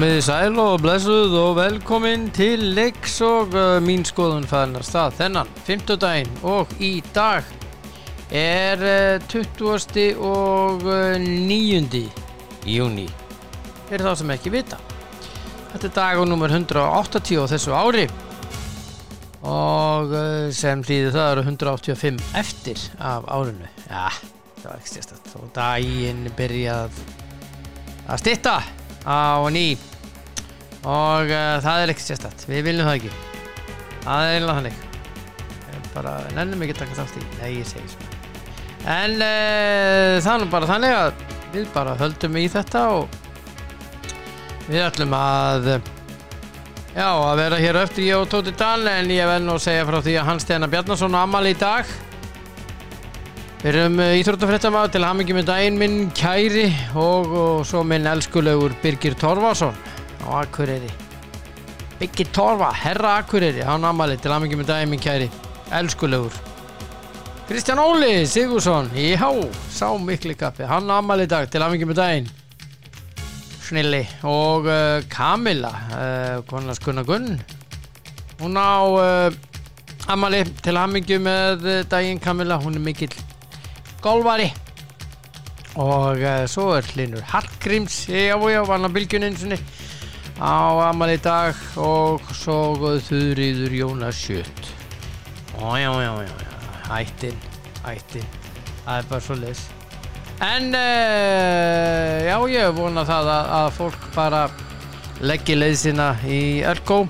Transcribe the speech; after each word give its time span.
Komið 0.00 0.16
í 0.16 0.20
sæl 0.24 0.54
og 0.56 0.78
blessuð 0.80 1.34
og 1.36 1.50
velkomin 1.58 2.22
til 2.32 2.62
leiks 2.72 3.18
og 3.20 3.50
uh, 3.52 3.74
mín 3.84 4.00
skoðun 4.08 4.46
fæðinar 4.48 4.86
stað 4.88 5.18
þennan 5.18 5.50
50 5.66 5.98
daginn 6.00 6.30
og 6.48 6.72
í 6.80 7.02
dag 7.12 7.44
er 8.32 8.80
uh, 8.80 9.26
20. 9.28 10.06
og 10.24 10.86
uh, 10.88 11.18
9. 11.20 12.00
júni 12.64 13.04
fyrir 13.90 14.06
þá 14.06 14.14
sem 14.22 14.32
ekki 14.38 14.54
vita 14.54 14.80
Þetta 15.74 15.90
er 15.90 15.94
dagur 15.98 16.32
nummer 16.32 16.56
180 16.56 17.36
á 17.36 17.44
þessu 17.52 17.76
ári 17.76 18.08
og 19.44 20.16
uh, 20.16 20.48
sem 20.48 20.80
hlýði 20.80 21.12
það 21.12 21.30
eru 21.34 21.46
185 21.50 22.24
eftir 22.40 22.88
af 22.96 23.28
árinu 23.28 23.68
Já, 23.84 24.08
það 24.64 24.66
var 24.72 24.80
ekki 24.80 24.96
stjæst 24.96 25.38
og 25.44 25.52
daginn 25.60 26.24
byrjað 26.40 27.04
að 28.08 28.24
stitta 28.24 28.62
á 29.04 29.44
ný 29.52 29.89
og 30.88 31.28
uh, 31.28 31.58
það 31.60 31.82
er 31.82 31.92
ekki 31.92 32.06
sérstætt 32.06 32.46
við 32.48 32.64
viljum 32.70 32.88
það 32.88 33.00
ekki. 33.00 33.10
Það 34.00 34.24
er 34.24 34.38
einlega 34.38 34.56
þannig. 34.60 34.86
Bara 35.90 36.14
nennum 36.36 36.62
ekki 36.64 36.76
taka 36.78 36.96
þátt 37.02 37.18
í. 37.18 37.24
Nei 37.40 37.48
ég 37.58 37.68
segi 37.68 37.88
svona. 37.90 38.18
En 38.88 39.16
uh, 39.20 40.16
það 40.24 40.44
er 40.46 40.52
bara 40.54 40.68
þannig 40.70 40.94
að 40.96 41.24
við 41.52 41.66
bara 41.74 41.96
höldum 42.00 42.38
í 42.40 42.44
þetta 42.48 42.84
og 42.96 43.18
við 44.70 44.84
ætlum 44.86 45.16
að 45.18 45.66
já 46.94 47.08
að 47.08 47.40
vera 47.42 47.58
hér 47.60 47.78
á 47.78 47.84
eftir 47.84 48.06
ég 48.06 48.22
og 48.22 48.30
Tóti 48.30 48.54
Dahl 48.56 48.86
en 48.88 49.10
ég 49.12 49.28
verð 49.28 49.44
nú 49.44 49.56
að 49.58 49.66
segja 49.66 49.88
frá 49.88 49.98
því 50.00 50.14
að 50.20 50.30
Hans 50.30 50.46
Steinar 50.46 50.70
Bjarnason 50.72 51.18
á 51.18 51.20
ammali 51.20 51.52
í 51.52 51.60
dag. 51.60 51.90
Við 53.60 53.74
erum 53.74 54.00
íþróttafréttamaður 54.00 54.94
til 54.94 55.04
hamingi 55.04 55.36
með 55.36 55.50
daginn 55.50 55.76
minn 55.76 55.98
kæri 56.16 56.70
og, 56.96 57.28
og 57.28 57.58
svo 57.68 57.82
minn 57.84 58.08
elskulegur 58.08 58.72
Birgir 58.80 59.18
Torfason 59.20 59.76
á 60.30 60.42
Akureyri. 60.44 60.90
Birgir 61.98 62.28
Torfa, 62.32 62.70
herra 62.72 63.16
Akureyri, 63.20 63.64
hann 63.66 63.84
amali 63.84 64.16
til 64.16 64.32
hamingi 64.32 64.56
með 64.56 64.70
daginn 64.70 64.92
minn 64.94 65.02
kæri, 65.02 65.26
elskulegur. 65.74 66.36
Kristján 67.48 67.82
Óli 67.82 68.26
Sigursson, 68.30 68.88
já, 68.94 69.26
sá 69.74 69.90
mikli 69.98 70.36
kappi, 70.38 70.64
hann 70.70 70.90
amali 70.90 71.26
í 71.26 71.30
dag 71.30 71.50
til 71.50 71.64
hamingi 71.66 71.88
með 71.90 71.98
daginn. 71.98 72.30
Snilli 73.66 74.04
og 74.26 74.70
uh, 74.70 75.02
Kamila, 75.10 75.74
uh, 75.90 76.36
konar 76.48 76.78
Gunnar 76.82 77.06
Gunn, 77.06 77.36
hún 78.40 78.56
á 78.58 78.86
uh, 78.86 79.28
amali 80.10 80.44
til 80.62 80.78
hamingi 80.78 81.20
með 81.22 81.68
daginn 81.90 82.22
Kamila, 82.22 82.58
hún 82.62 82.78
er 82.78 82.86
mikill 82.86 83.14
golvari 84.00 84.48
og 85.78 86.18
uh, 86.18 86.46
svo 86.50 86.72
er 86.74 86.86
Linur 86.96 87.22
Hallgríms. 87.30 88.06
Já 88.08 88.34
já, 88.34 88.62
vann 88.66 88.86
á 88.86 88.90
bylgjunin 88.90 89.36
sinni 89.36 89.58
á 90.40 90.88
amal 90.88 91.10
í 91.12 91.18
dag 91.20 91.56
og 91.76 92.24
svo 92.32 92.96
þurriður 93.04 93.74
Jónas 93.76 94.16
Sjött 94.16 94.70
og 95.60 95.76
já 95.76 95.92
já 95.92 96.12
já, 96.24 96.32
já. 96.32 96.48
ættin, 96.96 97.36
ættin. 97.84 98.24
Það 98.86 98.96
er 98.96 99.08
bara 99.10 99.20
svo 99.20 99.36
les 99.36 99.60
en 100.40 100.72
uh, 100.72 102.16
já 102.24 102.36
ég 102.48 102.72
vona 102.72 103.04
það 103.04 103.28
að, 103.34 103.50
að 103.58 103.68
fólk 103.76 104.06
bara 104.14 104.42
leggja 105.20 105.58
leið 105.60 105.76
sína 105.82 106.06
í 106.24 106.40
Ergo 106.64 107.02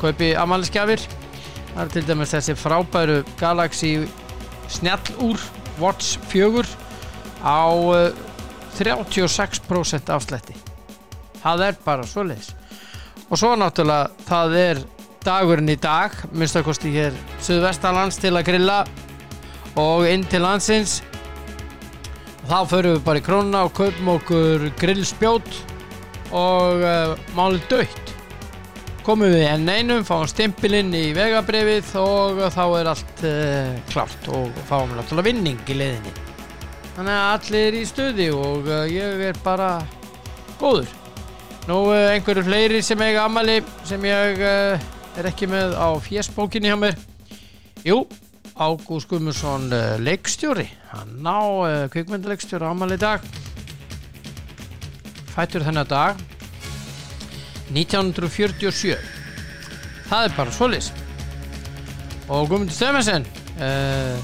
kaupi 0.00 0.32
amaliskjafir 0.34 1.06
það 1.06 1.84
er 1.84 1.92
til 1.94 2.02
dæmis 2.08 2.34
þessi 2.34 2.56
frábæru 2.58 3.20
Galaxy 3.38 3.92
snjallúr 4.74 5.38
Watch 5.78 6.18
4 6.34 6.66
á 7.46 7.62
uh, 7.70 8.10
36% 8.72 10.10
afslætti. 10.10 10.54
Það 11.42 11.64
er 11.66 11.78
bara 11.84 12.06
svoleiðis 12.08 12.52
og 13.32 13.40
svo 13.40 13.54
náttúrulega 13.56 14.26
það 14.28 14.58
er 14.60 14.80
dagurinn 15.24 15.72
í 15.72 15.78
dag 15.80 16.12
minnstakosti 16.36 16.92
hér 16.92 17.16
Suðvestalands 17.40 18.20
til 18.20 18.34
að 18.36 18.50
grilla 18.50 18.82
og 19.80 20.04
inn 20.04 20.26
til 20.28 20.42
landsins. 20.44 21.00
Þá 22.44 22.58
förum 22.68 22.96
við 22.98 23.04
bara 23.06 23.22
í 23.22 23.24
krónuna 23.24 23.62
og 23.64 23.72
kaupum 23.78 24.10
okkur 24.18 24.66
grillspjót 24.80 25.48
og 26.36 26.84
uh, 26.84 27.14
málið 27.36 27.64
dött 27.70 28.12
komum 29.02 29.32
við 29.32 29.48
enn 29.48 29.66
einum, 29.66 30.04
fáum 30.06 30.28
stimpilinn 30.30 30.92
í 30.94 31.08
vegabrefið 31.16 31.88
og 31.98 32.42
þá 32.54 32.62
er 32.78 32.90
allt 32.92 33.24
uh, 33.26 33.72
klart 33.90 34.28
og 34.30 34.64
fáum 34.68 34.92
náttúrulega 34.94 35.30
vinning 35.30 35.62
í 35.72 35.78
leiðinni. 35.78 36.16
Þannig 36.98 37.16
að 37.16 37.28
allir 37.32 37.68
er 37.70 37.78
í 37.80 37.84
stuði 37.88 38.32
og 38.36 38.68
uh, 38.68 38.82
ég 38.90 39.24
er 39.32 39.40
bara 39.42 39.78
góður 40.60 40.90
nú 41.68 41.78
uh, 41.90 42.10
einhverju 42.14 42.44
fleiri 42.48 42.82
sem 42.82 43.00
eiga 43.04 43.26
amali 43.28 43.60
sem 43.88 44.02
ég 44.08 44.42
er 44.42 45.28
ekki 45.28 45.48
með 45.50 45.76
á 45.78 45.88
fjesbókinni 46.02 46.72
hjá 46.72 46.78
mér. 46.80 46.98
Jú, 47.86 48.02
Ágúst 48.56 49.08
Gummarsson 49.10 49.70
leikstjóri. 50.04 50.68
Hann 50.92 51.24
á 51.26 51.40
kvikmyndaleikstjóri 51.92 52.68
amali 52.68 52.98
í 52.98 53.02
dag. 53.02 53.24
Fættur 55.32 55.64
þennan 55.64 55.88
dag. 55.88 56.20
1947 57.72 58.96
það 60.08 60.26
er 60.26 60.34
bara 60.36 60.52
solis 60.52 60.90
og 62.28 62.50
Guðmundur 62.50 62.76
Stemmensen 62.76 63.24
uh, 63.60 64.16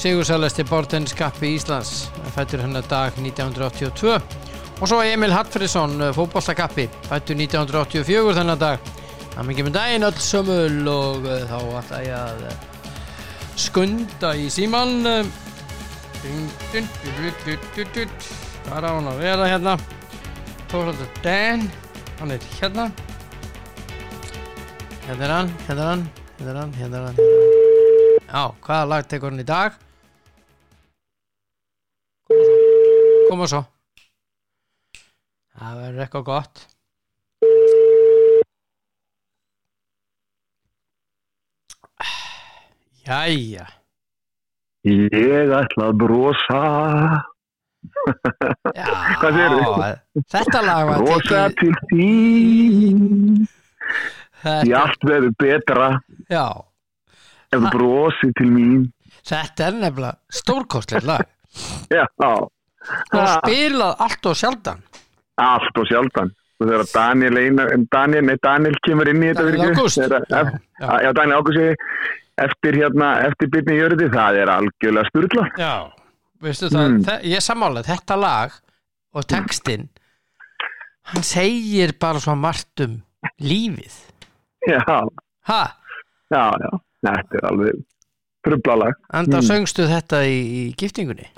Sigursælasti 0.00 0.64
bártenniskappi 0.68 1.54
Íslands 1.58 2.06
fættur 2.34 2.64
hennar 2.64 2.86
dag 2.90 3.16
1982 3.20 4.16
og 4.80 4.90
svo 4.90 5.00
Emil 5.06 5.32
Hartfriðsson 5.34 6.10
fótballtakappi 6.16 6.88
fættur 7.06 7.38
1984 7.38 8.34
þennan 8.38 8.60
dag. 8.60 8.92
Það 9.34 9.48
mikið 9.48 9.66
með 9.66 9.76
daginn 9.76 10.06
öll 10.08 10.20
sömul 10.22 10.90
og 10.90 11.26
uh, 11.26 11.40
þá 11.50 11.58
ætla 11.80 12.00
ég 12.04 12.14
að 12.18 12.44
uh, 12.48 12.54
skunda 13.64 14.34
í 14.38 14.48
síman 14.52 15.06
hvað 18.64 18.76
er 18.78 18.86
á 18.88 18.90
hann 18.94 19.10
að 19.10 19.20
vera 19.20 19.50
hérna. 19.50 19.74
Þórhaldur 20.72 21.10
Dan 21.24 21.66
hann 22.20 22.34
er 22.34 22.46
hérna. 22.56 22.88
Hérna 25.04 25.26
er 25.26 25.34
hann 25.34 25.50
hérna 25.66 25.82
er 25.82 25.90
hann 25.90 26.08
hérna 26.38 26.50
er 26.50 26.60
hann 26.62 26.72
hérna 26.78 26.96
er 26.96 27.04
hann 27.10 27.18
já, 28.34 28.44
hvaða 28.64 28.88
lag 28.88 29.06
tekur 29.08 29.30
hann 29.30 29.42
í 29.42 29.46
dag? 29.46 29.76
Koma 33.28 33.46
svo 33.50 33.64
það 35.64 35.80
verður 35.80 36.04
eitthvað 36.04 36.24
gott. 36.28 36.64
Jæja. 43.04 43.66
Ég 44.84 45.52
ætla 45.52 45.90
að 45.90 45.98
brosa. 46.00 46.60
Já, 48.74 48.88
þetta 50.32 50.60
lag 50.64 50.88
var 50.88 51.04
brosa 51.04 51.42
til 51.60 51.72
þín. 51.90 53.44
Þetta, 54.44 54.80
allt 54.80 55.06
verður 55.08 55.36
betra. 55.40 55.88
Já, 56.32 56.48
ef 57.52 57.60
þú 57.60 57.72
brosir 57.76 58.34
til 58.40 58.50
mín. 58.52 58.82
Þetta 59.24 59.68
er 59.68 59.78
nefnilega 59.80 60.40
stórkostlegt 60.40 61.08
lag. 61.08 61.28
Já, 61.92 62.04
og 62.24 63.28
spilað 63.38 64.02
allt 64.04 64.28
og 64.28 64.36
sjaldan 64.36 64.82
allt 65.40 65.78
og 65.78 65.86
sjaldan 65.90 66.30
og 66.60 66.68
þegar 66.68 66.84
Daniel, 66.94 67.36
Einar, 67.38 67.72
Daniel, 67.92 68.24
nei, 68.28 68.36
Daniel 68.42 68.76
kemur 68.86 69.08
inn 69.10 69.22
í 69.22 69.32
þetta 69.32 69.44
Daniel? 69.50 69.74
Ágúst. 69.74 69.98
Já, 70.80 71.12
Daniel 71.12 71.38
Ágúst 71.40 71.58
eftir 72.44 72.74
hérna, 72.78 73.08
eftir 73.28 73.50
byrni 73.50 73.76
jörði 73.78 74.08
það 74.10 74.38
er 74.42 74.50
algjörlega 74.54 75.10
sturgla 75.10 75.44
Já, 75.58 75.72
veistu 76.42 76.66
það, 76.70 76.88
Mm. 76.88 77.02
þe- 77.06 77.22
ég 77.30 77.42
sammála 77.42 77.82
þetta 77.86 78.16
lag 78.18 78.50
og 79.14 79.26
textin 79.26 79.88
hann 81.12 81.22
segir 81.22 81.92
bara 82.00 82.18
svo 82.18 82.34
margt 82.36 82.80
um 82.80 83.02
lífið 83.40 83.94
já, 84.66 84.80
ha, 84.86 85.62
já, 86.32 86.44
já, 86.58 86.70
þetta 87.06 87.38
er 87.38 87.46
alveg 87.50 87.84
trublalag 88.44 88.94
enda 89.12 89.38
Mm. 89.40 89.46
söngstu 89.50 89.86
þetta 89.88 90.22
í, 90.26 90.38
í 90.70 90.74
giftingunni 90.76 91.28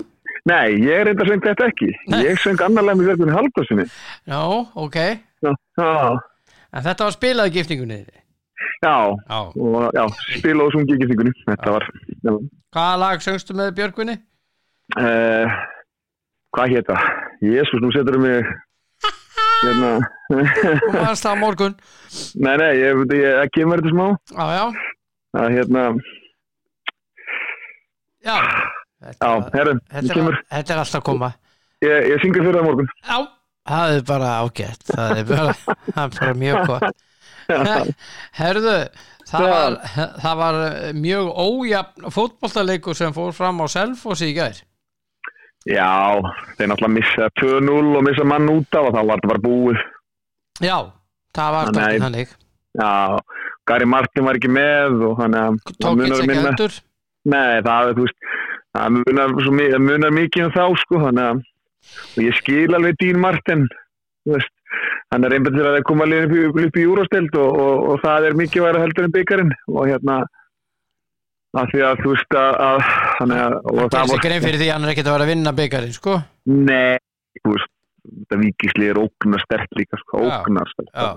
Nei, 0.47 0.77
ég 0.79 1.01
er 1.01 1.09
enda 1.11 1.25
söng 1.27 1.43
þetta 1.43 1.65
ekki. 1.71 1.89
Nei. 2.11 2.21
Ég 2.23 2.39
söng 2.39 2.61
annarlega 2.63 2.99
með 3.01 3.09
verðunni 3.11 3.35
Halldórsinni. 3.35 3.85
Já, 4.29 4.39
ok, 4.79 4.97
Já, 5.43 5.51
já, 5.77 5.89
en 6.73 6.85
þetta 6.85 7.07
var 7.07 7.15
spilað 7.15 7.51
giftingunni 7.57 7.97
þinni. 7.99 8.21
já, 8.85 8.93
og 9.35 9.89
já, 9.97 10.03
spila 10.37 10.67
og 10.67 10.71
sungi 10.75 10.95
ekki 10.95 11.09
þingunni. 11.11 11.33
Þetta 11.49 11.73
var, 11.75 11.87
já. 12.23 12.31
hvaða 12.77 12.95
lag 13.03 13.25
söngstu 13.25 13.57
með 13.57 13.73
Björgvinni? 13.77 14.15
Uh, 14.97 15.57
hvað 16.55 16.73
hétt 16.77 16.87
það? 16.93 17.11
Jésús, 17.43 17.83
nú 17.83 17.91
setur 17.91 18.17
mig, 18.23 18.47
hérna, 19.65 19.91
Þú 20.31 20.93
varst 20.95 21.23
það 21.27 21.37
morgun 21.43 21.75
nei, 22.39 22.55
nei, 22.59 22.71
ég, 22.79 23.03
ég, 23.13 23.27
ég 23.43 23.51
kemur 23.55 23.83
þetta 23.83 23.93
smá. 23.93 24.07
Já, 24.31 24.45
já, 24.55 24.65
Það, 25.35 25.53
hérna, 25.57 25.83
já 28.23 28.37
já, 29.15 29.31
herru, 29.55 29.73
Þetta 29.91 30.21
er, 30.21 30.39
þetta 30.53 30.75
er 30.75 30.83
alltaf 30.83 31.01
að 31.01 31.07
koma. 31.09 31.33
Ég, 31.85 32.07
ég 32.11 32.23
syngur 32.23 32.47
fyrir 32.47 32.59
það 32.59 32.69
morgun. 32.69 32.89
Já, 33.03 33.17
það 33.73 33.97
er 33.97 34.07
bara 34.07 34.31
ágætt. 34.43 34.87
Það 34.93 35.21
er 35.21 35.27
bara, 35.31 35.59
það 35.93 36.01
er 36.05 36.15
bara 36.19 36.39
mjög 36.45 36.71
gott. 36.71 37.05
Herðu 38.37 38.79
það 39.27 39.49
var, 39.51 39.77
það 40.23 40.39
var 40.41 40.57
mjög 40.97 41.29
ójafn 41.43 42.09
fótboltaleikur 42.13 42.97
sem 42.97 43.15
fór 43.15 43.35
fram 43.35 43.61
á 43.63 43.65
Selfossi 43.71 44.31
í 44.31 44.35
gær. 44.37 44.59
Já, 45.67 46.15
þeir 46.55 46.71
náttúrulega 46.71 46.93
missa 46.95 47.29
2-0 47.41 47.95
og 47.99 48.03
missa 48.07 48.25
mann 48.27 48.47
út 48.53 48.77
af 48.77 48.87
og 48.87 48.93
þá 48.95 49.01
var 49.01 49.19
þetta 49.19 49.31
bara 49.33 49.43
búið. 49.43 49.81
já, 50.63 50.77
það 51.35 51.55
var 51.57 51.71
dálítið 51.75 52.05
þannig. 52.05 52.35
Já, 52.77 52.91
Gary 53.67 53.87
Martin 53.89 54.27
var 54.27 54.39
ekki 54.39 54.51
með 54.53 55.01
og 55.09 55.17
þannig 55.19 55.41
að 55.41 55.57
það 55.65 55.79
tók 55.81 55.97
munar 55.97 56.07
eins 56.07 56.19
ekki 56.21 56.31
minna. 56.31 56.51
heldur? 56.51 56.77
Nei, 57.27 57.55
það, 57.65 57.91
þú 57.97 58.05
veist, 58.05 58.29
það 58.75 58.97
munar, 58.97 59.35
það 59.45 59.81
munar 59.85 60.15
mikið 60.15 60.47
um 60.47 60.53
þá, 60.55 60.63
sko, 60.83 61.01
þannig 61.05 61.27
að 61.31 62.25
ég 62.25 62.39
skil 62.41 62.75
alveg 62.75 62.97
Dín 63.01 63.21
Martin, 63.23 63.67
hann 65.13 65.27
er 65.27 65.35
einbætt 65.37 65.55
til 65.55 65.67
að 65.67 65.79
koma 65.87 66.07
liðin 66.09 66.49
upp, 66.49 66.59
upp 66.65 66.79
í 66.79 66.83
júrasteld 66.83 67.37
og, 67.39 67.61
og, 67.63 67.85
og 67.91 68.01
það 68.03 68.29
er 68.29 68.39
mikið 68.41 68.65
væri 68.67 68.83
heldur 68.83 69.07
en 69.07 69.15
byggarinn 69.15 69.55
og 69.71 69.87
hérna, 69.87 70.19
að 71.57 71.73
því 71.73 71.83
að 71.87 72.03
þú 72.03 72.13
veist 72.13 72.37
að, 72.41 72.61
að 72.67 73.93
það 73.95 74.15
er 74.17 74.23
grein 74.27 74.45
fyrir 74.45 74.61
því 74.61 74.69
að 74.69 74.75
hann 74.75 74.87
er 74.87 74.93
ekkert 74.93 75.09
að 75.09 75.17
vera 75.17 75.27
að 75.27 75.31
vinna 75.33 75.55
byggarinn 75.57 75.95
sko. 75.95 76.17
Nei, 76.51 76.97
þú 77.41 77.55
veist, 77.55 77.71
þetta 78.07 78.41
vikíslið 78.43 78.91
er 78.91 79.01
ógnar 79.03 79.45
stert 79.45 79.79
líka, 79.79 80.01
sko, 80.03 80.25
ógnar 80.27 80.73
stert. 80.73 80.91
já, 80.91 81.07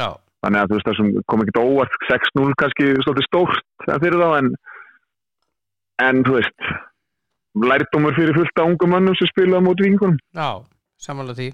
já, 0.00 0.10
Þannig 0.40 0.62
að 0.62 0.70
þú 0.70 0.76
veist, 0.76 0.88
það 0.88 0.98
sem 0.98 1.08
kom 1.28 1.42
ekkert 1.44 1.60
óvart 1.60 1.96
6-0 2.08 2.52
kannski 2.60 2.92
svolítið 3.04 3.26
stórt 3.28 3.88
fyrir 3.88 4.20
þá 4.20 4.28
en, 4.38 4.54
en 6.00 6.22
þú 6.26 6.36
veist, 6.38 6.70
lærdómur 7.70 8.14
fyrir 8.16 8.36
fullt 8.36 8.60
af 8.62 8.70
ungum 8.70 8.92
mannum 8.94 9.16
sem 9.18 9.28
spila 9.30 9.58
á 9.58 9.62
móti 9.64 9.86
vingunum. 9.86 10.18
já, 10.34 10.50
sammála 11.00 11.34
því. 11.38 11.48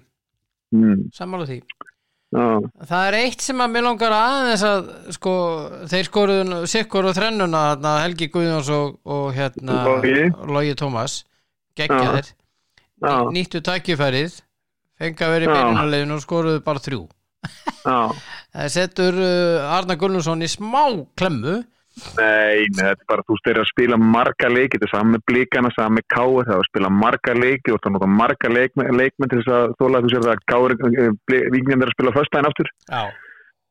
Mm, 0.74 1.04
sammála 1.14 1.46
því. 1.48 1.60
Já, 2.36 2.44
Það 2.90 3.04
er 3.08 3.14
eitt 3.20 3.40
sem 3.40 3.60
að 3.62 3.70
mér 3.70 3.84
langar 3.86 4.12
aðeins 4.12 4.64
að 4.66 4.88
sko, 5.14 5.32
þeir 5.88 6.08
skoruðu 6.08 6.66
sikkur 6.66 7.06
og 7.06 7.14
þrennuna 7.16 7.60
þarna, 7.70 7.92
Helgi 8.02 8.28
Guðjóns 8.34 8.70
og, 8.74 8.98
og 9.06 9.28
hérna. 9.36 9.76
Logi. 10.50 10.74
Tómas. 10.74 11.20
Geggjaðir, 11.76 12.32
já, 13.04 13.14
nýttu 13.30 13.60
tækifærið 13.60 14.40
fengi 14.96 15.24
að 15.26 15.32
vera 15.34 15.44
í 15.44 15.48
Já. 15.48 15.54
beinulegin 15.54 16.14
og 16.16 16.22
skoruðu 16.24 16.62
bara 16.64 16.80
þrjú. 16.80 17.02
Það 17.86 18.70
setur 18.72 19.18
uh, 19.20 19.74
Arna 19.76 19.94
Gullnason 20.00 20.40
í 20.42 20.48
smá 20.50 20.80
klemmu 21.20 21.58
Nei, 21.96 22.66
nei, 22.76 22.82
þetta 22.82 22.92
er 22.92 23.08
bara, 23.08 23.24
þú 23.24 23.36
eru 23.50 23.62
að 23.62 23.70
spila 23.70 23.96
marga 24.00 24.48
leiki, 24.52 24.76
þetta 24.76 24.88
er 24.88 24.92
saman 24.92 25.14
með 25.16 25.22
blíkana, 25.30 25.70
saman 25.72 25.96
með 25.96 26.04
káur, 26.12 26.42
það 26.44 26.54
er 26.54 26.60
að 26.60 26.66
spila 26.68 26.90
marga 26.92 27.36
leiki 27.36 27.72
og 27.72 27.78
það 27.80 27.88
er 27.88 27.94
nota 27.94 28.08
marga 28.12 28.50
leikmenn, 28.52 28.98
leikmenn 29.00 29.32
til 29.32 29.38
þess 29.40 29.54
að 29.56 29.76
þóla 29.80 30.02
þú 30.04 30.10
sér 30.12 30.26
það 30.26 30.34
að 30.34 30.42
káur, 30.52 30.74
vikingin 31.54 31.86
er 31.86 31.88
að 31.88 31.96
spila 31.96 32.16
föstæðin 32.18 32.50
aftur. 32.50 32.72
Já, 32.92 33.02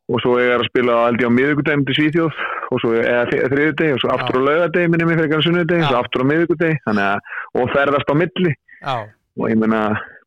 og 0.05 0.21
svo 0.21 0.35
er 0.37 0.59
að 0.59 0.67
spila 0.69 0.97
aldrei 1.07 1.25
á 1.25 1.33
miðvikudegum 1.33 1.85
til 1.87 1.95
Svíþjóð 1.97 2.41
og 2.73 2.81
svo 2.81 2.91
eða 2.99 3.23
þriðudegi 3.53 3.95
og 3.95 4.01
svo 4.03 4.11
aftur 4.13 4.37
á 4.37 4.45
laugadegi 4.45 4.91
minni 4.93 5.07
mig 5.07 5.17
fyrir 5.17 5.31
kannar 5.31 5.45
sunnudegi 5.47 5.85
og 5.85 5.89
svo 5.89 6.01
aftur 6.01 6.25
á 6.25 6.29
þannig 6.85 7.05
að, 7.05 7.31
og 7.57 7.71
ferðast 7.73 8.11
á 8.13 8.15
milli. 8.21 8.53
Já, 8.85 8.97
og 9.41 9.49
ég 9.49 9.57
meina 9.61 9.81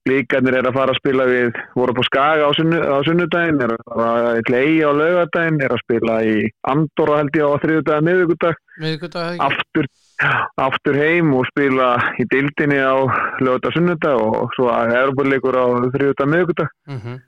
blíkarnir 0.09 0.59
er 0.59 0.69
að 0.71 0.79
fara 0.79 0.95
að 0.95 1.01
spila 1.03 1.29
við 1.29 1.61
voru 1.77 1.95
på 1.99 2.07
Skaga 2.09 2.49
á, 2.49 2.51
sunnu, 2.57 2.81
á 2.81 2.99
sunnudaginn 3.07 3.63
er 3.67 3.77
að 3.77 3.85
fara 3.93 4.35
til 4.49 4.59
Eyja 4.59 4.91
á 4.91 4.99
laugadaginn 4.99 5.63
er 5.63 5.77
að 5.77 5.85
spila 5.85 6.19
í 6.25 6.35
Andorra 6.73 7.21
held 7.23 7.39
ég 7.39 7.47
á 7.47 7.61
þriðudagi 7.63 8.07
miðvikudag. 8.09 8.61
Miðvikudag 8.83 9.31
ekki? 9.37 9.49
Aftur, 9.49 9.91
aftur 10.65 11.01
heim 11.05 11.33
og 11.37 11.47
spila 11.53 11.93
í 12.19 12.29
dildinni 12.33 12.81
á 12.81 12.97
laugadag 13.45 13.77
sunnudag 13.77 14.25
og 14.25 14.53
svo 14.57 14.73
að 14.73 14.97
erbúrleikur 15.05 15.61
á 15.61 15.67
þriðudag 15.95 16.33
miðvikudag. 16.35 16.77
Mm 16.89 17.19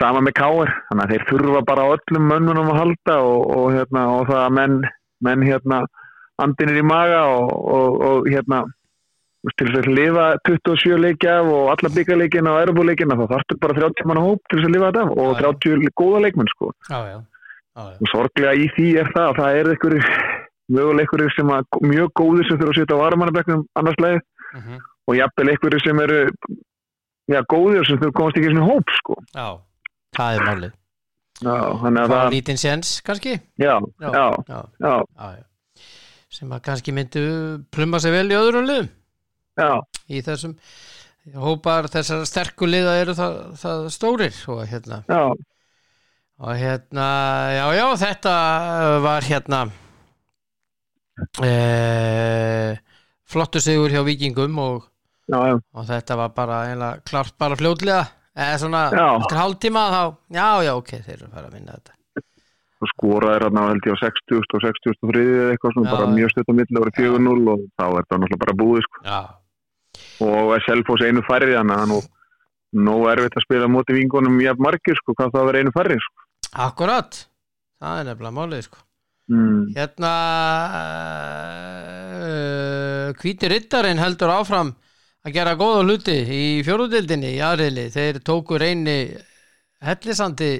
sama 0.00 0.18
með 0.24 0.32
káir, 0.40 0.70
þannig 0.88 1.04
að 1.04 1.12
þeir 1.12 1.26
þurfa 1.28 1.60
bara 1.68 1.84
öllum 1.94 2.24
mönnunum 2.26 2.70
að 2.72 2.80
halda 2.80 3.18
og, 3.22 3.42
og, 3.54 3.66
hérna, 3.76 4.06
og 4.16 4.24
það 4.30 4.40
að 4.40 4.56
menn, 4.58 4.78
menn 5.22 5.44
hérna, 5.46 5.84
andinir 6.42 6.80
í 6.80 6.86
maga 6.86 7.20
og, 7.30 7.52
og, 8.08 8.26
hérna 8.30 8.64
til 9.58 9.68
þess 9.68 9.82
að 9.82 9.96
lifa 9.98 10.26
27 10.48 10.98
leiki 11.04 11.28
af 11.28 11.50
og 11.52 11.70
alla 11.74 11.90
byggarleikina 11.96 12.54
og 12.54 12.62
erbúleikina 12.64 13.18
þá 13.18 13.24
þarftu 13.34 13.58
bara 13.60 13.76
30 13.80 14.08
manna 14.08 14.24
hóp 14.24 14.40
til 14.48 14.60
þess 14.60 14.70
að 14.70 14.74
lifa 14.76 14.90
þetta 14.90 15.04
og 15.12 15.28
Já, 15.28 15.42
já. 15.44 15.52
30 15.64 15.94
góða 16.00 16.22
leikmenn 16.24 16.50
sko. 16.54 16.70
Já, 16.88 16.98
já, 17.10 17.18
já, 17.18 17.84
og 17.92 18.10
sorglega 18.12 18.54
í 18.56 18.70
því 18.76 18.88
er 19.02 19.12
það 19.12 19.28
að 19.28 19.38
það 19.40 19.58
er 19.60 19.70
einhverjir 19.74 20.08
möguleikur 20.74 21.24
sem 21.34 21.52
að 21.52 21.80
mjög 21.84 22.12
góðir 22.20 22.48
sem 22.48 22.60
þurfa 22.60 22.72
að 22.72 22.78
setja 22.80 22.96
á 22.96 23.02
varamannabeknum 23.04 23.66
annars 23.80 24.00
leið 24.00 24.20
Mm 24.54 24.82
og 25.04 25.16
jafnvel 25.18 25.50
einhverjir 25.52 25.82
sem 25.84 25.98
eru 26.00 26.18
já, 27.28 27.40
góðir 27.50 27.84
sem 27.88 27.98
þurfa 28.00 28.16
komast 28.16 28.38
ekki 28.40 28.48
í 28.48 28.54
svona 28.54 28.68
hóp 28.70 28.92
sko. 28.98 29.16
Já. 29.34 29.48
það 30.16 30.36
er 30.38 30.46
málið. 30.48 30.76
Að 31.44 31.98
það 32.14 32.28
lítinn 32.32 32.60
séns 32.60 32.92
kannski? 33.04 33.34
Já, 33.60 33.74
já. 34.00 35.42
sem 36.32 36.52
að 36.54 36.62
kannski 36.68 36.94
myndu 36.94 37.24
plumma 37.74 38.00
sig 38.00 38.14
vel 38.14 38.28
í 38.30 38.38
öðrum 38.38 38.68
liðum 38.70 38.88
já, 39.58 39.70
í 40.10 40.22
þessum 40.24 40.56
hópar 41.40 41.88
þessar 41.92 42.24
sterku 42.28 42.68
liða 42.68 42.98
eru 43.00 43.14
það, 43.16 43.36
það 43.60 43.84
stórir 43.94 44.40
og 44.52 44.64
hérna. 44.68 45.00
Já, 45.08 45.22
og 46.44 46.58
hérna, 46.60 47.06
já 47.54 47.66
já 47.78 47.86
þetta 48.02 48.34
var 49.04 49.28
hérna 49.28 49.60
e, 51.40 52.74
flottu 53.30 53.62
sigur 53.62 53.92
hjá 53.94 54.02
vikingum 54.06 54.58
og, 54.60 54.84
já, 55.30 55.40
og 55.56 55.88
þetta 55.88 56.18
var 56.20 56.34
bara 56.36 56.60
einlega 56.72 57.00
klart 57.08 57.38
bara 57.40 57.58
fljótlega. 57.58 58.04
Eða 58.34 58.58
svona 58.64 58.80
eftir 58.90 59.38
hálftíma 59.38 59.82
þá, 59.94 60.00
já 60.34 60.48
já 60.66 60.72
ok, 60.74 60.96
þeir 61.04 61.16
eru 61.20 61.28
að 61.28 61.34
fara 61.36 61.48
að 61.48 61.52
vinna 61.54 61.76
þetta. 61.78 61.92
Og 62.82 62.90
skoraði 62.90 63.38
hérna 63.38 63.68
held 63.70 63.86
ég 63.86 63.94
á 63.94 63.98
60 64.02 64.40
og 64.42 64.64
63 64.64 65.22
eða 65.24 65.52
eitthvað 65.54 65.76
svona 65.76 65.92
bara 65.94 66.08
mjög 66.10 66.32
stödd 66.34 66.50
á 66.50 66.54
milli, 66.58 66.80
voru 66.82 66.94
4-0 66.98 67.52
og 67.54 67.62
þá 67.78 67.84
er 67.86 68.08
það 68.10 68.18
náttúrulega 68.18 68.40
bara 68.42 68.56
búið 68.58 68.82
sko. 68.88 69.04
Já, 69.06 69.20
og 70.22 70.54
Selfoss 70.66 71.04
einu 71.06 71.24
færri 71.26 71.56
þannig 71.56 71.82
að 71.82 71.90
nú 71.92 72.00
nóg 72.84 73.04
erfitt 73.12 73.38
að 73.38 73.46
spila 73.46 73.68
á 73.70 73.74
móti 73.74 73.96
vingunum 73.96 74.40
jafn 74.42 74.62
margir 74.62 74.98
sko, 74.98 75.14
hvað 75.14 75.34
það 75.34 75.46
var 75.48 75.58
einu 75.60 75.74
færri 75.74 75.98
sko. 76.02 76.26
akkurat 76.66 77.20
það 77.82 78.00
er 78.00 78.08
nefnilega 78.10 78.38
málið 78.38 78.64
sko 78.68 78.82
mm. 79.30 79.60
Hérna 79.76 80.14
uh, 82.22 83.12
Hvíti 83.20 83.50
Rittarinn 83.50 84.02
heldur 84.02 84.34
áfram 84.34 84.74
að 85.24 85.36
gera 85.38 85.56
góða 85.56 85.84
hluti 85.86 86.16
í 86.20 86.42
fjórudildinni 86.66 87.30
í 87.38 87.40
aðriðli. 87.40 87.86
Þeir 87.94 88.18
tóku 88.26 88.58
reyni 88.60 88.98
hellisandi 89.84 90.50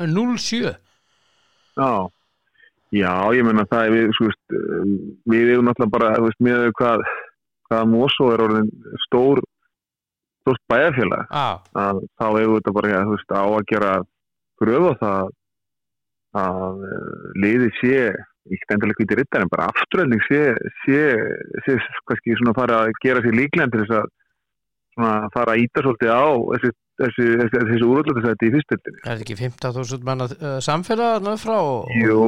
0-7 0.00 0.72
Já, 1.72 2.08
já, 2.92 3.12
ég 3.32 3.44
menna 3.46 3.64
það 3.68 3.86
er 3.86 3.94
við, 3.94 4.10
sko, 4.16 4.28
eh, 4.28 4.88
við 5.32 5.52
erum 5.54 5.68
náttúrulega 5.68 5.94
bara, 5.94 6.10
þú 6.18 6.26
veist, 6.26 6.40
með 6.44 6.64
hvað, 6.76 7.04
hvað 7.72 7.88
Mosó 7.88 8.30
er 8.34 8.42
orðin 8.44 8.70
stór, 9.06 9.40
stórt 10.42 10.62
bæjarfélag, 10.70 11.30
ah, 11.30 11.62
að 11.72 12.02
þá 12.20 12.26
hefur 12.26 12.58
þetta 12.58 12.74
bara, 12.78 13.04
þú 13.06 13.16
veist, 13.16 13.32
á 13.32 13.44
að 13.44 13.68
gera 13.72 13.92
gröð 14.62 14.90
á 14.92 14.94
það 15.02 15.32
að 16.42 16.84
eh, 16.88 17.24
liðið 17.44 17.78
sé, 17.80 18.02
ekki 18.52 18.74
endilega 18.74 19.00
hviti 19.00 19.18
rittar, 19.18 19.44
en 19.44 19.52
bara 19.52 19.68
afturölding 19.72 20.24
sé, 20.28 20.42
sé, 20.84 21.00
sé, 21.66 21.78
kannski 22.08 22.36
svona 22.38 22.56
fara 22.56 22.84
að 22.86 22.96
gera 23.04 23.22
sér 23.24 23.38
líklega 23.38 23.72
til 23.72 23.84
þess 23.84 23.98
að 24.00 24.10
svona 24.92 25.30
fara 25.32 25.54
að 25.54 25.62
íta 25.64 25.82
svolítið 25.84 26.12
á 26.12 26.24
þessi, 26.52 26.70
þessi, 27.00 27.26
þessi, 27.40 27.62
þessi 27.70 27.86
úröldlættisæti 27.88 28.48
í 28.48 28.52
fyrstöldinni. 28.56 29.00
er 29.02 29.08
þetta 29.08 29.24
ekki 29.26 29.38
15.000 29.40 30.08
manna 30.08 30.28
uh, 30.32 30.58
samfélag 30.64 31.24
með 31.26 31.38
frá 31.42 31.56
og, 31.56 31.88
Jú, 31.96 32.26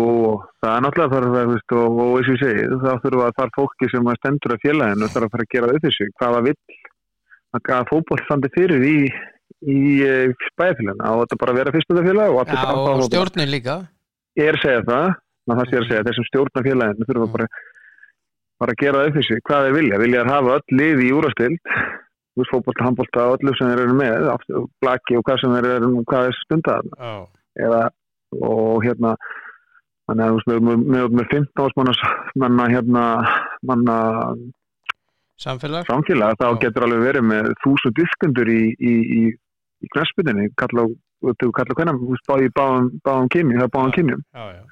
það 0.65 0.73
er 0.73 0.85
náttúrulega 0.87 1.15
þarf 1.15 1.35
þú 1.35 1.45
veist, 1.53 1.77
og, 1.77 2.01
og 2.05 2.17
eins 2.19 2.31
og 2.31 2.35
ég 2.35 2.43
segi, 2.45 2.65
þá 2.85 2.91
þurfa 3.05 3.29
að 3.29 3.37
þar 3.41 3.55
fólki 3.59 3.91
sem 3.93 4.11
að 4.11 4.19
stendur 4.21 4.57
að 4.57 4.65
félaginu 4.65 5.11
þarf 5.15 5.29
að 5.29 5.35
fara 5.35 5.47
að 5.47 5.53
gera 5.57 5.75
upp 5.75 5.87
þessu, 5.89 6.09
hvaða 6.21 6.45
vill 6.49 6.57
að, 7.55 7.71
að 7.79 7.91
fótboll 7.93 8.23
standi 8.25 8.53
fyrir 8.55 8.87
í, 8.89 8.97
í 9.75 9.83
uh, 10.07 10.49
bæðfélaginu, 10.61 11.05
á 11.05 11.13
þetta 11.21 11.41
bara 11.45 11.55
að 11.55 11.61
vera 11.61 11.75
fyrst 11.77 11.93
þetta 11.93 12.09
félag 12.09 12.33
og 12.33 12.41
allir 12.45 12.59
já, 12.59 12.65
fara 12.65 12.81
og 12.81 12.95
að 12.95 13.07
stjórnin 13.11 13.53
líka. 13.53 13.77
Ég 14.41 14.51
er 14.51 14.59
að 14.59 14.65
segja 14.65 14.89
það, 14.89 15.13
það 15.53 15.69
sé 15.69 15.79
að 15.79 15.89
segja, 15.91 16.07
þessum 16.09 16.29
stjórna 16.31 16.65
félaginu 16.65 17.09
þurfa 17.11 17.29
bara, 17.37 17.51
bara 18.63 18.75
að 18.75 18.81
gera 18.81 19.05
upp 19.05 19.21
þessu, 19.21 19.39
hvað 19.45 19.69
þeir 19.69 19.77
vilja, 19.77 20.01
vilja 20.03 20.25
að 20.25 20.33
hafa 20.33 20.57
öll 20.57 20.79
lið 20.81 21.05
í 21.05 21.13
úrastild, 21.15 21.75
þú 22.35 22.43
veist, 22.43 22.53
fótbolta, 22.53 22.87
handbolta, 22.89 23.29
öllu 23.37 23.55
sem 23.55 23.71
þeir 23.71 23.85
eru 23.85 23.97
með, 24.01 24.29
aftur, 24.35 24.67
blaki 24.83 25.19
og 25.19 25.25
hvað 25.29 25.41
sem 25.43 25.55
þeir 25.57 25.71
eru, 25.77 25.91
hvað 26.11 26.29
er 26.31 26.39
stundað 26.43 26.93
já, 26.99 27.15
eða 27.69 27.83
og 28.43 28.83
hérna 28.83 29.15
þannig 30.09 30.25
að 30.25 30.33
þú 30.33 30.37
veist, 30.37 30.51
með, 30.51 30.61
með, 30.67 30.85
með, 30.95 31.09
með 31.21 31.31
15 31.33 31.65
ásmanna 31.65 32.13
manna 32.43 32.69
hérna 32.73 33.05
manna 33.65 33.97
samfélag 35.41 35.87
samfélag 35.89 36.37
þá 36.39 36.47
Já. 36.47 36.59
getur 36.67 36.87
alveg 36.87 37.07
verið 37.09 37.27
með 37.31 37.51
þúsund 37.65 37.97
diskundur 37.99 38.51
í, 38.51 38.61
í, 38.79 38.93
í, 38.93 39.23
í 39.85 39.91
knæspunni 39.95 40.51
kalla 40.61 40.87
þú 41.25 41.51
kalla 41.57 41.77
hvernig 41.79 42.01
þú 42.03 42.21
báði 42.29 42.53
báðum, 42.59 42.89
báðum 43.07 43.31
kynjum 43.33 43.59
það 43.59 43.67
er 43.67 43.75
báðum 43.75 43.95
kynjum 43.97 44.23
já, 44.23 44.45
já, 44.55 44.63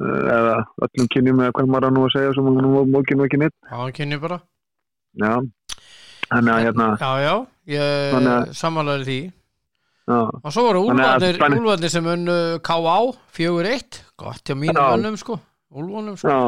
eh, 0.00 0.20
eða 0.36 0.56
öllum 0.86 1.10
kynjum 1.14 1.42
eða 1.44 1.54
hvernig 1.56 1.74
maður 1.74 1.88
er 1.88 1.96
nú 1.96 2.04
að 2.06 2.14
segja 2.16 2.34
sem 2.36 2.50
nú 2.58 2.84
mókinu 2.90 3.26
ekki 3.28 3.40
neitt 3.40 3.56
á 3.70 3.76
hann 3.78 3.96
kynni 3.96 4.20
bara 4.20 4.40
já 5.20 5.32
þannig 6.30 6.54
að 6.54 6.64
hérna 6.64 6.88
já, 7.00 7.10
já, 7.24 7.34
ég 7.74 8.54
samanlega 8.60 9.06
því. 9.08 9.18
Já, 10.10 10.18
og 10.42 10.50
svo 10.54 10.62
voru 10.66 10.84
úlfarnir 10.90 11.92
sem 11.92 12.06
unnu 12.14 12.38
K.A. 12.66 12.96
4-1 13.36 14.00
gott 14.18 14.42
hjá 14.48 14.56
mínum 14.58 14.80
önnum 14.96 15.18
sko. 15.20 15.38
Úlfarnum 15.70 16.16
sko. 16.18 16.28
Já, 16.30 16.40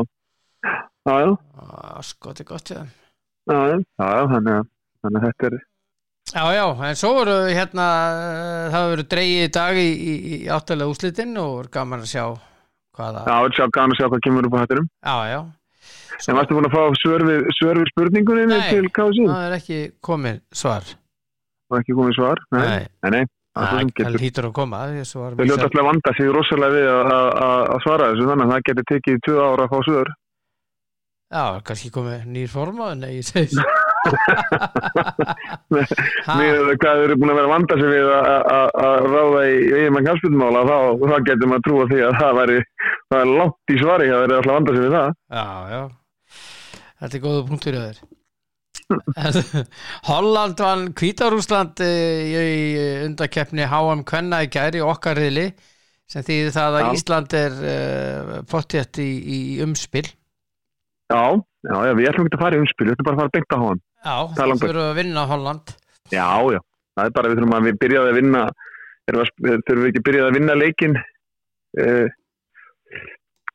Ah, 1.59 1.99
sko, 2.07 2.31
er 2.41 2.45
gott 2.47 2.71
já, 3.99 4.09
þannig 4.31 4.55
að, 4.55 4.67
þetta 5.27 5.47
er, 5.51 5.61
Já, 6.33 6.45
já, 6.55 6.65
en 6.87 6.97
svo 6.97 7.09
voru 7.17 7.33
hérna 7.51 7.87
það 8.73 8.85
voru 8.93 9.05
dreigið 9.11 9.43
í 9.49 9.51
dag 9.57 9.79
í, 9.83 9.89
í, 9.91 10.13
í 10.37 10.37
áttalega 10.55 10.93
úslitin 10.95 11.35
og 11.43 11.49
voru 11.57 11.73
gaman 11.75 12.05
að 12.05 12.13
sjá 12.13 12.23
hvaða, 12.95 13.25
já, 13.27 13.51
sjá, 13.59 13.67
gana 13.75 13.91
að 13.93 13.99
sjá 13.99 14.07
hvað 14.13 14.23
kemur 14.29 14.47
upp 14.47 14.55
á 14.55 14.61
hætturum. 14.63 14.87
já, 15.03 15.17
já 15.33 15.41
En 16.29 16.37
varstu 16.39 16.55
búin 16.55 16.69
að 16.69 16.75
fá 16.77 16.83
svör 17.03 17.23
við, 17.27 17.41
svör 17.59 17.77
við 17.81 17.89
spurningunni 17.93 18.47
Nei. 18.53 18.61
til 18.71 18.87
KSI? 18.95 19.25
það 19.27 19.47
er 19.49 19.55
ekki 19.59 19.79
komið 20.07 20.37
svar 20.55 20.85
Og 21.73 21.79
ekki 21.81 21.93
komið 21.99 22.15
svar? 22.19 22.43
Nei, 22.53 22.63
Nei. 22.63 22.83
nei, 23.03 23.11
nei, 23.17 23.23
það 23.57 23.63
er 23.65 23.69
það 24.07 24.21
hýtur 24.23 24.49
að 24.51 24.53
koma 24.59 24.83
Þau 24.87 25.47
ljóta 25.49 25.67
alltaf 25.69 25.87
vanda 25.89 26.11
sig 26.19 26.27
rosalega 26.37 26.75
við 26.77 26.87
að- 26.93 27.81
svara 27.87 28.11
þessu 28.13 28.29
þannig 28.31 28.47
að 28.47 28.53
það 28.53 28.67
getur 28.71 28.87
tekið 28.93 29.23
tvö 29.27 29.37
ára 29.47 29.65
að 29.67 29.73
fá 29.73 29.79
svör. 29.89 30.09
Já, 31.33 31.45
kannski 31.65 31.89
komið 31.95 32.27
nýr 32.29 32.49
forma 32.53 32.91
Nei, 32.95 33.15
ég 33.19 33.25
segi 33.25 33.57
Ha, 36.27 36.35
Við 36.39 36.73
hvað 36.83 37.03
eru 37.07 37.15
búin 37.21 37.31
að 37.33 37.39
vera 37.39 37.51
vanda 37.53 37.77
sig 37.79 37.89
við 37.93 38.09
að- 38.13 39.07
ráða 39.13 39.43
í 39.49 39.57
eiginmann 39.79 40.07
kjálspilmála 40.09 40.63
þá, 40.69 40.77
getur 41.29 41.49
maður 41.53 41.65
trúa 41.69 41.85
því 41.93 42.01
að 42.09 42.17
það 42.21 42.33
væri 42.41 42.59
það 43.13 43.19
er 43.23 43.31
langt 43.39 43.73
í 43.73 43.79
svari 43.81 44.09
að 44.13 44.25
eru 44.27 44.37
alltaf 44.41 44.57
vanda 44.59 44.75
sig 44.77 44.83
við 44.87 44.97
það. 44.99 45.11
Já, 45.33 45.47
já 45.73 45.83
Þetta 47.03 47.19
er 47.19 47.23
góða 47.27 47.45
punktur 47.51 47.77
hjá 47.77 47.85
þér 47.91 48.03
Holland 50.09 50.61
vann 50.61 50.87
Hvítarúsland 50.99 51.81
í, 51.85 51.91
í 52.37 52.47
undakeppni 53.07 53.65
HM 53.69 54.03
Kvenna 54.09 54.43
í 54.45 54.51
gæri 54.53 54.83
okkar 54.85 55.19
riðli 55.21 55.47
sem 56.13 56.25
þýðir 56.27 56.53
það 56.57 56.77
að 56.79 56.85
Já. 56.85 56.91
Ísland 56.99 57.37
er 57.39 57.55
uh, 57.63 58.33
pottjætt 58.51 59.01
í, 59.03 59.09
í 59.23 59.39
umspil 59.65 60.05
Já, 61.13 61.23
já, 61.69 61.77
já, 61.89 61.93
við 61.99 62.09
ætlum 62.11 62.29
ekki 62.29 62.39
að 62.39 62.43
fara 62.47 62.59
í 62.59 62.63
umspil, 62.65 62.87
við 62.89 62.95
ætlum 62.97 63.07
bara 63.09 63.17
að 63.17 63.23
fara 63.23 63.33
beint 63.37 63.53
á 63.53 63.59
hann. 63.63 63.81
Já, 64.03 64.17
Það 64.37 64.53
þurfum 64.63 64.83
að 64.87 64.99
vinna 65.01 65.25
Holland 65.31 65.73
Já, 66.13 66.27
já, 66.57 66.61
það 66.99 67.05
er 67.09 67.15
bara 67.19 67.33
við 67.33 67.39
þurfum 67.41 67.57
að 67.59 67.67
við 67.69 67.79
byrjaði 67.85 68.13
að 68.13 68.19
vinna 68.21 68.43
að- 68.49 68.57
þurfum 69.13 69.83
við 69.83 69.91
ekki 69.93 70.05
byrjaði 70.09 70.29
að 70.33 70.37
vinna 70.39 70.57
leikin 70.63 70.97
uh, 70.99 72.07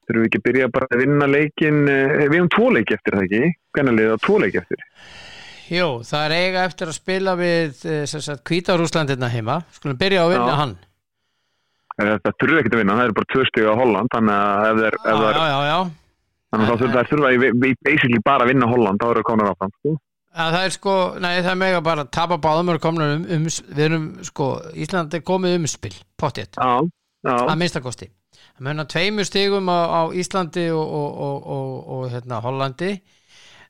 þurfum 0.07 0.23
við 0.23 0.29
ekki 0.31 0.43
byrjaði 0.47 0.73
bara 0.77 0.89
að 0.89 1.03
vinna 1.03 1.29
leikin 1.29 1.79
uh, 1.85 2.17
við 2.23 2.37
hefum 2.39 2.51
tvo 2.55 2.73
leiki 2.75 2.97
eftir 2.97 3.17
það 3.17 3.27
ekki? 3.27 3.53
Hvernig 3.77 3.97
liða 3.99 4.17
tvo 4.25 4.41
leiki 4.43 4.61
eftir? 4.63 4.83
Jú, 5.67 5.87
það 6.07 6.25
er 6.25 6.35
eiga 6.39 6.65
eftir 6.67 6.87
að 6.87 6.95
spila 6.95 7.33
við 7.35 7.81
eh, 7.91 8.03
sem 8.07 8.21
sagt 8.23 8.45
Hvítarúslandina 8.47 9.27
heima. 9.27 9.57
Skulum 9.75 9.97
byrja 9.99 10.21
að 10.23 10.29
vinna 10.31 10.53
Já. 10.53 10.59
hann. 10.61 10.75
Eh, 11.97 12.15
það 12.21 12.35
þurfum 12.39 12.59
ekki 12.61 12.71
að 12.71 12.81
vinna, 12.83 12.95
það 12.99 13.07
er 13.09 13.13
bara 13.17 13.29
tvö 13.33 13.43
stig 13.49 13.65
á 13.67 13.73
Holland 13.73 14.11
þannig 14.13 14.35
að 14.37 14.81
ef 14.85 14.97
já, 15.01 15.61
já 15.65 15.79
þannig 16.53 16.67
að 16.67 16.83
þá 16.83 16.99
þurfum 17.09 17.25
í, 17.27 17.47
í 17.49 17.71
basically 17.87 18.19
bara 18.25 18.45
að 18.45 18.51
vinna 18.51 18.67
Holland, 18.69 19.01
þá 19.01 19.07
eru 19.07 19.23
það 19.23 19.27
konar 19.31 19.49
áfram 19.51 19.73
sko. 19.73 19.93
að 20.37 20.51
það 20.55 20.67
er 20.67 20.75
sko, 20.75 20.93
nei 21.25 21.31
það 21.39 21.49
er 21.51 21.59
mega 21.63 21.79
bara 21.87 22.05
að 22.05 22.11
tapa 22.19 22.37
báðum 22.43 22.69
og 22.75 22.83
komna 22.83 23.09
um, 23.15 23.25
um, 23.37 23.47
við 23.49 23.83
erum 23.87 24.05
sko, 24.29 24.51
Ísland 24.77 25.17
er 25.17 25.25
komið 25.25 25.57
umspil 25.57 25.93
já, 25.97 26.69
að 27.33 27.57
minnstakosti 27.57 28.11
að 28.57 28.63
menna 28.65 28.87
tveimur 28.89 29.27
stigum 29.27 29.69
á, 29.69 29.79
á 29.87 30.01
Íslandi 30.17 30.67
og, 30.73 30.85
og, 30.85 31.19
og, 31.55 31.73
og, 31.95 32.05
hérna, 32.13 32.41
Hollandi. 32.43 32.95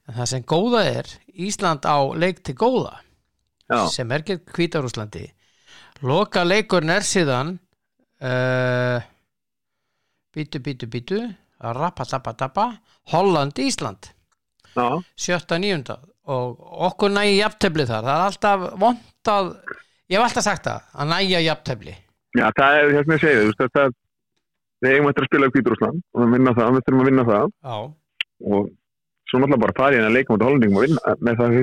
En 0.08 0.15
það 0.15 0.29
sem 0.32 0.46
góða 0.48 0.84
er 0.88 1.10
Ísland 1.36 1.84
á 1.84 1.98
leik 2.15 2.39
til 2.48 2.56
góða 2.56 2.94
já, 3.67 3.82
sem 3.91 4.12
er 4.15 4.24
gett 4.24 4.48
Hvítarúslandi 4.56 5.25
loka 6.06 6.44
leikurinn 6.46 6.94
er 6.94 7.06
síðan 7.06 7.56
uh, 8.22 9.00
bítu, 10.36 10.62
bítu, 10.62 10.89
bítu 10.89 11.22
rappa, 11.58 12.06
tappa, 12.06 12.34
tappa 12.38 12.67
Holland, 13.12 13.58
Ísland. 13.58 14.12
Sjötta 15.17 15.58
nýjunda 15.58 15.98
og 16.27 16.60
okkur 16.89 17.10
nægi 17.15 17.38
jafntefli 17.39 17.86
þar. 17.88 18.03
Það 18.03 18.17
er 18.17 18.25
alltaf 18.25 18.65
vondað 18.82 19.48
ég 20.12 20.17
hef 20.20 20.25
alltaf 20.25 20.46
sagt 20.46 20.67
það, 20.67 20.89
að 20.94 21.10
nægja 21.13 21.39
jafntefli. 21.46 21.96
Já, 22.38 22.46
það 22.60 22.79
er 22.82 22.91
hérna 22.98 23.15
að 23.15 23.24
þú 23.24 23.46
veist, 23.48 23.63
þetta 23.63 23.86
við 24.84 24.96
eigum 24.96 25.10
eftir 25.12 25.25
að 25.25 25.29
spila 25.31 25.48
upp 25.50 25.57
Hvíturúsland 25.57 26.03
og 26.13 26.24
við 26.24 26.36
vinna 26.38 26.53
það, 26.57 26.75
við 26.75 26.86
þurfum 26.88 27.03
að 27.03 27.10
vinna 27.12 27.25
það. 27.27 27.55
Já, 27.67 27.77
og 28.48 28.67
svo 29.27 29.41
náttúrulega 29.41 29.63
bara 29.65 29.77
fara 29.77 29.96
í 29.96 30.00
hennar 30.00 30.15
leikum 30.15 30.38
á 30.38 30.48
hollendingum 30.48 30.79
og 30.79 30.86
vinna 30.86 31.15
með 31.27 31.41
það, 31.41 31.55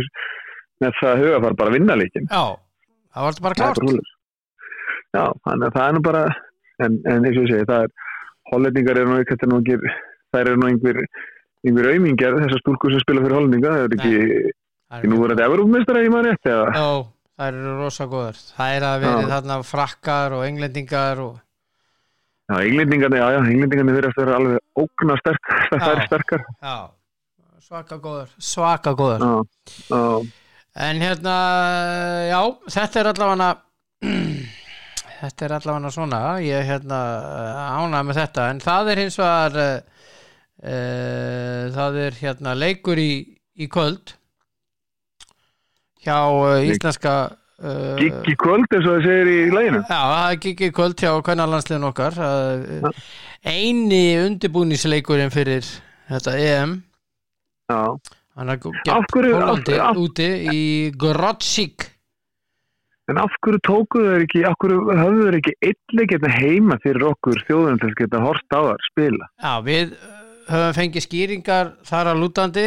það 1.01 1.23
huga 1.23 1.43
fara 1.45 1.59
bara 1.61 1.73
að 1.73 1.79
vinna 1.79 1.99
leikin 2.01 2.27
já. 2.29 2.45
Það 3.15 3.23
var 3.23 3.31
alltaf 3.31 3.45
bara 3.47 3.77
svoleiðis. 3.79 4.11
Já, 5.15 5.25
þannig 5.47 5.69
að 5.69 5.77
það 5.77 5.87
er 5.87 5.95
nú 5.95 6.03
bara 6.05 6.25
en, 6.83 6.99
en 7.07 7.29
eins 7.29 7.39
og 7.39 7.47
ég 7.47 7.53
segi, 7.53 7.69
það 7.71 7.87
er 7.87 8.11
hollendingar 8.51 9.01
eru 9.01 9.13
nú 9.13 9.21
ekki 9.23 9.39
það 10.35 10.41
eru 10.41 10.59
nú 10.59 10.69
einhver, 10.69 11.01
einhver 11.65 11.91
aumingjar 11.93 12.39
þessar 12.41 12.63
stúlkur 12.65 12.95
sem 12.95 13.05
spila 13.05 13.23
fyrir 13.25 13.39
hollendinga 13.39 13.75
það 13.75 13.85
er 13.85 13.97
ekki, 13.99 14.53
ekki 14.99 15.11
nú 15.13 15.21
verið 15.23 15.39
þetta 15.39 15.51
Evrópumistara 15.53 16.03
í 16.03 16.11
maður 16.13 16.31
rétt 16.33 16.51
já, 16.51 16.59
það 17.39 17.51
eru 17.53 17.77
rosa 17.79 18.09
góðar. 18.11 18.43
Það 18.59 18.75
er 18.75 18.89
að 18.89 19.07
verið 19.07 19.33
þarna 19.37 19.59
frakkar 19.71 20.37
og 20.37 20.47
englendingar 20.49 21.23
og 21.25 21.39
Já, 22.45 22.59
englendingarnir, 22.61 23.21
já, 23.23 23.29
já, 23.33 23.39
englendingarnir 23.41 23.97
verið 23.97 24.11
eftir 24.11 24.23
að 24.23 24.27
vera 24.29 24.39
alveg 24.41 24.83
ógna 24.83 25.15
sterk, 25.21 25.53
er 25.73 25.81
Já. 25.81 26.07
sterkar. 26.09 26.43
Já, 26.61 26.77
svaka 27.65 27.97
góðar 28.05 28.35
svaka 28.37 28.93
góðar 28.99 29.25
Já, 29.25 29.33
já, 29.89 30.03
En 30.85 31.01
hérna, 31.01 31.37
já, 32.29 32.41
þetta 32.75 33.01
er 33.01 33.09
allavega 33.13 33.49
þetta 35.23 35.47
er 35.47 35.55
allavega 35.57 35.93
svona 35.95 36.21
ég 36.45 36.59
er 36.59 36.69
hérna 36.69 36.99
ánað 37.79 38.09
með 38.11 38.21
þetta. 38.21 38.49
En 38.53 38.61
það 38.65 38.91
er 38.93 39.03
hins 39.05 39.19
vegar 39.23 39.59
uh, 39.63 40.05
uh, 40.65 41.63
það 41.79 41.99
er 42.05 42.21
hérna 42.21 42.57
leikur 42.59 43.01
í, 43.01 43.13
í 43.57 43.71
kvöld 43.73 44.17
hjá 46.05 46.19
uh, 46.29 46.61
íslenska 46.67 47.15
gigg 48.01 48.29
í 48.29 48.35
kvöld 48.43 48.67
eins 48.77 48.85
og 48.89 48.97
það 48.99 49.07
segir 49.09 49.31
í 49.33 49.39
læginu 49.55 49.81
Já, 49.89 50.01
það 50.01 50.27
er 50.35 50.41
gigg 50.45 50.61
í 50.67 50.71
kvöld 50.77 51.01
hjá 51.05 51.11
hvernig 51.25 51.51
landsliðin 51.55 51.87
okkar 51.89 52.19
uh, 52.21 52.91
eini 53.45 54.03
undirbúningsleikurinn 54.25 55.33
fyrir 55.35 55.65
þetta 56.11 56.37
EM. 56.41 56.77
Já, 57.73 57.81
Af 58.35 59.05
hverju- 59.15 59.35
Hollandi 59.39 59.77
af- 59.79 59.97
úti 60.03 60.25
í 60.53 60.63
Grotsík 60.99 61.91
en 63.09 63.19
af 63.21 63.31
hverju 63.45 63.61
tókuðu 63.69 64.11
þeir 64.15 64.23
ekki, 64.25 64.41
af 64.49 64.55
hverju 64.59 64.79
höfðu 64.99 65.25
þeir 65.29 65.37
ekki 65.39 65.53
eitthvað 65.69 66.07
geta 66.13 66.31
heima 66.35 66.79
fyrir 66.83 67.05
okkur 67.11 67.43
þjóðunum 67.47 67.81
til 67.83 67.91
að 67.93 67.99
geta 68.01 68.21
hort 68.25 68.57
á 68.57 68.61
þar 68.65 68.87
spila? 68.91 69.29
Já, 69.45 69.53
við 69.67 69.93
uh, 69.93 70.15
höfum 70.49 70.77
fengið 70.81 71.05
skýringar 71.07 71.71
þar 71.85 72.11
að 72.15 72.23
lútandi. 72.25 72.65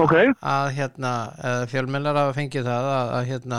Ok, 0.00 0.14
að 0.40 0.68
hérna, 0.78 1.10
eða 1.44 1.66
fjölmennar 1.68 2.16
hafa 2.16 2.36
fengið 2.38 2.64
það 2.70 2.86
að, 2.94 3.10
að 3.18 3.26
hérna 3.32 3.58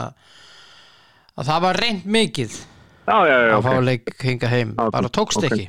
að 1.34 1.50
það 1.50 1.62
var 1.66 1.80
reynd 1.82 2.06
mikið 2.16 2.54
já, 2.54 3.16
já, 3.28 3.34
já, 3.34 3.52
að 3.52 3.58
ok. 3.58 3.66
fá 3.68 3.84
leik 3.88 4.14
hinga 4.24 4.50
heim, 4.52 4.74
Ok, 4.78 4.90
bara 4.96 5.10
tókst 5.18 5.40
ok. 5.42 5.46
ekki. 5.50 5.66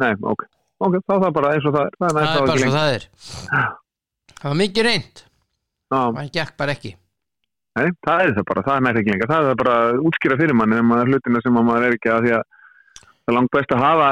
Nei, 0.00 0.12
ok, 0.32 0.46
þá 0.80 1.12
er 1.16 1.22
það 1.24 1.34
bara 1.36 1.52
eins 1.54 1.68
og 1.68 1.76
það 1.76 1.84
er. 1.86 1.90
Er, 1.90 2.00
það 2.00 2.20
er 2.20 2.40
bara 2.40 2.46
svo 2.46 2.58
lengur. 2.60 2.78
það 2.78 2.94
er. 2.94 3.06
Það 4.40 4.48
var 4.48 4.58
mikið 4.62 4.86
reynd 4.88 5.22
það 5.90 6.30
gekk 6.38 6.56
bara 6.60 6.76
ekki. 6.76 6.92
Nei, 7.78 7.86
það 8.06 8.22
er 8.24 8.32
það 8.36 8.46
bara, 8.50 8.64
það 8.68 8.88
er 8.90 9.00
lengur. 9.00 9.28
Það 9.30 9.50
er 9.50 9.60
bara 9.64 9.76
útskýra 10.10 10.38
fyrir 10.40 10.56
manni 10.58 10.78
þegar 10.78 10.88
maður 10.90 11.12
hlutina 11.14 11.42
sem 11.44 11.58
maður 11.60 11.86
er 11.88 11.96
ekki 11.98 12.12
að 12.14 12.26
því 12.26 12.32
að 12.38 12.44
það 13.30 13.34
er 13.34 13.38
langt 13.38 13.52
best 13.54 13.74
að 13.74 13.82
hafa 13.86 14.08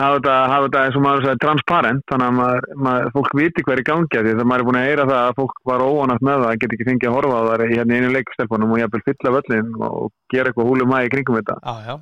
hafa 0.00 0.16
þetta, 0.16 0.34
hafa 0.50 0.66
þetta 0.66 0.82
eins 0.86 0.96
og 0.96 1.02
maður 1.04 1.24
sagði 1.26 1.40
transparent 1.44 2.04
þannig 2.10 2.26
að 2.30 2.36
maður, 2.38 2.66
maður, 2.86 3.08
fólk 3.16 3.32
viti 3.36 3.64
hver 3.66 3.80
í 3.82 3.86
gangi 3.90 4.16
af 4.20 4.24
því 4.24 4.32
að 4.36 4.46
maður 4.48 4.62
er 4.62 4.68
búin 4.70 4.78
að 4.80 4.86
heyra 4.88 5.06
það 5.10 5.22
að 5.26 5.34
fólk 5.40 5.56
var 5.70 5.84
óanast 5.84 6.24
með 6.24 6.44
það, 6.44 6.54
get 6.62 6.74
ekki 6.76 6.86
fengið 6.88 7.10
að 7.10 7.16
horfa 7.18 7.40
á 7.40 7.42
það 7.50 7.64
í 7.66 7.76
hérna 7.76 7.98
einu 7.98 8.12
leikstelpunum 8.14 8.72
og 8.76 8.80
jafnvel 8.80 9.02
fylla 9.10 9.34
völlin 9.36 9.74
og 9.90 10.06
gera 10.32 10.52
eitthvað 10.52 10.70
húlum 10.70 10.94
að 10.96 11.04
í 11.04 11.12
kringum 11.16 11.38
þetta 11.40 11.58
já, 11.90 11.94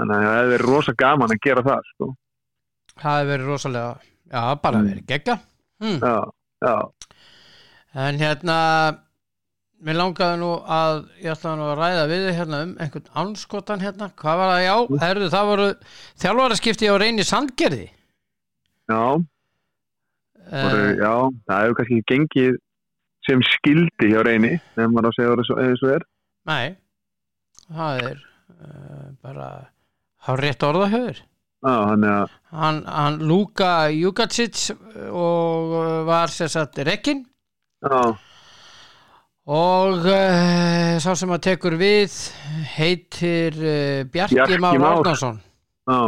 þannig 0.00 0.16
að 0.16 0.28
það 0.30 0.54
er 0.56 0.64
rosa 0.70 0.96
gaman 1.04 1.34
að 1.36 1.42
gera 1.44 1.66
það 1.66 1.90
sko. 1.92 2.08
það 3.02 3.18
hefur 3.20 3.32
verið 3.34 3.50
rosalega 3.52 3.90
já, 4.32 4.42
bara 4.62 4.78
Mm. 4.80 4.88
verið 4.92 5.06
gegga 5.12 5.38
hm. 5.82 5.98
já, 6.00 6.16
já, 6.64 6.76
en 8.06 8.18
hérna 8.24 8.56
mér 9.84 9.98
langaði 9.98 10.40
nú 10.40 10.50
að 10.62 11.02
ég 11.22 11.32
ætlaði 11.34 11.60
nú 11.60 11.66
að 11.66 11.80
ræða 11.80 12.06
við 12.10 12.24
þig 12.26 12.38
hérna 12.40 12.62
um 12.64 12.72
einhvern 12.80 13.10
anskotan 13.22 13.84
hérna, 13.84 14.10
hvað 14.22 14.40
var 14.40 14.52
það, 14.52 14.62
já, 14.64 15.00
herðu, 15.04 15.30
það 15.34 15.50
voru 15.50 15.68
þjálfaraskipti 16.24 16.90
á 16.92 16.94
reyni 17.02 17.26
sandgerði. 17.26 17.90
Já, 18.86 19.04
voru, 20.54 20.86
uh, 20.86 20.96
já 21.02 21.12
það 21.50 21.62
hefur 21.66 21.78
kannski 21.80 22.00
ekki 22.00 22.14
gengið 22.14 22.58
sem 23.26 23.46
skildi 23.52 24.10
hjá 24.12 24.20
reyni 24.22 24.56
ef 24.56 24.82
maður 24.86 25.08
á 25.08 25.10
að 25.10 25.16
segja 25.18 25.30
það 25.36 25.64
eins 25.66 25.86
og 25.86 25.94
er. 25.96 26.10
Nei 26.46 26.66
það 27.72 28.02
er 28.02 28.20
uh, 28.20 29.06
bara 29.22 29.48
hár 30.26 30.42
rétt 30.42 30.66
orða 30.66 30.90
höfur 30.92 31.18
já, 31.66 32.26
hann, 32.52 32.82
hann 32.86 33.18
Luka 33.26 33.88
Jukacic 33.90 34.70
og 35.10 35.74
var 36.06 36.30
sér 36.30 36.52
satt 36.52 36.78
rekkin 36.86 37.24
já, 37.82 38.14
og 39.46 40.06
uh, 40.10 40.96
sá 41.02 41.12
sem 41.18 41.30
að 41.36 41.42
tekur 41.46 41.76
við 41.78 42.14
heitir 42.74 43.58
uh, 43.62 44.00
Bjarki 44.10 44.58
Már. 44.62 44.78
Árnason 44.80 45.36
Já. 45.86 46.00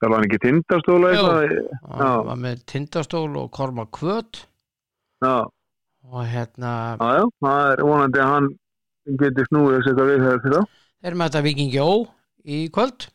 Það 0.00 0.12
var 0.12 0.24
ekki 0.26 0.38
tindastóla 0.44 1.10
Jú. 1.12 1.24
eitthvað? 1.24 1.68
hann 1.96 2.26
var 2.30 2.38
með 2.40 2.62
tindastól 2.68 3.28
og 3.40 3.50
korma 3.56 3.84
kvöt 3.92 4.42
Já, 5.24 5.44
og 6.12 6.24
hérna 6.28 6.72
já, 7.00 7.10
já, 7.20 7.24
það 7.44 7.70
er 7.74 7.82
vonandi 7.88 8.20
að 8.22 8.32
hann 8.32 8.48
geti 9.20 9.46
snúið 9.50 9.76
þessi 9.78 9.92
eitthvað 9.92 10.10
við 10.10 10.24
þegar 10.26 10.42
fyrir 10.44 10.56
þá. 10.56 10.64
þeir 11.00 11.10
eru 11.12 11.20
með 11.20 11.30
þetta 11.30 11.44
Vikingi 11.46 11.80
Ó 11.84 11.90
í 12.46 12.58
kvöld 12.76 13.06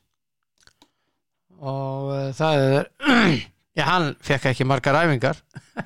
og 1.62 2.10
uh, 2.14 2.30
það 2.38 2.64
er 2.66 2.90
já, 3.78 3.84
hann 3.90 4.10
fekk 4.26 4.50
ekki 4.54 4.66
margar 4.70 4.98
æfingar 5.04 5.42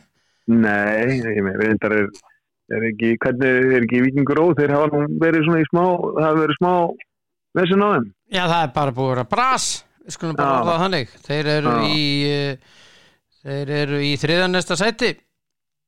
Nei, 0.64 1.20
ég 1.24 1.42
með, 1.44 1.60
reyndar 1.64 1.96
er, 1.98 2.08
er 2.74 2.86
ekki, 2.90 3.10
hvernig 3.22 3.74
er 3.78 3.84
ekki 3.86 4.02
vikingur 4.06 4.42
óð, 4.42 4.54
þeir 4.60 4.74
hafa 4.76 5.02
verið 5.22 5.46
svona 5.46 5.62
í 5.62 5.68
smá, 5.70 5.84
það 6.16 6.26
hafa 6.26 6.40
verið 6.42 6.58
smá 6.60 6.72
vesinn 7.60 7.86
á 7.86 7.90
þeim. 7.96 8.08
já, 8.34 8.42
það 8.44 8.62
er 8.64 8.72
bara 8.80 8.96
búið 8.98 9.22
að 9.22 9.30
bras 9.36 9.68
við 10.06 10.16
skulum 10.18 10.40
bara 10.40 10.56
orða 10.64 10.78
þannig 10.86 11.14
þeir 11.28 11.52
eru 11.56 11.76
Já. 11.76 11.86
í 11.90 12.02
uh, 12.30 12.82
þeir 13.46 13.74
eru 13.82 14.02
í 14.06 14.12
þriðanesta 14.22 14.78
sæti 14.82 15.12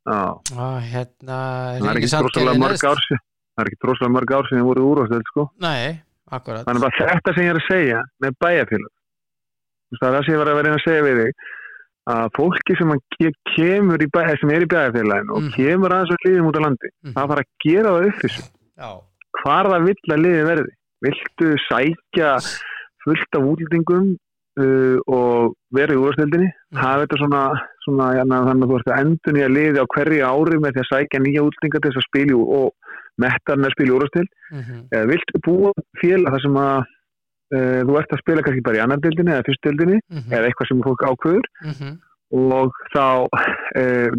Já, 0.07 0.19
og 0.37 0.77
hérna 0.87 1.37
það 1.81 1.89
er 1.91 1.99
ekki 1.99 2.11
drossalega 2.13 2.61
mörg 2.61 2.85
ár 2.87 3.01
það 3.07 3.63
er 3.63 3.69
ekki 3.71 3.79
drossalega 3.83 4.13
mörg 4.15 4.35
ár 4.37 4.47
síðan 4.51 4.67
voru 4.69 4.85
úrvastöld, 4.93 5.27
sko. 5.33 5.47
nei, 5.65 5.97
akkurat 6.31 6.63
Þannig 6.69 6.85
bara 6.85 7.09
þetta 7.11 7.33
sem 7.35 7.43
ég 7.47 7.51
er 7.55 7.59
að 7.59 7.67
segja 7.67 7.99
með 8.23 8.37
bæjarfélag. 8.45 8.93
Það 9.97 10.07
er 10.07 10.15
það 10.17 10.25
sem 10.27 10.33
ég 10.35 10.41
var 10.43 10.49
að 10.51 10.57
vera 10.61 10.71
að 10.77 10.83
segja 10.85 11.03
við 11.05 11.19
þig, 11.23 11.43
að 12.07 12.29
fólki 12.37 12.77
sem 12.79 12.91
að 12.93 13.01
ke 13.17 13.31
kemur 13.55 13.99
í 13.99 14.07
bæjar, 14.15 14.39
sem 14.39 14.49
er 14.55 14.63
í 14.63 14.69
bæjarfélagin 14.71 15.29
og 15.35 15.41
Mm. 15.43 15.51
kemur 15.57 15.91
aðeins 15.95 16.13
að 16.15 16.25
liðum 16.27 16.47
út 16.51 16.59
á 16.59 16.61
landi, 16.65 16.89
Mhm. 17.03 17.13
það 17.13 17.27
fara 17.31 17.43
að 17.43 17.51
gera 17.65 17.89
það 17.95 18.07
upp 18.07 18.21
þessu. 18.23 18.43
já, 18.79 18.89
hvar 19.43 19.65
það 19.71 19.85
vill 19.87 20.13
að 20.15 20.23
liði 20.25 20.43
verði 20.47 20.71
viltu 21.05 21.47
sækja 21.69 22.29
fullt 23.03 23.35
af 23.37 23.43
útlendingum 23.51 24.15
uh, 24.57 24.97
og 25.07 25.53
vera 25.71 25.93
í 25.93 25.99
úrstildinni 26.01 26.49
Mhm. 26.73 26.79
hafa 26.81 27.05
þetta 27.05 27.17
svona, 27.21 27.41
svona 27.85 28.07
jana, 28.17 28.41
þannig 28.47 28.63
að 28.65 28.71
þú 28.71 28.77
ert 28.79 28.87
að 28.89 28.99
endur 29.03 29.33
nýja 29.37 29.49
liði 29.53 29.77
á 29.77 29.85
hverju 29.85 30.23
ári 30.25 30.57
með 30.63 30.71
því 30.73 30.81
að 30.81 30.91
sækja 30.93 31.19
nýja 31.21 31.43
útlendinga 31.45 31.81
til 31.81 31.91
þess 31.91 32.01
að 32.01 32.07
spila 32.09 32.31
í 32.33 32.37
ú- 32.41 32.49
og 32.57 32.71
mettarinn 33.21 33.65
að 33.67 33.71
spila 33.75 33.91
í 33.91 33.97
úrstild 33.99 34.29
mhm, 34.51 34.79
eða 34.93 35.05
viltu 35.11 35.37
búa 35.45 35.71
félag 36.01 36.31
þar 36.33 36.41
sem 36.41 36.53
að 36.57 36.85
uh, 37.55 37.81
þú 37.87 37.99
ert 37.99 38.15
að 38.15 38.23
spila 38.23 38.45
kannski 38.45 38.65
bara 38.65 38.79
í 38.79 38.83
annar 38.83 39.03
dildinni 39.03 39.35
eða 39.35 39.47
fyrstdildinni 39.49 39.99
mhm, 39.99 40.31
eða 40.31 40.49
eitthvað 40.49 40.71
sem 40.71 40.83
fólk 40.85 41.05
ákveður. 41.11 41.51
Mhm, 41.65 41.93
og 42.37 42.81
þá 42.93 43.05
uh, 43.27 44.17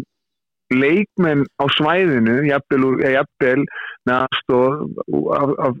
leikmenn 0.73 1.45
á 1.57 1.65
svæðinu 1.73 2.41
jafnvel, 2.49 3.63
með 4.05 4.15
aðstóð 4.15 4.75
af, 5.33 5.55
af, 5.65 5.79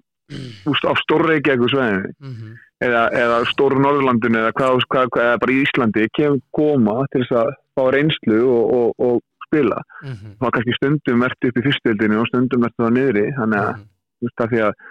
af, 0.69 0.81
af 0.93 1.03
stórreikjæku 1.05 1.69
svæðinu. 1.73 2.13
Mhm, 2.25 2.57
eða, 2.85 3.05
eða 3.15 3.39
stóru 3.51 3.79
Norðurlandinu 3.83 4.41
eða, 4.43 4.53
hvað, 4.57 4.83
hvað, 4.91 5.09
hvað, 5.13 5.25
eða 5.25 5.41
bara 5.43 5.55
í 5.55 5.63
Íslandi 5.65 6.05
kem 6.17 6.37
koma 6.55 6.95
til 7.13 7.23
þess 7.23 7.39
að 7.41 7.51
fá 7.77 7.83
reynslu 7.95 8.39
og, 8.45 8.73
og, 8.77 8.93
og 9.07 9.47
spila. 9.47 9.81
Mhm, 10.05 10.37
þá 10.39 10.47
kannski 10.55 10.77
stundum 10.77 11.25
ertu 11.27 11.51
upp 11.51 11.59
í 11.59 11.65
fyrstdeildinu 11.67 12.21
og 12.21 12.29
stundum 12.29 12.67
ertu 12.67 12.85
það 12.85 12.95
niðri 12.97 13.25
þannig 13.37 13.61
að, 13.63 13.73
mhm. 13.73 13.85
þú 14.19 14.29
veist, 14.29 14.43
að 14.45 14.53
því 14.53 14.63
að 14.67 14.87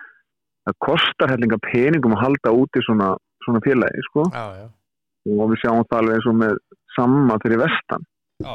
það 0.69 0.81
kostar 0.85 1.33
hellinga 1.35 1.59
peningum 1.65 2.17
að 2.17 2.25
halda 2.27 2.55
úti 2.63 2.85
svona, 2.87 3.15
svona 3.45 3.63
félagi 3.65 4.05
sko. 4.11 4.29
já, 4.33 4.47
já, 4.63 4.67
og 5.37 5.51
við 5.53 5.63
sjáum 5.63 5.87
það 5.89 5.99
alveg 6.01 6.19
eins 6.19 6.29
og 6.31 6.39
með 6.43 6.61
samma 6.97 7.37
fyrir 7.43 7.63
vestan. 7.63 8.07
Já, 8.45 8.55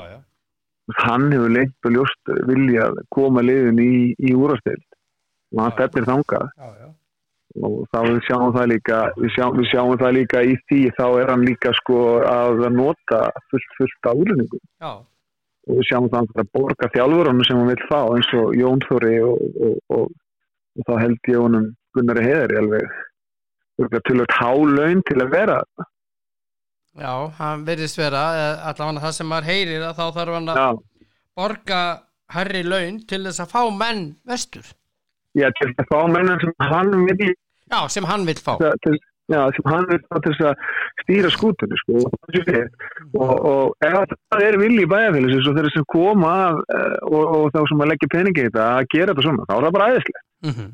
hann 1.03 1.29
hefur 1.31 1.53
lengt 1.53 1.87
og 1.87 1.95
ljóst 1.95 2.33
viljað 2.49 2.97
koma 3.13 3.43
liðin 3.43 3.79
í, 3.79 3.93
í 4.19 4.33
úrasteild 4.35 4.83
og 5.53 5.61
hann 5.63 5.73
stefnir 5.77 6.09
þangað. 6.09 6.49
Og 7.63 7.83
þá 7.93 7.99
við 8.07 8.19
sjáum 8.25 8.53
það 8.55 8.69
líka 8.71 8.99
við 9.19 9.33
sjáum, 9.35 9.57
við 9.59 9.67
sjáum 9.69 9.97
það 10.01 10.15
líka 10.17 10.41
í 10.41 10.55
því 10.65 10.81
þá 10.97 11.05
er 11.21 11.31
hann 11.31 11.45
líka 11.45 11.73
sko 11.77 11.97
að 12.25 12.63
nota 12.73 13.19
fullt 13.51 13.75
fullt 13.77 14.09
af 14.09 14.23
úrlendingum. 14.23 14.63
Og 15.63 15.77
við 15.77 15.87
sjáum 15.91 16.09
það 16.11 16.33
að 16.41 16.51
borga 16.57 16.89
þjálfurunum 16.95 17.45
sem 17.47 17.61
hann 17.61 17.71
vil 17.71 17.87
fá 17.91 18.01
eins 18.01 18.31
og 18.39 18.57
Jón 18.57 18.81
Þóri 18.87 19.13
og, 19.27 19.45
og, 19.67 19.77
og, 19.95 20.09
og 20.79 20.89
þá 20.89 20.93
held 21.03 21.31
ég 21.31 21.45
honum 21.45 21.69
Gunnari 21.93 22.25
Heiðari 22.25 22.61
alveg 22.61 22.87
tölvöld 24.07 24.33
hálaun 24.37 25.03
til 25.07 25.19
að 25.21 25.33
vera. 25.33 25.59
Já, 26.93 27.13
hann 27.39 27.63
verðist 27.65 27.97
vera 27.97 28.23
allavega 28.69 29.01
það 29.07 29.15
sem 29.17 29.29
maður 29.29 29.49
heyrir 29.49 29.85
að 29.87 29.95
þá 29.97 30.05
þarf 30.17 30.35
hann 30.37 30.51
að 30.53 30.59
já, 30.61 30.67
borga 31.33 31.79
herri 32.33 32.61
laun 32.65 32.99
til 33.09 33.23
þess 33.25 33.41
að 33.41 33.55
fá 33.55 33.61
menn 33.73 34.03
vestur. 34.29 34.67
Já, 35.33 35.49
til 35.57 35.71
að 35.71 35.89
fá 35.89 35.97
mennan 36.13 36.43
sem 36.43 36.53
hann 36.61 36.93
vil 37.07 37.31
já, 37.31 37.79
sem 37.89 38.05
hann 38.05 38.27
vil 38.29 38.37
fá. 38.37 38.53
Til, 38.85 38.99
já, 39.33 39.39
sem 39.55 39.71
hann 39.71 39.89
vil 39.89 39.99
fá 40.05 40.19
til 40.21 40.35
þess 40.35 40.51
að 40.51 40.67
stýra 41.01 41.33
skútunni 41.33 41.79
sko, 41.81 42.03
og, 42.05 43.33
og, 43.33 43.73
ef 43.81 44.13
það 44.13 44.45
er 44.45 44.59
vilji 44.61 44.85
bæjarfélagsins 44.93 45.49
og 45.49 45.57
þeir 45.57 45.71
sem 45.73 45.89
koma 45.95 46.35
eh, 46.77 46.99
og, 47.09 47.23
og 47.23 47.49
þá 47.55 47.59
sem 47.71 47.83
að 47.83 47.91
leggja 47.95 48.13
peningi 48.13 48.45
í 48.45 48.47
þetta 48.51 48.69
að 48.77 48.87
gera 48.93 49.11
þetta 49.11 49.25
svona, 49.25 49.49
þá 49.49 49.55
er 49.57 49.65
það 49.65 49.75
bara 49.79 49.89
æðislega 49.89 50.23
mhm, 50.51 50.71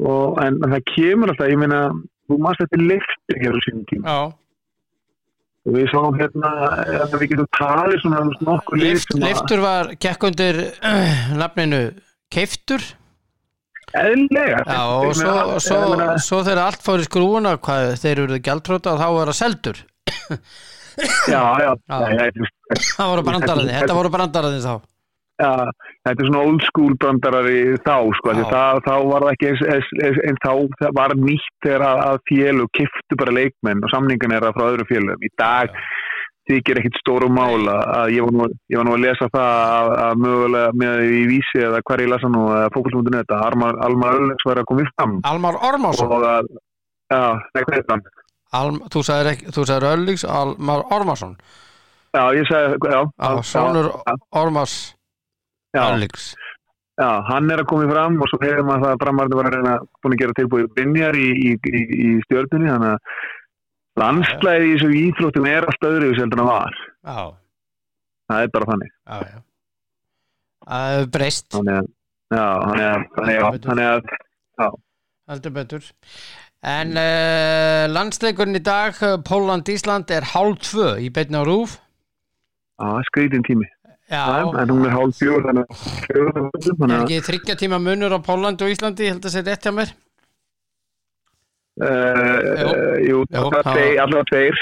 og, 0.00 0.38
en, 0.42 0.60
en 0.64 0.74
það 0.74 0.84
kemur 0.94 1.32
alltaf, 1.32 1.50
ég 1.52 1.60
meina 1.60 1.80
þú 2.30 2.38
mannst 2.44 2.62
þetta 2.64 2.84
leiftir 2.84 3.42
hér 3.42 3.56
á 3.56 3.60
sínum 3.66 3.88
tíma. 3.90 4.14
Já, 4.14 4.20
og 5.66 5.76
við 5.76 5.90
sáum 5.92 6.16
hérna 6.16 6.52
að 7.04 7.18
við 7.20 7.26
getum 7.34 7.50
talið 7.58 7.98
svona 8.04 8.22
veist, 8.28 8.46
nokkur 8.48 8.80
lið 8.80 8.94
Leift, 8.94 9.10
sem 9.10 9.20
að 9.20 9.26
leiftur 9.28 9.62
var 9.64 9.92
gekk 10.06 10.26
undir 10.30 10.62
uh, 10.64 11.20
nafninu 11.42 11.82
Keiftur. 12.30 12.86
Eðlega 14.00 14.60
já, 14.62 14.80
og 14.86 15.16
svo, 15.18 15.32
svo, 15.58 15.78
svo 16.22 16.42
þegar 16.46 16.60
allt 16.68 16.84
fór 16.84 17.02
í 17.02 17.06
skrúuna 17.08 17.56
hvað 17.58 17.96
þeir 17.98 18.20
eru 18.24 18.38
gjaldtróta 18.38 18.94
þá 19.00 19.06
var 19.16 19.32
það 19.32 19.38
seldur. 19.40 19.80
Já, 21.26 21.42
já, 21.58 21.70
Já. 21.90 21.96
það 22.94 23.08
voru 23.10 23.22
brandaraðin, 23.26 23.74
þetta 23.80 23.96
voru 23.96 24.12
brandaraðin 24.14 24.62
þá 24.62 24.74
já, 25.40 25.52
þetta 26.06 26.24
er 26.24 26.28
svona 26.28 26.44
old 26.44 26.66
school 26.66 26.92
brandarari 27.00 27.62
þá 27.86 27.96
sko, 28.18 28.34
Já. 28.36 28.44
það, 28.52 28.82
þá 28.86 28.94
var 29.10 29.26
það 29.26 29.32
ekki 29.34 29.50
eins, 29.50 29.64
eins, 30.04 30.44
þá 30.44 30.92
var 30.98 31.16
nýtt 31.18 31.66
þegar 31.66 31.86
að, 31.88 32.20
félug 32.30 32.70
kiftu 32.76 33.18
bara 33.20 33.36
leikmenn 33.36 33.82
og 33.84 33.92
samningan 33.94 34.36
er 34.36 34.46
að 34.48 34.56
frá 34.58 34.68
öðru 34.68 34.88
félugum 34.90 35.26
í 35.26 35.32
dag 35.40 35.74
þykir 36.50 36.80
ekkit 36.80 36.98
stóru 36.98 37.28
mála 37.30 37.76
að 38.00 38.14
ég 38.16 38.26
var 38.26 38.34
nú, 38.34 38.46
ég 38.72 38.80
var 38.80 38.88
nú 38.88 38.94
að 38.96 39.04
lesa 39.04 39.28
það 39.30 39.58
að, 39.66 39.90
að 40.04 40.22
mögulega 40.24 40.78
með 40.82 41.02
í 41.06 41.20
vísi 41.30 41.62
eða 41.66 41.82
hver 41.86 42.04
ég 42.04 42.10
lesa 42.10 42.30
nú 42.32 42.46
að 42.54 42.70
fókvöldum.net 42.76 43.34
að 43.36 43.44
Almar, 43.50 43.78
Almar 43.86 44.18
Öllegs 44.18 44.46
var 44.48 44.62
að 44.62 44.68
koma 44.70 44.84
í 44.84 44.90
fram. 44.94 45.18
Almar 45.30 45.60
að 45.60 46.50
já, 47.10 47.22
nei, 47.54 47.62
hvað 47.62 47.84
það? 47.92 48.08
Alm, 48.60 48.80
þú 48.90 49.02
sagðir, 49.06 49.90
Öllíks 49.92 50.24
Almar 50.26 50.82
Ormarsson. 50.90 51.36
Já, 52.10 52.24
ég 52.34 52.48
sagði, 52.50 52.80
já, 52.90 53.04
á, 53.22 53.30
sonur 53.46 53.92
já, 55.76 55.82
Ormars 55.84 56.30
já, 56.34 57.04
já, 57.04 57.10
hann 57.30 57.50
er 57.52 57.62
að 57.62 57.68
koma 57.72 57.86
í 57.86 57.90
fram 57.90 58.18
og 58.20 58.30
svo 58.30 58.40
hefur 58.44 58.66
maður 58.68 58.86
það 58.86 58.94
að 58.94 59.04
framarði 59.04 59.38
var 59.38 59.50
að 59.50 59.56
reyna 59.56 59.74
búin 60.00 60.16
að 60.16 60.22
gera 60.22 60.38
tilbúið 60.38 60.72
binjar 60.78 61.18
í, 61.20 61.28
í, 61.30 61.52
í, 61.56 61.84
í 62.06 62.10
stjörnunni, 62.26 62.72
þannig 62.72 62.96
að 62.96 62.98
landslæði 64.00 64.66
í 64.66 64.74
þessu 64.74 64.90
íþróttum 65.04 65.48
er 65.50 65.68
allt 65.68 65.88
öðru 65.90 66.10
sem 66.18 66.34
það 66.34 66.50
var, 66.50 66.82
já, 67.04 67.22
það 68.30 68.44
er 68.44 68.52
bara 68.56 68.70
þannig. 68.74 68.92
Já, 68.94 69.16
já. 69.30 69.40
Það 70.60 70.92
hefur 70.94 71.10
breyst. 71.16 71.56
Að, 71.56 71.72
já, 72.30 72.44
að, 72.44 73.10
þannig 73.64 73.88
að, 73.88 74.14
að 74.60 74.78
heldur 75.30 75.54
betur. 75.54 75.90
En 76.60 76.92
uh, 76.92 77.86
landsleikurinn 77.88 78.58
í 78.58 78.60
dag 78.64 78.98
Póland-Ísland 79.24 80.10
er 80.12 80.26
hálf 80.34 80.60
tvö 80.66 80.90
í 81.00 81.08
á 81.08 81.42
rúf 81.48 81.78
á, 82.80 83.00
skreitin 83.08 83.44
tími, 83.44 83.64
já, 83.64 83.79
Já, 83.79 83.79
en 84.10 84.70
hún 84.74 84.86
er 84.88 84.94
hálf 84.94 85.18
fjór 85.20 85.44
þannig 85.46 85.66
að 85.70 86.94
ekki 87.00 87.18
þryggja 87.28 87.56
tíma 87.60 87.78
munur 87.82 88.16
á 88.16 88.18
Pólandi 88.26 88.66
og 88.66 88.72
Íslandi? 88.74 89.06
Ég 89.06 89.14
held 89.14 89.26
að 89.28 89.34
segja 89.36 89.46
rétt 89.52 89.66
hjá 89.68 89.74
mér. 89.76 89.92
Uh, 91.80 92.96
jú, 93.06 93.20
það 93.30 93.54
það- 93.64 94.00
allavega 94.02 94.24
tveir. 94.32 94.58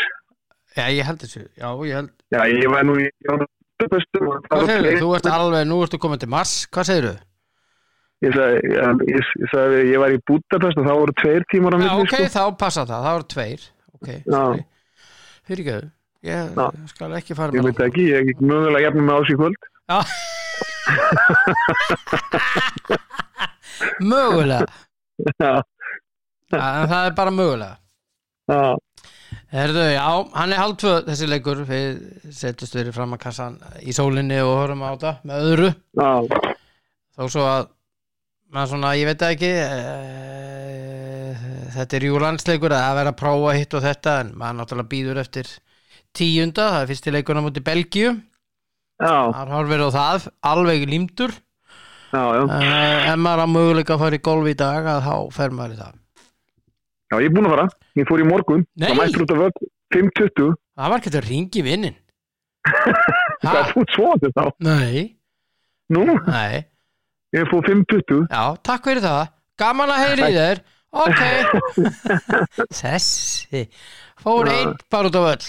Já, 0.76 0.84
ég 0.94 1.06
held 1.08 1.22
þessu, 1.24 1.40
já, 1.58 1.68
ég 1.88 1.94
held 1.96 2.10
já, 2.30 2.42
ég 2.52 2.68
var 2.70 2.84
nú 2.86 2.98
í 3.00 3.08
það 3.26 3.46
hvað 3.80 4.04
segir 4.04 4.82
tveir. 4.84 5.00
þú, 5.00 5.08
ert 5.16 5.30
alveg, 5.32 5.66
nú 5.66 5.80
ertu 5.82 5.98
komin 5.98 6.20
til 6.22 6.28
Mars. 6.30 6.66
Hvað 6.70 6.90
segir 6.90 7.08
þú? 7.08 7.16
Ég 8.18 8.34
sagði, 8.34 9.82
ég, 9.92 9.98
var 10.02 10.10
í 10.14 10.18
Budapest 10.26 10.78
og 10.78 10.86
þá 10.86 10.94
voru 10.98 11.14
tveir 11.18 11.44
tímar 11.52 11.76
Já, 11.78 11.92
ok, 12.02 12.14
sko. 12.14 12.30
þá 12.34 12.42
passa 12.58 12.84
það, 12.84 13.04
það 13.06 13.16
voru 13.16 13.28
tveir. 13.34 13.66
Ok, 13.98 14.08
sorry. 14.28 14.64
Fyrirgjöðu, 15.48 15.90
ég 16.26 16.38
Já. 16.58 16.66
skal 16.90 17.14
ekki 17.18 17.34
fara 17.38 17.54
Ég 17.54 17.62
með 17.62 17.66
veit 17.70 17.80
ekki, 17.88 18.04
ég 18.10 18.16
er 18.34 18.38
mögulega 18.42 18.84
jafnum 18.88 19.06
með 19.08 19.16
ás 19.20 19.30
í 19.30 19.34
kvöld. 19.38 19.58
Mögulega. 24.02 24.66
Já, 25.38 25.62
það 26.50 27.04
er 27.04 27.14
bara 27.16 27.30
mögulega. 27.34 27.76
Já, 28.48 28.76
Herðu, 29.52 29.82
já, 29.92 30.04
hann 30.34 30.52
er 30.52 30.58
hálf 30.60 30.76
tvö 30.80 30.92
þessi 31.06 31.26
leikur. 31.28 31.58
Við 31.68 31.98
setjumst 32.36 32.74
verið 32.76 32.94
fram 32.96 33.14
að 33.16 33.22
kassan 33.22 33.54
í 33.80 33.92
sólinni 33.96 34.38
og 34.44 34.54
horfum 34.58 34.82
á 34.84 34.88
þetta 34.92 35.12
með 35.28 35.36
öðru. 35.52 35.70
Já, 36.00 36.10
Þó 37.18 37.22
svo 37.34 37.42
að 37.48 37.64
maður 38.54 38.68
svona, 38.72 38.90
ég 38.96 39.06
veit 39.08 39.20
það 39.20 39.32
ekki 39.34 39.52
uh, 39.60 39.66
þetta 41.74 41.92
er 41.98 42.04
jú 42.08 42.14
landsleikur 42.22 42.72
að 42.76 42.96
vera 43.00 43.10
að 43.12 43.20
prófa 43.20 43.50
hitt 43.58 43.72
og 43.76 43.82
þetta 43.84 44.12
en 44.22 44.28
maður 44.38 44.56
náttúrulega 44.60 44.92
býður 44.92 45.18
eftir 45.24 45.46
tíunda, 46.16 46.70
það 46.72 46.80
er 46.82 46.90
fyrsti 46.92 47.14
leikur 47.14 47.38
á 47.38 47.42
múti 47.44 47.62
Belgíu, 47.64 48.14
þar 49.02 49.52
horfir 49.54 49.84
á 49.84 49.88
það 49.94 50.28
alveg 50.52 50.86
límdur. 50.90 51.34
Já, 52.08 52.22
já, 52.38 52.42
uh, 52.48 53.08
en 53.12 53.20
maður 53.20 53.44
á 53.44 53.48
möguleika 53.52 53.96
að 53.96 54.02
fara 54.04 54.16
í 54.16 54.22
golf 54.24 54.46
í 54.48 54.54
dag 54.56 54.86
að 54.88 55.02
þá 55.04 55.14
fer 55.36 55.52
maður 55.52 55.74
í 55.74 55.80
það. 55.82 55.98
Já, 57.08 57.16
ég 57.20 57.28
er 57.28 57.34
búin 57.36 57.48
að 57.48 57.54
fara. 57.54 57.66
Ég 57.98 58.08
fór 58.08 58.22
í 58.22 58.28
morgun, 58.28 58.64
Nei. 58.76 58.86
það 58.88 58.98
mættur 59.02 59.24
út 59.24 59.34
af 59.34 59.42
völd 59.42 59.60
5.20, 59.94 60.56
það 60.78 60.92
var 60.92 61.02
ekki 61.02 61.12
að 61.12 61.28
ringi 61.28 61.64
vinnin. 61.64 62.00
Það 63.38 63.54
er 63.54 63.68
fút 63.70 63.92
svona 63.94 64.28
þá. 64.34 64.42
Nei, 64.66 65.02
nú, 65.94 66.02
nei, 66.26 66.64
ég 67.36 67.46
fór 67.48 67.62
5.20 67.64 68.24
já, 68.26 68.42
takk 68.66 68.88
fyrir 68.90 69.04
það. 69.04 69.30
Gaman 69.62 69.92
að 69.94 70.02
heyri 70.02 70.32
þér. 70.34 70.60
Ok. 70.98 71.22
Þessi 72.80 73.62
fór 74.20 74.50
einn 74.52 74.74
bara 74.90 75.10
út 75.10 75.18
á 75.18 75.22
völl 75.22 75.48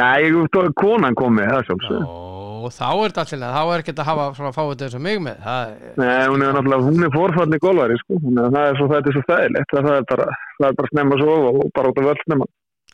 nei, 0.00 0.30
konan 0.78 1.16
kom 1.18 1.36
með 1.36 1.54
það 1.56 1.66
sjálfsög 1.70 2.30
og 2.62 2.72
þá 2.72 2.88
er 2.90 3.12
þetta 3.12 3.22
allir 3.24 3.54
þá 3.54 3.62
er 3.62 3.82
ekki 3.82 3.94
að 3.94 4.08
hafa 4.08 4.24
svona 4.36 4.54
fáið 4.54 4.82
og 4.86 5.02
mig 5.02 5.20
með. 5.22 5.38
Það 5.42 5.70
er 5.72 6.00
Nei, 6.00 6.24
hún 6.30 6.44
er 6.44 6.56
náttúrulega, 6.56 6.86
hún 6.88 7.06
er 7.06 7.14
forfallin 7.14 7.58
í 7.58 7.62
golfari, 7.62 7.98
sko, 8.02 8.18
hún 8.22 8.40
er, 8.40 8.50
það 8.54 8.66
er 8.68 8.78
svo, 8.78 8.88
þetta 8.92 9.10
er 9.10 9.16
svo 9.16 9.22
þægilegt, 9.28 9.74
það 9.76 9.92
er 9.92 10.08
bara, 10.10 10.26
það 10.58 10.66
er 10.68 10.76
bara 10.80 10.92
snemma 10.92 11.20
svo 11.22 11.36
og 11.48 11.62
bara 11.78 11.92
út 11.92 12.00
af 12.02 12.08
völd 12.08 12.24
snemma. 12.26 12.48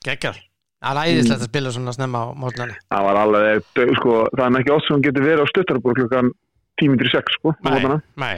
geggjall 0.07 0.37
það 0.39 1.01
er 1.03 1.13
æðislegt 1.13 1.43
að 1.43 1.51
spila 1.51 1.75
svona 1.75 1.97
snemma 1.97 2.23
á 2.23 2.27
mótnarni 2.39 2.77
Það 2.87 3.07
var 3.09 3.21
alveg, 3.25 3.71
sko, 3.99 4.19
það 4.37 4.45
er 4.47 4.61
ekki 4.63 4.75
oss 4.77 4.89
sem 4.89 5.05
getur 5.07 5.27
verið 5.27 5.43
á 5.45 5.53
stuttarabúr 5.53 5.99
klukkan 5.99 6.33
10.06, 6.79 7.35
sko, 7.39 7.55
mótana. 7.67 8.01
nei 8.17 8.37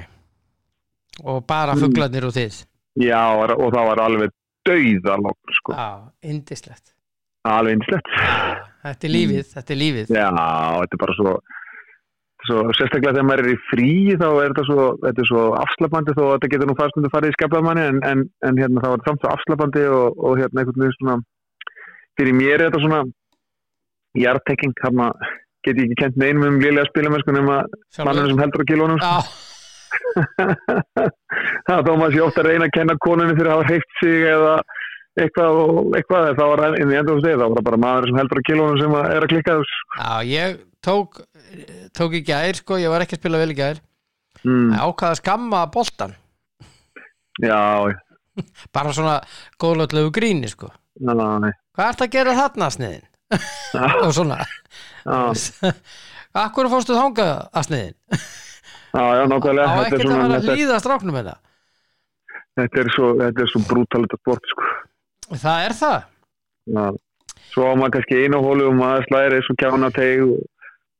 og 1.20 1.42
bara 1.44 1.74
fuglarnir 1.76 2.24
og 2.24 2.32
þið. 2.32 2.62
Já, 3.02 3.20
og 3.36 3.74
það 3.74 3.88
var 3.90 4.00
alveg 4.06 4.32
dauðalokk, 4.66 5.52
sko, 5.58 5.76
já, 5.76 5.90
indislegt 6.32 6.94
alveg 7.48 7.78
einslegt. 7.78 8.12
þetta 8.84 9.08
er 9.08 9.14
lífið, 9.14 9.48
þetta 9.54 9.74
er 9.74 9.80
lífið. 9.80 10.12
Já, 10.16 10.28
þetta 10.80 10.96
er 10.96 11.02
bara 11.02 11.16
svo, 11.18 11.34
svo, 12.48 12.62
sérstaklega 12.78 13.14
þegar 13.16 13.28
maður 13.28 13.44
er 13.44 13.52
í 13.52 13.58
frí, 13.70 13.90
þá 14.20 14.28
er 14.30 14.54
þetta 14.54 14.66
svo, 14.68 14.86
svo 15.30 15.44
afslapandi 15.60 16.16
þó 16.16 16.22
að 16.26 16.32
þetta 16.34 16.52
getur 16.54 16.70
nú 16.70 16.78
fast 16.78 17.00
að 17.00 17.12
fara 17.14 17.30
í 17.30 17.36
skapðamanni, 17.36 17.86
en, 17.92 18.00
en, 18.10 18.24
en 18.46 18.60
hérna 18.60 18.84
þá 18.84 18.88
er 18.90 18.96
þetta 18.96 19.10
samt 19.10 19.24
svo 19.24 19.34
afslapandi 19.34 19.84
og, 19.88 20.18
og 20.18 20.40
hérna 20.40 20.64
einhvern 20.64 20.84
veginn 20.84 20.98
svona, 20.98 21.20
fyrir 22.20 22.36
mér 22.36 22.56
er 22.56 22.66
þetta 22.68 22.82
svona 22.84 23.04
jartekking, 24.18 24.74
hann 24.84 25.06
get 25.64 25.76
ég 25.76 25.86
ekki 25.86 26.00
kent 26.00 26.18
neinum 26.20 26.48
um 26.48 26.58
liðlega 26.60 26.88
spilamennsku 26.88 27.36
nema 27.36 27.62
manninu 28.06 28.32
sem 28.32 28.40
heldur 28.40 28.64
á 28.64 28.70
kilónum. 28.70 29.00
Já, 29.00 29.14
þó 31.86 31.92
maður 31.98 32.14
sé 32.14 32.22
ofta 32.24 32.42
að 32.42 32.48
reyna 32.48 32.68
að 32.68 32.76
kenna 32.76 32.96
konunni 33.04 33.36
fyrir 33.36 33.50
að 33.50 33.58
hafa 33.58 33.74
heitt 33.74 33.98
sig 34.00 34.24
eða 34.30 34.54
eitthvað 35.18 35.60
og 35.60 35.98
eitthvað 35.98 36.32
þá 36.38 36.44
var 36.52 36.78
inn 36.78 36.92
í 36.92 36.98
endur 37.00 37.22
þá 37.24 37.46
var 37.46 37.62
bara 37.66 37.80
maður 37.80 38.10
sem 38.10 38.20
heldur 38.20 38.40
á 38.40 38.48
kilónum 38.48 38.80
sem 38.80 38.96
er 39.00 39.26
að 39.26 39.30
klikka 39.32 39.58
þess. 39.58 39.78
Já, 39.98 40.12
ég 40.30 40.58
tók 40.84 41.22
tók 41.96 42.16
í 42.16 42.24
gær, 42.24 42.54
sko, 42.60 42.78
ég 42.80 42.92
var 42.92 43.04
ekki 43.04 43.18
að 43.18 43.22
spila 43.24 43.40
vel 43.42 43.52
í 43.52 43.58
gær. 43.58 43.80
Mm, 44.46 44.76
ákvaða 44.78 45.12
að 45.12 45.18
skamma 45.20 45.66
boltan 45.74 46.14
já, 47.42 47.92
bara 48.74 48.92
svona 48.94 49.18
góðlötlegu 49.60 50.12
gríni, 50.14 50.50
sko. 50.50 50.70
Já, 51.00 51.14
hvað 51.14 51.86
ert 51.86 52.04
að 52.04 52.12
gera 52.14 52.36
þarna, 52.38 52.70
sniðin? 52.74 53.06
og 54.04 54.12
svona. 54.16 54.40
Akkur 56.36 56.68
fórstu 56.72 56.96
þangað 56.98 57.34
að 57.52 57.68
sniðin? 57.68 57.96
já, 58.90 59.04
já, 59.20 59.24
nákvæmlega. 59.30 59.66
Á 59.66 59.74
þetta 59.80 59.80
er, 59.80 59.86
ekkert 59.86 60.04
að 60.04 60.14
vera 60.14 60.26
að 60.26 60.36
þetta, 60.36 60.58
hlýða 60.58 60.82
stráknum 60.84 61.20
það? 61.20 61.34
Þetta 62.60 62.80
er 62.82 62.88
svo 62.92 63.10
þetta 63.20 63.48
svo 63.48 63.60
brútalit 63.68 64.16
að 64.16 64.22
sport 64.24 64.52
sko. 64.52 64.70
Það 65.30 65.66
er 65.66 65.74
það 65.80 65.98
já. 66.70 66.86
svo 67.50 67.62
á 67.70 67.72
maður 67.78 67.92
kannski 67.96 68.22
einu 68.24 68.40
hólu 68.44 68.70
og 68.70 68.78
maður 68.78 69.06
slæðir 69.08 69.36
eins 69.38 69.50
og 69.52 69.60
kjána 69.60 69.90
teg 69.94 70.24
og, 70.26 70.38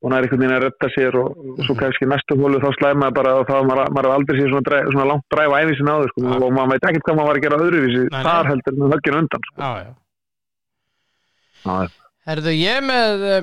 og 0.00 0.12
næri 0.12 0.28
einhvern 0.28 0.42
veginn 0.42 0.56
að 0.56 0.64
retta 0.66 0.90
sér 0.94 1.18
og, 1.20 1.28
og 1.54 1.62
svo 1.66 1.74
kannski 1.80 2.10
næstu 2.10 2.38
hólu 2.40 2.60
þá 2.62 2.68
slæðir 2.76 3.00
maður 3.02 3.16
bara 3.20 3.32
og 3.40 3.48
þá 3.48 3.56
maður, 3.70 3.82
maður 3.96 4.10
er 4.10 4.16
aldrei 4.18 4.36
sér 4.38 4.52
svona, 4.52 4.66
dræ, 4.68 4.78
svona 4.90 5.08
langt 5.10 5.26
dræf 5.34 5.50
á 5.50 5.60
æfisin 5.60 5.92
áður 5.94 6.12
sko, 6.12 6.26
Já. 6.26 6.36
og 6.36 6.50
maður 6.58 6.70
veit 6.74 6.86
ekkert 6.90 7.06
hvað 7.08 7.18
maður 7.18 7.30
var 7.30 7.40
að 7.40 7.44
gera 7.46 7.62
öðruvísi 7.64 8.02
Nei, 8.04 8.12
nei. 8.14 8.22
þar 8.28 8.50
heldur 8.52 8.78
með 8.78 8.94
högginu 8.96 9.22
undan 9.24 9.48
sko. 9.48 9.58
Já, 9.60 9.70
já 9.80 9.92
Herðu, 12.30 12.52
ég 12.56 12.78
með 12.86 13.26
eh, 13.28 13.42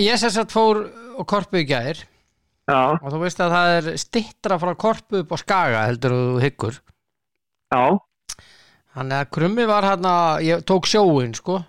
Ég 0.00 0.16
sem 0.16 0.30
sagt 0.32 0.54
fór 0.54 0.78
og 1.20 1.26
korpu 1.28 1.60
í 1.60 1.66
já, 2.70 2.80
og 2.96 3.08
þú 3.12 3.20
veist 3.24 3.42
að 3.42 3.54
það 3.54 3.72
er 3.76 3.88
stittra 4.00 4.58
frá 4.62 4.72
korpu 4.78 5.22
upp 5.22 5.34
á 5.34 5.36
skaga 5.40 5.82
heldur 5.88 6.14
þú 6.14 6.42
hyggur 6.44 6.78
já, 7.70 7.82
Þannig 8.96 9.20
að 9.22 9.30
krummi 9.36 9.66
var 9.70 9.86
hann 9.86 10.08
ég 10.44 10.64
tók 10.66 10.88
sjóin 10.90 11.34
sko. 11.36 11.60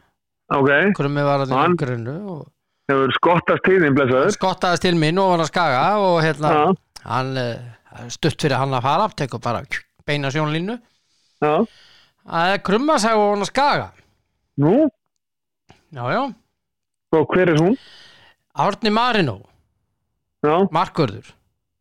Ok. 0.51 0.71
Krummi 0.97 1.23
var 1.25 1.45
hann 1.45 1.73
í 1.73 1.77
grunnu 1.79 2.15
og 2.34 2.41
hefur 2.91 3.13
skottast 3.15 3.65
tíðin 3.67 3.95
blessaður. 3.97 4.34
Skottaðist 4.36 4.86
til 4.86 4.97
minn 4.99 5.19
og 5.21 5.34
hann 5.34 5.43
að 5.45 5.51
skaga 5.51 5.84
og 6.03 6.17
hérna 6.25 6.53
já, 6.55 6.63
hann 7.05 7.31
eh, 7.39 8.07
stutt 8.13 8.41
fyrir 8.41 8.60
hann 8.60 8.75
að 8.75 8.86
fara 8.88 9.07
tekur 9.21 9.43
bara 9.43 9.63
beina 10.07 10.31
sjónlínu. 10.34 10.77
Já, 11.41 11.53
að 12.41 12.55
krumma 12.67 12.97
sá 13.01 13.12
hann 13.13 13.45
að 13.45 13.51
skaga. 13.51 13.89
Nú? 14.62 14.75
Já, 15.91 16.03
já. 16.15 16.23
Og 17.12 17.34
hver 17.36 17.51
er 17.51 17.60
hún? 17.60 17.75
Árni 18.62 18.91
Marinó, 18.91 19.38
já, 20.43 20.55
markvörður. 20.71 21.31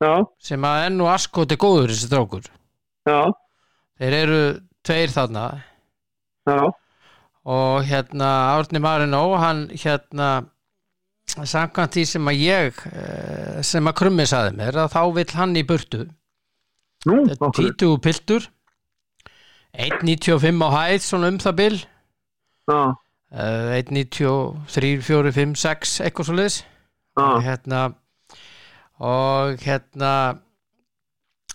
Já, 0.01 0.25
sem 0.41 0.65
að 0.65 0.87
enn 0.87 1.03
og 1.05 1.11
askoti 1.13 1.59
góður 1.61 1.93
þessi 1.93 2.09
já, 3.05 3.19
þeir 4.01 4.15
eru 4.17 4.41
tveir 4.87 5.13
þarna. 5.15 5.45
Já. 6.49 6.71
Og 7.51 7.85
hérna 7.89 8.31
Árni 8.55 8.81
Marinó 8.83 9.25
hann 9.41 9.69
hérna 9.73 10.31
samkvæmt 11.31 11.95
því 11.95 12.05
sem 12.11 12.31
að 12.31 12.41
ég 12.43 12.81
eh, 12.91 13.61
sem 13.67 13.87
að 13.87 13.99
krummi 14.01 14.27
saði 14.29 14.57
mér 14.59 14.81
að 14.85 14.97
þá 14.97 15.03
vill 15.19 15.29
hann 15.39 15.55
í 15.57 15.67
burtu. 15.67 16.07
Nú, 17.09 17.23
20 17.33 18.01
piltur. 18.05 18.49
1.95 19.71 20.67
á 20.67 20.69
hæð 20.75 21.05
svona 21.07 21.31
um 21.31 21.39
það 21.41 21.57
bil. 21.61 21.77
Já, 22.71 22.81
uh, 23.31 23.79
1.93, 23.79 25.01
4, 25.07 25.33
5, 25.33 25.55
6 25.63 25.97
eitthvað 26.05 26.29
svo 26.29 26.37
liðs 26.37 26.59
og 27.21 27.41
hérna 27.45 27.81
og 29.01 29.63
hérna 29.65 30.13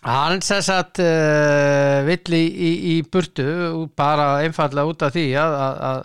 hann 0.05 0.43
sess 0.45 0.69
að 0.73 1.01
uh, 1.03 2.03
vill 2.05 2.37
í, 2.37 2.43
í, 2.45 2.71
í 2.93 2.95
burtu 3.09 3.47
bara 3.97 4.41
einfallega 4.45 4.91
út 4.91 5.05
af 5.05 5.15
því 5.15 5.25
að 5.41 5.55
að, 5.61 5.79
að, 5.89 6.03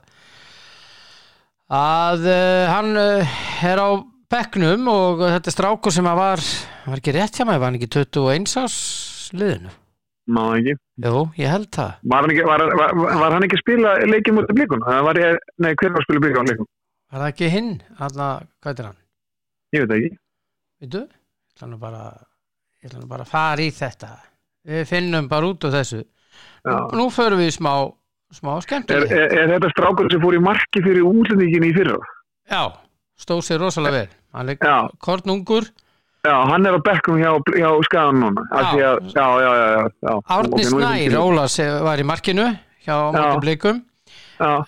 að 1.81 2.31
uh, 2.33 2.63
hann 2.71 2.97
uh, 3.01 3.35
er 3.73 3.83
á 3.83 3.89
bekknum 4.31 4.89
og 4.93 5.25
þetta 5.27 5.51
er 5.51 5.57
strákur 5.57 5.95
sem 5.95 6.09
að 6.09 6.23
var 6.23 6.47
var 6.87 7.03
ekki 7.03 7.15
rétt 7.17 7.37
hjá 7.37 7.45
mig, 7.45 7.61
var 7.61 7.71
hann 7.71 7.79
ekki 7.81 7.91
21 7.99 8.57
ás 8.63 8.79
liðinu? 9.37 9.75
má 10.31 10.43
ekki 10.57 10.77
Jú, 11.01 11.23
ég 11.41 11.51
held 11.51 11.69
það 11.75 11.93
var 12.13 12.25
hann 12.25 12.35
ekki, 12.35 12.49
var, 12.49 12.65
var, 12.81 12.97
var 13.25 13.37
hann 13.37 13.47
ekki 13.49 13.61
spila 13.61 13.95
leikið 14.07 14.37
mútið 14.39 14.61
blíkun? 14.61 14.85
Það 14.87 15.07
var 15.09 15.21
ég, 15.21 15.39
nei, 15.65 15.73
hver 15.75 15.95
var 15.97 16.07
spila 16.07 16.25
blíkun 16.25 16.51
leikum? 16.51 16.69
Var 17.11 17.25
það 17.25 17.33
ekki 17.33 17.53
hinn? 17.53 17.71
Hanna, 17.99 18.33
hvað 18.63 18.83
er 18.83 18.91
hann? 18.91 19.01
Ég 19.75 19.85
veit 19.85 19.97
ekki 19.97 20.13
Veitu? 20.81 21.07
Nú 21.69 21.77
bara 21.77 22.05
ég 22.85 22.91
ætla 22.91 23.07
bara 23.11 23.25
að 23.27 23.33
fara 23.33 23.65
í 23.65 23.71
þetta 23.77 24.11
við 24.71 24.87
finnum 24.89 25.29
bara 25.31 25.51
út 25.53 25.65
á 25.67 25.71
þessu 25.79 26.01
Já. 26.65 26.77
nú 26.97 27.09
förum 27.13 27.41
við 27.41 27.51
í 27.53 27.57
smá 27.57 27.73
smá 28.31 28.53
Er, 28.57 28.65
skemmtileg 28.67 29.13
er, 29.13 29.33
er 29.43 29.53
þetta 29.57 29.71
strákur 29.75 30.11
sem 30.13 30.21
fór 30.23 30.37
í 30.37 30.41
marki 30.45 30.83
fyrir 30.85 31.05
útlendingin 31.09 31.67
í 31.67 31.73
fyrra? 31.77 31.99
já, 32.51 32.63
stóð 33.21 33.45
sér 33.47 33.61
rosalega 33.65 34.03
vel 34.05 34.11
hann 34.37 34.53
er 34.55 34.59
Já. 34.61 34.77
kornungur 34.99 35.69
Já, 36.21 36.35
hann 36.51 36.67
er 36.69 36.77
á 36.77 36.81
bekkum 36.85 37.17
hjá, 37.17 37.31
hjá 37.57 37.69
skagan 37.87 38.19
núna. 38.21 38.43
Já. 38.53 38.59
Að, 38.61 38.75
já, 38.77 38.91
já, 39.17 39.53
já, 39.57 39.87
já. 40.05 40.11
Árni 40.29 40.61
er 40.61 40.67
Snær, 40.69 41.15
Ólas 41.17 41.55
var 41.81 42.03
í 42.03 42.05
markinu 42.05 42.45
hjá 42.85 42.97
móti 43.15 43.39
blikum 43.41 43.79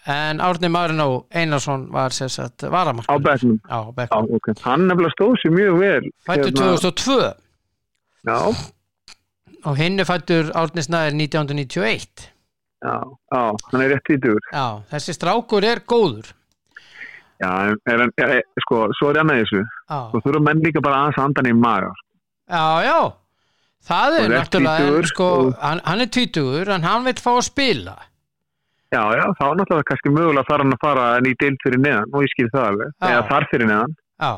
en 0.08 0.40
Árni 0.40 0.70
Marinó 0.72 1.26
Einarsson 1.28 1.84
var 1.92 2.12
sér 2.16 2.32
satt 2.32 2.64
á 2.64 2.72
varamarkinu 2.72 3.20
bekkum. 3.26 3.60
á 3.68 3.78
bekkum 3.92 4.32
ok. 4.32 4.48
Hann 4.64 4.88
nefnilega 4.88 5.12
stóð 5.12 5.36
sér 5.44 5.52
mjög 5.52 5.76
vel. 5.82 6.08
fættur 6.24 6.48
Hérna, 6.48 6.72
2002 6.80 7.20
Já, 8.26 8.38
og 9.66 9.76
hinn 9.78 9.98
er 10.02 10.06
fættur 10.06 10.52
Árni 10.58 10.82
Snær 10.84 11.10
1991 11.14 12.28
já, 12.82 12.94
já, 13.34 13.40
hann 13.72 13.82
er 13.82 13.90
rétt 13.96 14.10
ítugur. 14.14 14.38
já, 14.52 14.66
þessi 14.92 15.14
strákur 15.16 15.64
er 15.66 15.80
góður 15.86 16.30
Já, 17.42 17.50
er 17.90 17.98
hann, 17.98 18.12
ja, 18.20 18.26
e, 18.38 18.42
sko, 18.62 18.84
svo 18.94 19.08
er 19.10 19.16
hann 19.18 19.32
að 19.34 19.40
þessu. 19.40 19.60
Svo 19.90 20.20
þurfa 20.22 20.42
menn 20.46 20.60
líka 20.62 20.78
bara 20.84 21.00
aðeins 21.00 21.16
að 21.18 21.24
anda 21.26 21.42
hann 21.42 21.50
í 21.50 21.56
maga. 21.58 21.88
já, 22.46 22.66
já 22.86 22.98
það 23.88 24.14
er 24.18 24.22
er 24.28 24.34
náttúrulega 24.36 24.92
en, 25.00 25.08
sko, 25.10 25.26
og- 25.48 25.56
hann, 25.58 25.80
hann 25.84 26.00
er 26.04 26.06
tvítugur 26.06 26.68
en 26.76 26.82
hann 26.86 27.04
vil 27.04 27.14
fá 27.18 27.32
að 27.34 27.42
spila 27.50 27.96
Já, 28.92 29.02
já, 29.18 29.24
þá 29.40 29.42
er 29.48 29.56
náttúrulega 29.58 29.88
kannski 29.90 30.10
mögulega 30.14 30.46
þarf 30.52 30.62
hann 30.62 30.72
að 30.76 30.82
fara 30.86 31.04
ný 31.24 31.34
deild 31.40 31.58
fyrir 31.64 31.80
neðan 31.82 32.14
og 32.14 32.22
ég 32.22 32.28
skil 32.36 32.48
það 32.54 32.66
alveg. 32.70 32.88
Eða 33.08 33.22
þar 33.32 33.46
fyrir 33.50 33.66
neðan. 33.72 33.94
Já 34.22 34.32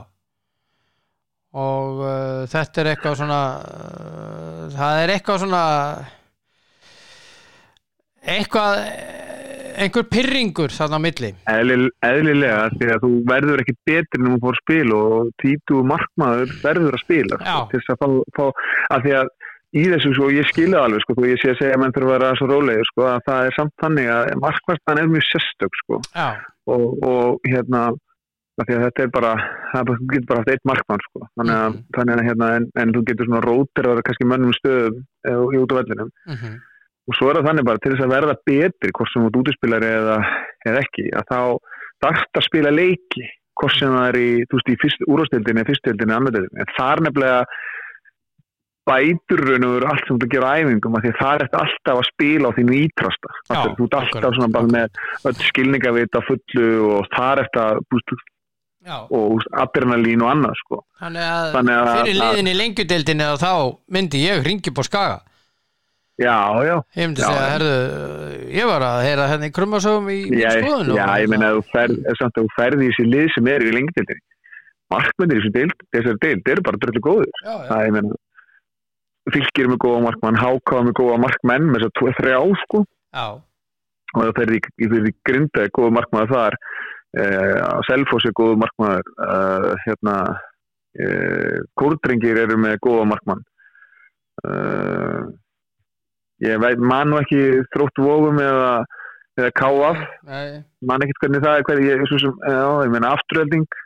og 1.54 2.02
uh, 2.02 2.44
þetta 2.50 2.82
er 2.82 2.92
eitthvað 2.92 3.18
svona 3.22 3.40
uh, 3.62 4.62
það 4.74 5.02
er 5.02 5.14
eitthvað 5.14 5.42
svona 5.44 5.64
eitthvað 8.24 8.80
einhver 9.74 10.06
pyrringur 10.06 10.72
þarna 10.74 11.00
á 11.00 11.04
milli. 11.04 11.30
Eðlil, 11.50 11.88
eðlilega 12.06 12.68
því 12.74 12.90
að 12.94 13.00
þú 13.04 13.10
verður 13.30 13.62
ekki 13.64 13.74
betri 13.88 14.20
en 14.20 14.28
þú 14.30 14.36
fór 14.44 14.60
spil 14.60 14.94
og 14.96 15.32
títu 15.42 15.80
markmaður 15.86 16.54
verður 16.62 16.98
að 16.98 17.02
spila 17.02 17.40
sko, 17.40 17.56
til 17.72 17.80
þess 17.80 17.94
að 17.94 18.02
fá, 18.02 18.06
fá 18.38 18.44
að 18.94 19.06
því 19.06 19.16
að 19.20 19.32
í 19.74 19.84
þessu 19.90 20.12
svo 20.14 20.30
ég 20.30 20.50
skilja 20.50 20.84
alveg 20.86 21.02
sko, 21.02 21.16
þú 21.18 21.28
ég 21.32 21.42
sé 21.42 21.50
að 21.50 21.60
segja 21.60 21.76
að 21.76 21.82
menn 21.82 21.94
þurfa 21.96 22.10
að 22.12 22.16
vera 22.16 22.38
svo 22.38 22.50
rólegir 22.50 22.90
sko, 22.92 23.06
að 23.10 23.24
það 23.28 23.48
er 23.48 23.56
samt 23.58 23.74
þannig 23.82 24.10
að 24.14 24.32
markmaðstan 24.44 25.00
er 25.02 25.10
mjög 25.10 25.26
sérstök 25.32 25.80
sko. 25.82 26.00
Og, 26.74 26.84
og 27.04 27.48
hérna 27.50 27.88
þetta 28.62 29.02
er 29.02 29.08
bara, 29.10 29.32
það 29.72 29.88
getur 30.12 30.26
bara 30.30 30.40
haft 30.44 30.52
eitt 30.54 30.64
markmann 30.68 31.02
sko, 31.08 31.24
þannig 31.38 31.56
að, 31.58 31.72
Mhm. 31.74 31.80
þannig 31.96 32.14
að 32.14 32.26
hérna, 32.28 32.50
en, 32.56 32.66
en 32.76 32.92
þú 32.94 33.04
getur 33.08 33.26
svona 33.26 33.42
rótir 33.42 33.84
að 33.84 33.90
vera 33.94 34.06
kannski 34.06 34.28
mönnum 34.30 34.54
stöðum 34.54 35.00
eh, 35.26 35.42
í 35.54 35.58
út 35.58 35.72
á 35.74 35.78
vellinum. 35.80 36.10
Mm 36.28 36.60
og 37.04 37.12
svo 37.18 37.28
er 37.28 37.36
það 37.36 37.44
þannig 37.50 37.64
bara 37.68 37.80
til 37.84 37.90
þess 37.92 38.00
að 38.06 38.12
verða 38.14 38.34
betri 38.48 38.90
hvort 38.96 39.10
sem 39.12 39.20
þú 39.20 39.26
ert 39.28 39.34
útispilari 39.42 39.88
eða, 39.92 40.14
eða 40.64 40.78
ekki 40.80 41.02
að 41.12 41.24
þá 41.28 41.40
þarft 42.00 42.38
að 42.40 42.46
spila 42.46 42.70
leiki 42.72 43.24
hvort 43.60 43.76
sem 43.76 43.92
það 43.92 44.06
er 44.08 44.16
í, 44.16 44.30
þú 44.48 44.56
veist, 44.56 44.70
í 44.72 44.76
fyrst, 44.80 45.04
úrvastildinni, 45.12 45.64
fyrstildinni, 45.68 46.14
annardildinni 46.16 46.60
en 46.64 46.72
það 46.78 46.92
er 46.94 47.02
nefnilega 47.04 47.44
bætur 48.88 49.40
raun 49.48 49.64
og 49.68 49.84
allt 49.88 50.08
sem 50.08 50.18
þú 50.20 50.28
gerir 50.32 50.44
á 50.48 50.56
æfingum 50.60 50.96
af 50.98 51.04
því 51.04 51.12
að 51.12 51.20
það 51.20 51.34
er 51.34 51.46
alltaf 51.60 52.00
að 52.00 52.08
spila 52.08 52.48
á 52.48 52.56
þínu 52.56 52.74
ítrasta 52.80 53.30
Já, 53.52 53.60
þú 53.76 53.84
ert 53.84 53.96
alltaf 54.00 54.02
akkurat, 54.08 54.36
svona 54.36 54.54
bara 54.56 54.72
með 54.74 54.98
öll 55.28 55.38
skilningavita 55.48 56.24
fullu 56.24 56.66
og 56.88 57.08
það 57.14 57.30
er 57.34 57.42
eftir 57.44 57.62
að 57.64 57.84
já. 58.84 58.96
Og 59.10 59.44
adrenalín 59.64 60.22
og 60.24 60.32
annað 60.34 60.56
sko. 60.62 60.80
Þannig 61.00 61.24
að, 61.28 61.46
Þannig 61.56 61.78
að- 61.78 61.92
fyrir 61.98 62.18
liðin 62.20 62.50
í 62.50 62.56
lengjudeldinni 62.60 63.28
þá 63.44 63.52
myndi 63.96 64.24
ég 64.24 64.44
ringi 64.44 64.74
på 64.74 64.84
skaga. 64.86 65.22
Já, 66.14 66.36
já, 66.62 66.76
ég 66.94 67.08
myndi 67.08 67.22
Já, 67.24 67.26
segja, 67.26 67.46
herðu 67.50 68.50
ég 68.54 68.66
var 68.70 68.84
að 68.86 69.00
heyra 69.02 69.24
henni 69.32 69.48
krummasögum 69.50 70.06
í 70.14 70.20
skoðun 70.30 70.94
já 70.94 71.08
ég 71.18 71.26
meina 71.32 71.48
að 71.50 71.56
þú 71.58 71.64
ferð, 71.72 71.96
er 72.06 72.18
samt 72.20 72.36
að 72.38 72.44
þú 72.44 72.52
ferð 72.54 72.84
í 72.84 72.90
þessi 72.92 73.06
lið 73.10 73.32
sem 73.34 73.48
eru 73.50 73.66
í 73.66 73.72
lengdildinni 73.74 74.22
markmyndir 74.94 75.40
í 75.42 75.50
þessari 75.90 76.20
deild 76.22 76.52
eru 76.54 76.62
bara 76.68 76.80
dröllu 76.84 77.02
góður 77.02 77.32
það 77.42 77.74
er, 77.80 77.88
ég 77.88 77.96
meina 77.96 78.14
fylgir 79.34 79.70
með 79.72 79.80
góða 79.84 80.04
markmann, 80.04 80.38
hákáða 80.38 80.86
með 80.86 80.96
góða 81.00 81.18
markmenn 81.24 81.68
með 81.70 81.80
þess 81.80 81.88
að 81.90 81.94
tvo, 81.98 82.12
þrjá 82.20 82.38
sko. 82.62 82.80
Já, 83.14 83.26
og 84.14 84.20
það 84.20 84.34
ferði 84.38 84.58
í, 84.60 84.64
í, 84.84 84.88
í 85.10 85.12
grinda 85.26 85.66
góða 85.74 85.94
markmaður 85.98 86.34
þar 86.34 86.56
uh, 87.18 87.58
á 87.62 87.78
Selfoss 87.88 88.26
er 88.28 88.34
góða 88.36 88.58
markmaður. 88.64 89.08
Uh, 89.18 89.70
hérna 89.86 90.16
uh, 90.34 91.58
Kórdrengir 91.78 92.42
eru 92.44 92.58
með 92.60 92.78
góða 92.84 93.08
markmann. 93.14 93.44
Ég 96.44 96.58
veit 96.60 96.80
man 96.82 97.08
nú 97.08 97.20
ekki 97.22 97.40
þrótt 97.72 98.00
vógum 98.02 98.40
eða, 98.42 98.72
eða 99.38 99.50
káaf 99.56 100.00
nei, 100.26 100.58
man 100.84 101.04
ekki 101.04 101.14
hvernig 101.22 101.44
það 101.44 101.56
er 101.56 101.66
hvernig 101.68 101.86
ég, 101.88 102.02
sem, 102.10 102.34
já, 102.50 102.58
ég 102.84 102.92
meina 102.92 103.12
afturölding 103.14 103.78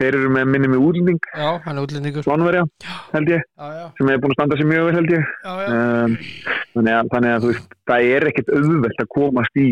þeir 0.00 0.18
eru 0.18 0.30
með 0.34 0.48
minni 0.50 0.70
með 0.72 0.84
útlending. 0.86 1.20
Er 1.34 2.24
Slónverja, 2.24 2.64
held 3.12 3.32
ég, 3.34 3.44
já, 3.44 3.66
já, 3.76 3.84
sem 3.98 4.10
hefur 4.10 4.24
búin 4.24 4.34
að 4.34 4.38
standa 4.38 4.58
sér 4.58 4.70
mjög 4.70 4.88
vel 4.88 4.96
held 4.98 5.14
ég. 5.14 5.28
Um, 5.52 6.16
þannig, 6.72 6.92
að, 6.94 7.10
þannig 7.14 7.34
að 7.34 7.44
þú 7.44 7.52
veist 7.52 7.76
það 7.90 8.10
er 8.16 8.28
ekkert 8.30 8.52
auðvelt 8.56 9.04
að 9.04 9.10
komast 9.18 9.62
í 9.62 9.68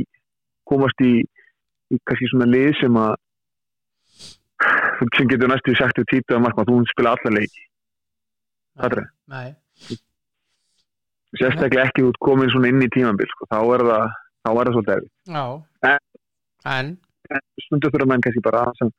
komast 0.71 1.03
í, 1.03 1.15
í 1.25 1.40
kannski 2.07 2.31
svona 2.31 2.49
lið 2.51 2.71
sem 2.81 3.01
að 3.01 3.17
sem 5.17 5.29
getur 5.31 5.51
næstu 5.51 5.75
sagt 5.79 5.99
við 6.03 6.09
títu 6.13 6.37
að 6.37 6.45
markma, 6.45 6.67
þú 6.69 6.81
spila 6.93 7.17
alla 7.17 7.35
leiki. 7.39 7.67
Það 8.81 8.97
er 8.97 9.05
nei, 9.33 9.49
sérstaklega 11.39 11.87
ekki 11.89 12.05
út 12.07 12.19
komin 12.23 12.51
svona 12.53 12.71
inn 12.71 12.85
í 12.85 12.91
tímambil 12.93 13.29
sko. 13.31 13.49
þá 13.51 13.61
er 13.77 13.85
það 13.91 14.07
þá 14.41 14.51
er 14.51 14.61
það 14.61 14.75
svolítið 14.75 14.97
erfitt. 14.97 15.13
já. 15.31 15.97
En, 16.71 16.91
stundu 17.65 17.91
fyrir 17.95 18.09
menn 18.11 18.25
kannski 18.25 18.43
bara 18.45 18.65
sem 18.79 18.91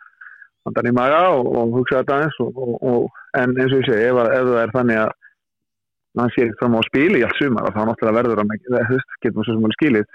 andan 0.65 0.89
í 0.89 0.93
maga 0.95 1.21
og, 1.35 1.49
og 1.57 1.75
hugsa 1.77 2.01
þetta 2.01 2.17
aðeins 2.17 2.39
og, 2.41 2.61
og, 2.91 3.19
en 3.37 3.53
eins 3.57 3.73
og 3.73 3.81
ég 3.81 3.89
segi, 3.89 4.07
ef, 4.07 4.21
að- 4.21 4.33
ef 4.37 4.47
það 4.49 4.61
er 4.61 4.73
þannig 4.77 5.01
að 5.01 5.11
hann 6.21 6.33
sé 6.35 6.47
fram 6.59 6.75
á 6.75 6.79
að 6.79 6.89
spila 6.89 7.19
í 7.19 7.25
allt 7.27 7.39
sumar 7.39 7.69
þá 7.71 7.81
náttúrulega 7.87 8.17
verður 8.19 8.41
hann 8.41 8.55
ekki, 8.55 8.73
það 8.73 8.95
getur 9.21 9.37
maður 9.37 9.47
svo 9.47 9.55
sem 9.55 9.65
alveg 9.67 9.77
skilið 9.79 10.05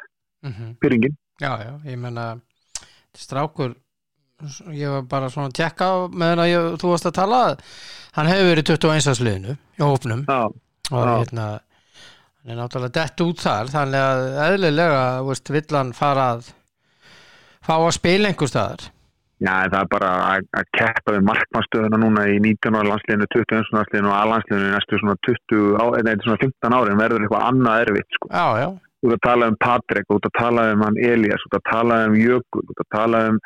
mhm. 0.49 0.75
pyringin 0.83 1.17
Já, 1.37 1.51
já, 1.61 1.73
ég 1.85 1.99
menna 2.01 2.27
strákur 3.21 3.77
ég 4.77 4.93
var 4.93 5.07
bara 5.09 5.31
svona 5.33 5.51
að 5.51 5.59
tjekka 5.61 5.91
meðan 6.13 6.43
að 6.45 6.51
ég, 6.51 6.67
þú 6.81 6.91
varst 6.93 7.09
að 7.09 7.17
tala 7.21 7.43
hann 8.17 8.31
hefur 8.31 8.51
verið 8.51 8.73
21. 8.75 9.15
sliðinu 9.21 9.55
í 9.57 9.85
hópnum 9.85 10.27
Já, 10.29 10.43
og 10.93 11.07
hérna 11.07 11.47
hann 11.57 12.53
er 12.53 12.61
náttúrulega 12.61 12.99
dett 12.99 13.25
út 13.25 13.41
þar 13.43 13.73
þannig 13.73 14.05
að 14.11 14.27
eðlilega 14.51 15.07
veist, 15.27 15.55
vill 15.57 15.79
hann 15.79 15.97
fara 15.97 16.29
að 16.35 16.53
fá 17.65 17.75
að 17.79 17.97
spila 17.97 18.31
einhver 18.31 18.53
staðar 18.53 18.91
Já, 19.37 19.69
það 19.69 19.81
er 19.83 19.89
bara 19.93 20.11
að, 20.25 20.47
að 20.57 20.69
keppa 20.79 21.13
við 21.13 21.25
markmannstöðuna 21.29 21.99
núna 22.01 22.23
í 22.33 22.37
19 22.41 22.79
ára 22.79 22.89
landsliðinu, 22.89 23.27
21 23.35 23.59
ára 23.59 23.75
landsliðinu 23.77 24.09
og 24.09 24.17
A-landsliðinu 24.17 24.69
í 24.69 24.73
næstu 24.73 25.01
svona 25.03 25.17
20, 25.29 25.67
á, 25.77 25.85
eða 25.99 26.15
svona 26.25 26.39
15 26.45 26.77
árin 26.79 27.03
verður 27.03 27.27
eitthvað 27.27 27.45
annað 27.51 27.83
erfitt 27.83 28.17
sko. 28.17 28.31
Já, 28.33 28.47
já, 28.63 28.69
Ert 29.07 29.19
að 29.19 29.29
tala 29.29 29.49
um 29.53 29.57
Patrik, 29.62 30.11
ert 30.11 30.29
að 30.29 30.37
tala 30.38 30.66
um 30.73 30.85
hann 30.87 30.99
Elias, 30.99 31.47
ert 31.47 31.57
að 31.61 31.64
tala 31.71 32.03
um 32.09 32.19
Jökul, 32.19 32.64
ert 32.73 32.83
að 32.85 32.90
tala 32.97 33.23
um, 33.31 33.40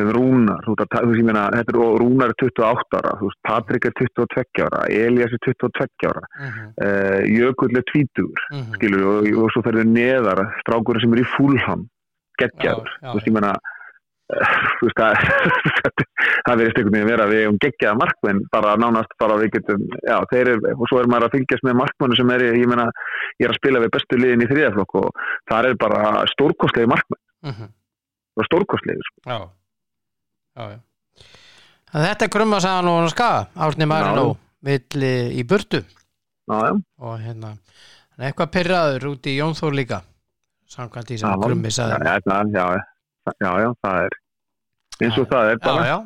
um 0.00 0.12
Rúnar, 0.16 0.62
ert 0.64 0.84
að 0.84 0.90
tala, 0.92 1.02
þú 1.04 1.12
veist, 1.12 1.22
ég 1.22 1.28
meina, 1.28 1.46
er, 1.60 1.72
Rúnar 2.02 2.34
er 2.34 2.36
28 2.42 3.00
ára, 3.00 3.16
þú 3.20 3.30
veist, 3.30 3.40
Patrik 3.48 3.88
er 3.90 3.96
22 4.00 4.66
ára, 4.66 4.84
Elias 5.00 5.34
er 5.36 5.42
22 5.48 6.10
ára, 6.10 6.24
mm 6.26 6.48
-hmm, 6.50 6.70
uh, 6.86 7.20
Jökul 7.38 7.76
er 7.76 7.84
20, 7.92 8.30
skilur, 8.76 9.04
og, 9.12 9.30
og 9.44 9.50
svo 9.52 9.62
ferður 9.66 9.90
neðar, 9.96 10.46
strákurinn 10.62 11.04
sem 11.04 11.14
er 11.14 11.24
í 11.24 11.30
Fúlham, 11.36 11.86
geggjaður, 12.40 12.90
þú 13.02 13.14
veist, 13.14 13.30
ég 13.30 13.36
meina, 13.38 13.54
eh, 13.54 13.79
þú 14.80 14.88
veist, 14.88 15.00
það, 15.00 15.12
það 16.46 16.60
verðist 16.60 16.80
einhvern 16.80 16.94
veginn 16.94 17.06
að 17.06 17.10
vera 17.10 17.26
að 17.26 17.34
við 17.34 17.46
um 17.50 17.58
geggjaða 17.64 18.00
markmenn, 18.00 18.42
bara 18.54 18.76
nánast 18.80 19.14
bara 19.22 19.38
við 19.40 19.52
getum, 19.56 19.86
já, 20.06 20.16
þeir 20.32 20.52
eru, 20.54 20.74
og 20.76 20.90
svo 20.90 21.00
er 21.00 21.10
maður 21.12 21.28
að 21.28 21.36
fylgjast 21.36 21.66
með 21.68 21.78
markmennu 21.80 22.18
sem 22.20 22.32
er, 22.36 22.46
ég 22.60 22.70
meina, 22.70 22.86
ég 23.40 23.48
er 23.48 23.54
að 23.54 23.60
spila 23.60 23.84
við 23.84 23.94
bestu 23.96 24.20
liðin 24.20 24.44
í 24.44 24.50
þriðaflokk 24.50 24.98
og 25.02 25.24
það 25.50 25.70
er 25.70 25.78
bara 25.84 26.02
stórkostlegi 26.34 26.92
markmenn, 26.94 27.70
og 28.38 28.48
stórkostlegi, 28.50 29.06
sko. 29.10 29.24
Já, 29.30 29.40
já, 30.60 30.80
Þetta 31.90 32.22
er 32.22 32.30
krumma 32.30 32.60
sagði 32.62 32.76
hann 32.78 32.88
og 32.92 33.08
skaga, 33.10 33.46
Árni 33.66 33.86
Marinó 33.90 34.28
vill 34.62 35.08
í 35.34 35.42
burtu. 35.48 35.80
Og 36.50 37.16
hérna 37.18 37.56
eitthvað 38.20 38.52
pyrraður 38.54 39.06
út 39.14 39.28
í 39.30 39.36
Jónþór 39.38 39.76
líka 39.76 40.02
samkvæmt 40.70 41.10
því 41.10 41.18
sem 41.20 41.30
Já, 41.30 41.40
krummi 41.40 41.70
já, 41.72 41.86
já, 41.90 42.38
já, 42.54 42.64
já, 43.28 43.50
já, 43.64 43.68
það 43.84 44.06
er, 44.06 44.16
eins 45.00 45.18
og 45.20 45.28
það 45.30 45.50
er 45.50 45.58
já, 45.58 45.62
bara. 45.66 45.84
já, 45.88 45.98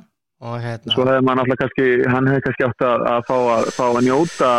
og 0.44 0.56
hérna 0.64 0.94
Svo 0.94 1.06
hefði 1.08 1.26
maður 1.26 1.40
náttúrulega 1.40 1.62
kannski, 1.62 1.86
hann 2.14 2.30
hefði 2.30 2.44
kannski 2.46 2.66
átt 2.68 2.86
að, 2.88 3.06
að, 3.12 3.28
fá, 3.28 3.36
að 3.54 3.70
fá 3.76 3.84
að 3.86 4.02
njóta, 4.08 4.50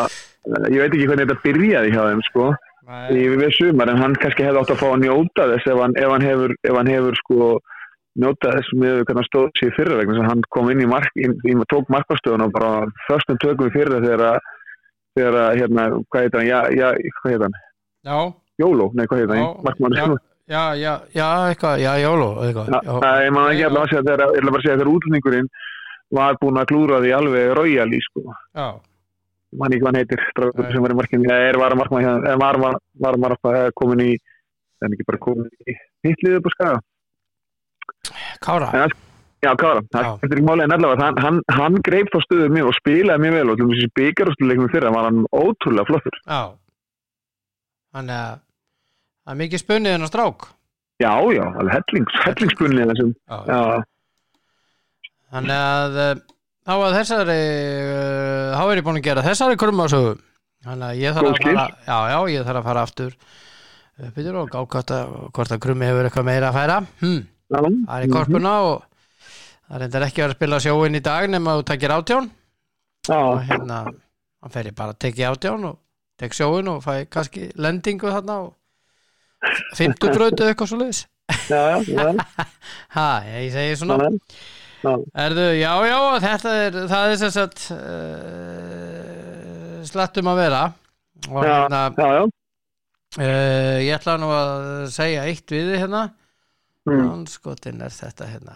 ég 0.71 0.79
veit 0.81 0.89
ekki 0.89 1.09
hvernig 1.09 1.29
þetta 1.29 1.45
byrjaði 1.45 1.93
hjá 1.95 2.01
þeim, 2.09 2.25
sko, 2.29 2.49
í 2.85 3.21
Nei, 3.21 3.37
við 3.41 3.55
sumar, 3.57 3.91
en 3.91 4.01
hann 4.03 4.17
kannski 4.21 4.45
hefði 4.45 4.61
átt 4.61 4.75
að 4.75 4.81
fá 4.83 4.87
að 4.91 4.99
njóta 5.05 5.47
þess 5.53 5.71
ef 5.73 5.81
hann, 5.81 5.95
ef 6.01 6.13
hann 6.13 6.27
hefur, 6.29 6.55
ef 6.69 6.79
hann 6.79 6.91
hefur, 6.93 7.19
sko, 7.23 7.49
njóta 8.21 8.53
þess 8.55 8.75
með 8.79 9.01
hvernig 9.09 9.27
stóð 9.27 9.47
sér 9.59 9.73
fyrir 9.75 9.99
vegna, 9.99 10.17
sem 10.19 10.29
hann 10.31 10.43
kom 10.55 10.71
inn 10.71 10.83
í 10.85 10.89
mark, 10.89 11.11
inn, 11.19 11.35
inn 11.49 11.63
tók 11.71 11.89
markastöðun 11.91 12.45
og 12.47 12.53
bara 12.55 12.85
förstum 13.09 13.39
tökum 13.43 13.67
í 13.67 13.73
fyrir 13.73 13.99
þegar 14.05 14.23
að, 14.29 14.49
þegar 15.17 15.39
að, 15.41 15.59
hérna, 15.59 15.87
hvað 16.13 16.27
heit 16.27 16.37
hann, 16.39 16.47
já, 16.47 16.59
já, 16.77 16.87
hvað 17.19 17.35
heit 17.35 17.45
hann, 17.47 17.57
já, 18.07 18.17
Jóló, 18.55 18.87
nei, 18.95 19.03
hvað 19.09 19.21
heit 19.21 19.33
Já, 19.33 19.41
hann, 19.41 19.63
markmann, 19.65 19.97
já, 20.51 20.63
já, 20.77 20.93
já, 21.15 21.27
eitthvað, 21.49 21.79
já, 21.81 21.91
Jóló 22.03 22.29
eitthvað, 22.45 22.73
Já, 22.73 22.79
já, 22.85 23.13
er 23.25 23.31
maður 23.35 23.53
ekki 23.53 23.67
allavega 23.69 23.85
að 23.85 23.93
segja 23.93 24.03
þegar, 24.07 24.25
ég 24.25 24.41
ætla 24.41 24.51
bara 24.51 24.61
að 24.61 24.65
segja 24.65 24.79
þegar 24.79 24.91
útlendingurinn 24.93 25.49
var 26.15 26.37
búinn 26.41 26.61
að 26.61 26.69
klúra 26.71 26.99
því 27.03 27.13
alveg 27.17 27.95
í 27.97 28.01
sko, 28.05 28.25
já, 28.53 28.67
mann 29.55 29.75
ekki 29.75 29.85
hvað 29.85 29.99
heitir 30.01 30.25
Nei. 30.45 30.71
sem 30.73 30.85
var 30.85 30.93
í 30.93 30.99
markinu, 30.99 31.29
eða 31.29 31.49
er 31.49 31.59
var 31.61 31.75
að 31.75 31.81
markma 31.81 32.03
eða 32.05 32.35
var, 32.41 32.59
var, 32.65 32.77
var, 33.05 33.17
var 33.23 33.71
komin 33.79 34.03
í 34.05 34.11
en 34.85 34.93
ekki 34.93 35.07
bara 35.07 35.23
komin 35.23 35.49
í 35.65 35.77
hitliðu 36.05 36.41
upp 36.41 36.51
á 36.51 36.55
skaga, 36.55 36.83
Kára. 38.45 38.69
En 38.75 38.93
já 39.45 39.51
Kára 39.57 39.81
það 39.93 40.25
er 40.25 40.31
ekki 40.35 40.45
málið 40.45 40.67
en 40.67 40.75
allavega 40.77 41.05
hann, 41.05 41.19
hann, 41.21 41.41
hann 41.57 41.81
greip 41.85 42.09
þá 42.13 42.19
stöðu 42.25 42.51
mjög 42.53 42.71
og 42.71 42.77
spilaði 42.79 43.23
mjög 43.25 43.37
vel 43.37 43.51
og 43.51 43.59
til 43.59 43.69
þessi 43.71 43.91
byggarústuleikum 43.99 44.71
fyrir 44.73 44.93
var 44.95 45.07
hann 45.09 45.25
ótrúlega 45.33 45.89
flottur. 45.89 46.17
Já. 46.25 46.41
Þannig 47.95 48.17
að 48.19 48.44
það 49.25 49.33
er 49.33 49.41
mikið 49.41 49.61
spunnið 49.63 49.97
en 49.97 50.05
á 50.05 50.09
strák. 50.11 50.47
Já, 51.01 51.11
já, 51.35 51.43
alveg 51.43 51.73
hellings, 51.75 52.15
hellingspunni 52.23 52.85
þessum, 52.91 53.11
Þannig 55.35 55.57
að 55.59 55.97
eh, 55.99 56.19
þá 56.63 56.73
að 56.75 56.93
þessari 56.95 57.39
uh, 57.41 58.53
þá 58.55 58.61
er 58.63 58.79
ég 58.79 58.85
búin 58.85 58.99
að 59.01 59.07
gera 59.09 59.25
þessari 59.25 59.59
krummasögu. 59.59 60.13
Þannig 60.65 60.87
að 60.87 61.01
ég 61.01 61.17
þarf 61.17 61.31
að 61.33 61.41
fara 61.43 61.65
Já, 61.85 61.97
já, 62.13 62.19
ég 62.31 62.47
þarf 62.47 62.61
að 62.61 62.69
fara 62.69 62.85
aftur. 62.87 63.17
Uppbyttur 63.95 64.37
og 64.39 64.51
gá 64.51 64.59
hvort 64.63 65.51
að, 65.51 65.59
krummi 65.63 65.89
hefur 65.89 66.07
eitthvað 66.07 66.27
meira 66.29 66.51
að 66.51 66.57
færa. 66.59 66.79
Hm, 67.01 67.19
Það 67.51 67.67
er 67.97 68.05
í 68.07 68.11
korpuna 68.11 68.53
og 68.65 68.75
það 69.67 69.83
reyndar 69.83 70.05
ekki 70.07 70.21
að 70.21 70.25
vera 70.25 70.33
að 70.33 70.39
spila 70.39 70.61
sjóin 70.63 70.97
í 70.97 71.03
dag 71.05 71.27
nema 71.31 71.57
þú 71.59 71.65
takir 71.69 71.93
átján. 71.95 72.29
Og 73.05 73.11
já, 73.11 73.21
hérna 73.51 73.81
hann 73.85 74.53
fer 74.53 74.69
ég 74.69 74.77
bara 74.77 74.95
að 74.95 75.01
tekja 75.05 75.31
átján 75.33 75.67
og 75.69 75.77
tek 76.21 76.35
sjóin 76.37 76.71
og 76.71 76.83
fæ 76.85 77.05
kannski 77.11 77.49
lendingu 77.59 78.11
þarna 78.13 78.39
og 78.47 78.53
fymtubrautu 79.77 80.47
eitthvað 80.47 80.71
svo 80.71 80.79
leiðis 80.81 81.05
já, 81.49 81.83
já, 81.83 82.13
ha, 82.95 83.23
ég 83.25 83.51
segi 83.53 83.75
svona. 83.79 84.09
Já, 84.09 84.09
já, 84.83 84.93
Erðu, 85.25 85.47
já, 85.57 85.71
já, 85.89 86.19
þetta 86.23 86.49
er 86.61 86.73
það 86.91 87.05
er 87.11 87.17
sem 87.21 87.31
sagt 87.33 87.59
uh, 87.73 87.79
slettum 89.89 90.29
að 90.31 90.41
vera. 90.43 90.63
Og 91.31 91.41
hérna 91.41 91.81
uh, 91.95 92.29
ég 93.81 93.95
ætla 93.95 94.19
nú 94.21 94.29
að 94.35 94.85
segja 94.93 95.25
eitt 95.25 95.49
við 95.51 95.71
þið 95.71 95.81
hérna. 95.85 96.03
Mm. 96.85 97.05
Anskotin 97.15 97.81
er 97.81 97.93
þetta 97.93 98.29
hérna. 98.29 98.55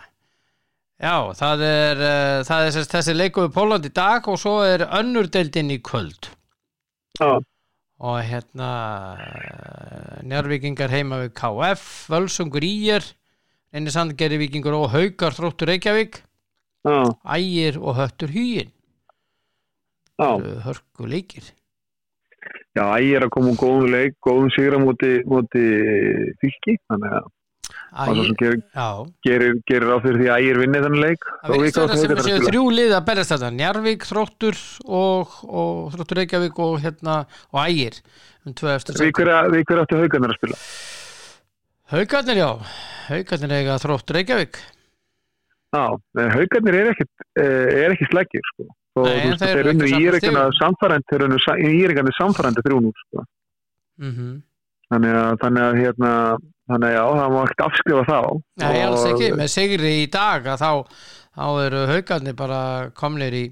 Já, 1.00 1.16
það 1.40 1.60
er, 1.66 1.96
uh, 2.04 2.40
það 2.46 2.66
er 2.68 2.72
þessi 2.94 3.14
leiku 3.16 3.48
við 3.48 3.56
Póland 3.56 3.88
í 3.88 3.94
dag 3.96 4.22
og 4.30 4.38
svo 4.38 4.60
er 4.68 4.82
önnur 4.86 5.28
deildin 5.32 5.74
í 5.74 5.80
kvöld. 5.82 6.24
Já, 7.18 7.40
og 8.00 8.20
hérna 8.24 8.72
njárvíkingar 10.24 10.92
heima 10.94 11.20
við 11.26 11.34
KF 11.36 11.86
Völsungur 12.12 12.64
Ír 12.64 13.04
einni 13.76 13.92
sandgeri 13.94 14.40
vikingur 14.40 14.78
og 14.78 14.90
Haukar 14.94 15.36
þróttur 15.36 15.70
Reykjavík. 15.74 16.24
Já, 16.88 17.12
Ægir 17.36 17.80
og 17.84 17.98
Höttur 18.00 18.32
Hugin 18.32 18.72
já. 20.20 20.30
hörku 20.64 21.06
leikir? 21.06 21.44
Já, 22.76 22.86
ég 23.04 23.18
er 23.18 23.26
að 23.28 23.34
koma 23.36 23.52
úr 23.52 23.60
góðum 23.60 23.92
leik, 23.92 24.16
góðum 24.24 24.50
sigra 24.56 24.80
móti 24.80 25.64
fylki, 26.40 26.78
þannig 26.88 27.16
að 27.20 27.28
Ægir, 27.90 28.32
gerir, 28.38 28.60
gerir, 29.26 29.56
gerir 29.70 29.92
á 29.94 29.98
fyrir 30.04 30.20
því 30.22 30.28
að 30.30 30.44
ægir 30.44 30.60
vinni 30.62 30.82
þennan 30.84 31.04
leik. 31.04 31.28
Það 31.42 31.54
verðist 31.56 31.80
vera 31.80 32.26
sem 32.26 32.28
séu 32.28 32.48
þrjú 32.48 32.64
lið 32.78 32.96
að 32.98 33.06
berjast 33.08 33.34
þetta 33.34 33.52
Njarvík, 33.56 34.08
Þróttur 34.10 34.60
og, 34.86 35.38
og 35.46 35.94
Þróttur 35.96 36.22
Reykjavík 36.22 36.62
og 36.66 36.76
hérna 36.84 37.16
og 37.50 37.62
Ægir. 37.66 38.02
Um 38.46 38.56
Við 38.56 39.14
hverja 39.18 39.84
áttu 39.84 40.00
haugarnir 40.00 40.34
að 40.34 40.38
spila? 40.40 40.60
Haukarnir 41.90 42.38
já, 42.38 42.50
Haukarnir 43.10 43.56
eiga 43.58 43.80
Þróttur 43.82 44.20
Reykjavík. 44.20 44.62
Já, 45.74 45.86
haugarnir 46.36 46.78
er 46.78 46.92
ekki, 46.94 47.06
er 47.38 47.96
ekki 47.96 48.10
slækir, 48.10 48.46
sko. 48.54 48.70
Og 49.00 49.06
Nei, 49.06 49.18
veist, 49.30 49.44
þeir 49.44 49.72
ekki 49.72 49.90
íreikana 50.02 50.46
saman 50.46 50.56
samfærandi, 50.60 51.08
þeir 51.12 51.26
unnu 51.28 51.40
íreikana 51.70 52.14
samfærandi 52.18 52.64
þrjúnú, 52.66 52.94
sko. 53.06 53.26
mm 54.02 54.38
Þannig 54.90 55.16
að, 55.20 55.34
þannig 55.44 55.64
að, 55.64 55.76
hérna, 55.84 56.12
þannig 56.70 56.94
já, 56.96 57.04
það 57.20 57.32
má 57.36 57.40
ekkert 57.44 57.64
afskrifa 57.68 58.04
þá. 58.10 58.20
Nei, 58.64 58.82
alls 58.86 59.04
Og- 59.06 59.12
ekki, 59.14 59.30
með 59.40 59.50
sigri 59.56 59.94
í 60.04 60.10
dag 60.14 60.50
þá, 60.62 60.72
þá 61.40 61.46
eru 61.66 61.84
Haukarnir 61.94 62.36
bara 62.40 62.62
komnir 62.96 63.34
í 63.34 63.46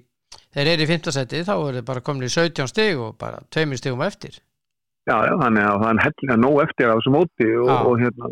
þeir 0.54 0.72
eru 0.74 0.86
í 0.86 0.90
fimmtasetti, 0.90 1.44
þá 1.48 1.54
eru 1.70 1.82
bara 1.88 2.02
komnir 2.02 2.30
í 2.30 2.34
17 2.34 2.68
stig 2.72 2.98
og 3.02 3.18
bara 3.22 3.42
tveimur 3.54 3.78
stigum 3.82 4.02
eftir 4.06 4.38
Já, 5.08 5.16
já, 5.24 5.34
þannig 5.40 5.64
að 5.64 5.78
það 5.84 5.90
er 5.94 6.04
hellinga 6.04 6.36
nóg 6.44 6.58
eftir 6.66 6.90
á 6.92 6.96
þessu 6.98 7.12
móti 7.16 7.46
og, 7.64 7.70
og 7.88 7.94
hérna, 8.02 8.30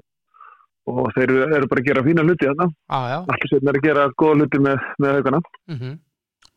og 0.91 1.06
þeir 1.15 1.24
eru, 1.32 1.45
eru 1.56 1.69
bara 1.71 1.82
að 1.82 1.88
gera 1.88 2.04
fína 2.04 2.26
hluti 2.28 2.50
þarna. 2.50 2.65
Allir 3.32 3.50
sveitn 3.50 3.69
er 3.71 3.78
að 3.80 3.86
gera 3.86 4.04
góða 4.19 4.36
hluti 4.41 4.60
með, 4.65 4.84
með 5.00 5.15
haugana. 5.19 5.39
mhm 5.71 5.93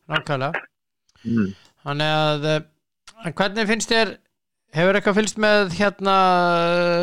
Nákvæmlega 0.09 0.65
Mm. 1.19 1.47
Þannig 1.83 2.11
að 2.15 2.45
eh, 2.49 3.31
hvernig 3.35 3.67
finnst 3.67 3.89
þér 3.91 4.11
hefur 4.75 4.95
eitthvað 4.99 5.17
fylgst 5.17 5.39
með 5.43 5.73
hérna 5.79 6.13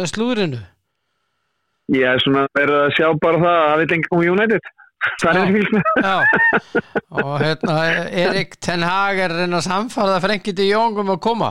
slúðrinu? 0.08 0.60
Ég 1.94 2.02
er 2.10 2.18
svona 2.24 2.46
verið 2.56 2.78
að 2.82 2.94
sjá 2.96 3.06
bara 3.22 3.38
það 3.44 3.60
að 3.66 3.78
við 3.82 3.92
lengi 3.94 4.08
komum 4.10 4.30
United. 4.32 4.72
Það 5.20 5.28
er 5.28 5.36
Já. 5.36 5.42
ekki 5.44 5.54
fylgst 5.58 5.74
með. 5.76 5.84
Já, 6.02 6.16
og 7.22 7.34
hérna 7.44 7.74
Erik 8.24 8.56
Ten 8.64 8.82
Hag 8.82 9.20
er 9.22 9.34
að 9.34 9.42
reyna 9.44 9.60
að 9.60 9.66
samfara 9.68 10.16
Frenki 10.24 10.54
de 10.56 10.66
Jong 10.70 10.96
um 10.98 11.12
að 11.14 11.20
koma 11.28 11.50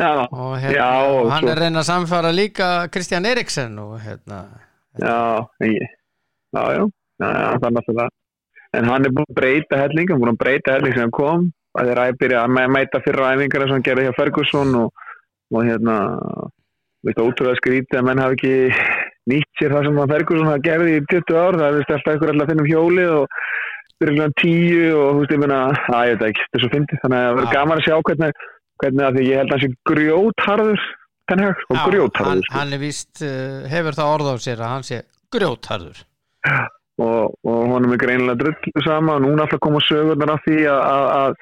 Já, 0.00 0.08
og, 0.24 0.54
hérna, 0.56 0.72
Já, 0.74 0.88
hann 1.30 1.44
svo- 1.44 1.50
er 1.52 1.58
að 1.58 1.60
reyna 1.66 1.82
að 1.82 1.88
samfara 1.90 2.30
líka 2.34 2.68
Kristján 2.90 3.28
Eriksen 3.28 3.76
og 3.78 3.92
hérna 4.02 4.38
já, 4.98 5.18
ég, 5.68 5.92
já, 6.56 6.62
já, 6.74 6.82
það 7.20 7.66
er 7.68 7.76
náttúrulega. 7.76 8.08
En 8.72 8.88
hann 8.88 9.04
er 9.06 9.12
búin 9.14 9.28
að 9.28 9.36
breyta 9.36 9.78
helling, 9.82 10.08
hann 10.10 10.16
er 10.18 10.24
búin 10.24 10.32
að 10.32 10.40
breyta 10.42 10.74
helling 10.78 10.94
sem 10.96 11.04
hann 11.04 11.12
kom. 11.20 11.46
Það 11.76 11.90
er 11.92 12.00
að 12.02 12.18
byrja 12.24 12.42
að 12.46 12.54
mæ- 12.56 12.72
mæta 12.72 13.00
fyrra 13.04 13.30
æfingar 13.36 13.66
sem 13.68 13.76
hann 13.76 13.84
gerði 13.86 14.08
hjá 14.08 14.16
Ferguson 14.16 14.74
og, 14.80 15.04
og 15.52 15.64
hérna, 15.68 15.96
veit, 17.04 17.20
ótrúlega 17.20 17.60
skrítið 17.60 18.00
að 18.00 18.06
menn 18.08 18.20
hafi 18.24 18.38
ekki 18.40 18.54
nýtt 19.30 19.60
sér 19.60 19.74
það 19.74 19.88
sem 19.88 20.00
að 20.02 20.14
Ferguson 20.14 20.64
gerði 20.66 20.96
í 20.96 21.04
20 21.12 21.38
ár. 21.38 21.58
Það 21.60 21.68
er 21.68 21.78
vist 21.78 21.92
alltaf 21.96 22.14
einhver 22.14 22.32
alltaf 22.32 22.46
að 22.46 22.52
finna 22.52 22.64
um 22.64 22.72
hjólið 22.72 23.12
og 23.18 23.38
byrjulega 24.02 24.36
tíu 24.42 24.88
og 24.98 25.06
þú 25.12 25.20
veist, 25.20 25.36
ég 25.36 25.42
meina, 25.44 25.60
að 25.92 26.08
ég 26.10 26.18
veit 26.18 26.26
ekki, 26.30 26.46
þetta 26.46 26.58
er 26.58 26.64
svo 26.64 26.72
fyndið. 26.72 27.02
Þannig 27.04 27.20
að 27.20 27.28
það 27.28 27.38
verður 27.38 27.56
gaman 27.56 27.80
að 27.82 27.86
sjá 27.86 27.96
hvernig, 28.08 28.44
hvernig 28.82 29.06
að 29.06 29.16
því 29.18 29.26
ég 29.28 29.40
held 29.42 29.52
að 29.52 29.56
hann 29.56 29.64
sé 29.64 29.92
grjótharður, 29.92 30.86
þannig 31.30 31.48
að, 31.48 31.82
grjótharður. 31.86 32.28
hann, 32.32 32.44
sko. 32.46 32.56
hann 32.58 32.76
er 32.76 32.82
víst 32.82 33.24
uh, 33.26 33.58
hefur 33.72 33.98
það 33.98 34.14
orð 34.16 34.30
á 34.32 34.34
sér 34.42 34.62
að 34.62 34.72
hann 34.72 34.86
sé 34.88 35.02
grjótharður 35.32 36.00
og, 37.00 37.34
og 37.46 37.60
honum 37.72 37.94
er 37.94 38.00
greinilega 38.02 38.40
drullu 38.42 38.84
sama 38.84 39.16
og 39.16 39.24
núna 39.24 39.46
alltaf 39.46 39.62
koma 39.62 39.82
sögurnar 39.86 40.34
af 40.34 40.42
því 40.46 40.58
að, 40.70 40.80
að, 40.82 41.06
að 41.20 41.36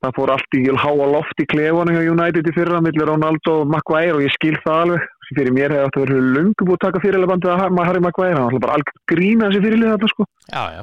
það 0.00 0.16
fór 0.16 0.32
allt 0.34 0.56
í 0.58 0.62
háa 0.82 1.08
loft 1.14 1.42
í 1.42 1.48
klefunum 1.50 1.96
hjá 1.96 2.10
United 2.10 2.50
í 2.50 2.56
fyrra 2.56 2.82
millir 2.84 3.10
Ronaldo 3.10 3.60
og 3.62 3.72
Maguire 3.72 4.16
og 4.18 4.24
ég 4.24 4.34
skil 4.36 4.56
það 4.64 4.84
alveg 4.84 5.08
fyrir 5.38 5.52
mér 5.56 5.74
hefði 5.74 5.86
átt 5.88 5.98
að 5.98 6.04
vera 6.06 6.22
lungu 6.36 6.66
búið 6.68 6.76
að 6.78 6.84
taka 6.86 7.02
fyrirlefandi 7.04 7.50
að 7.50 7.60
Ha- 7.60 7.86
Harry 7.88 8.00
Maguire, 8.04 8.34
hann 8.34 8.44
var 8.44 8.50
alltaf 8.52 8.64
bara 8.66 8.76
algjör 8.78 8.98
grína 9.12 9.50
þessi 9.50 9.62
fyrirlið 9.66 9.92
þarna 9.94 10.10
sko. 10.14 10.26
Já, 10.50 10.62
já, 10.76 10.82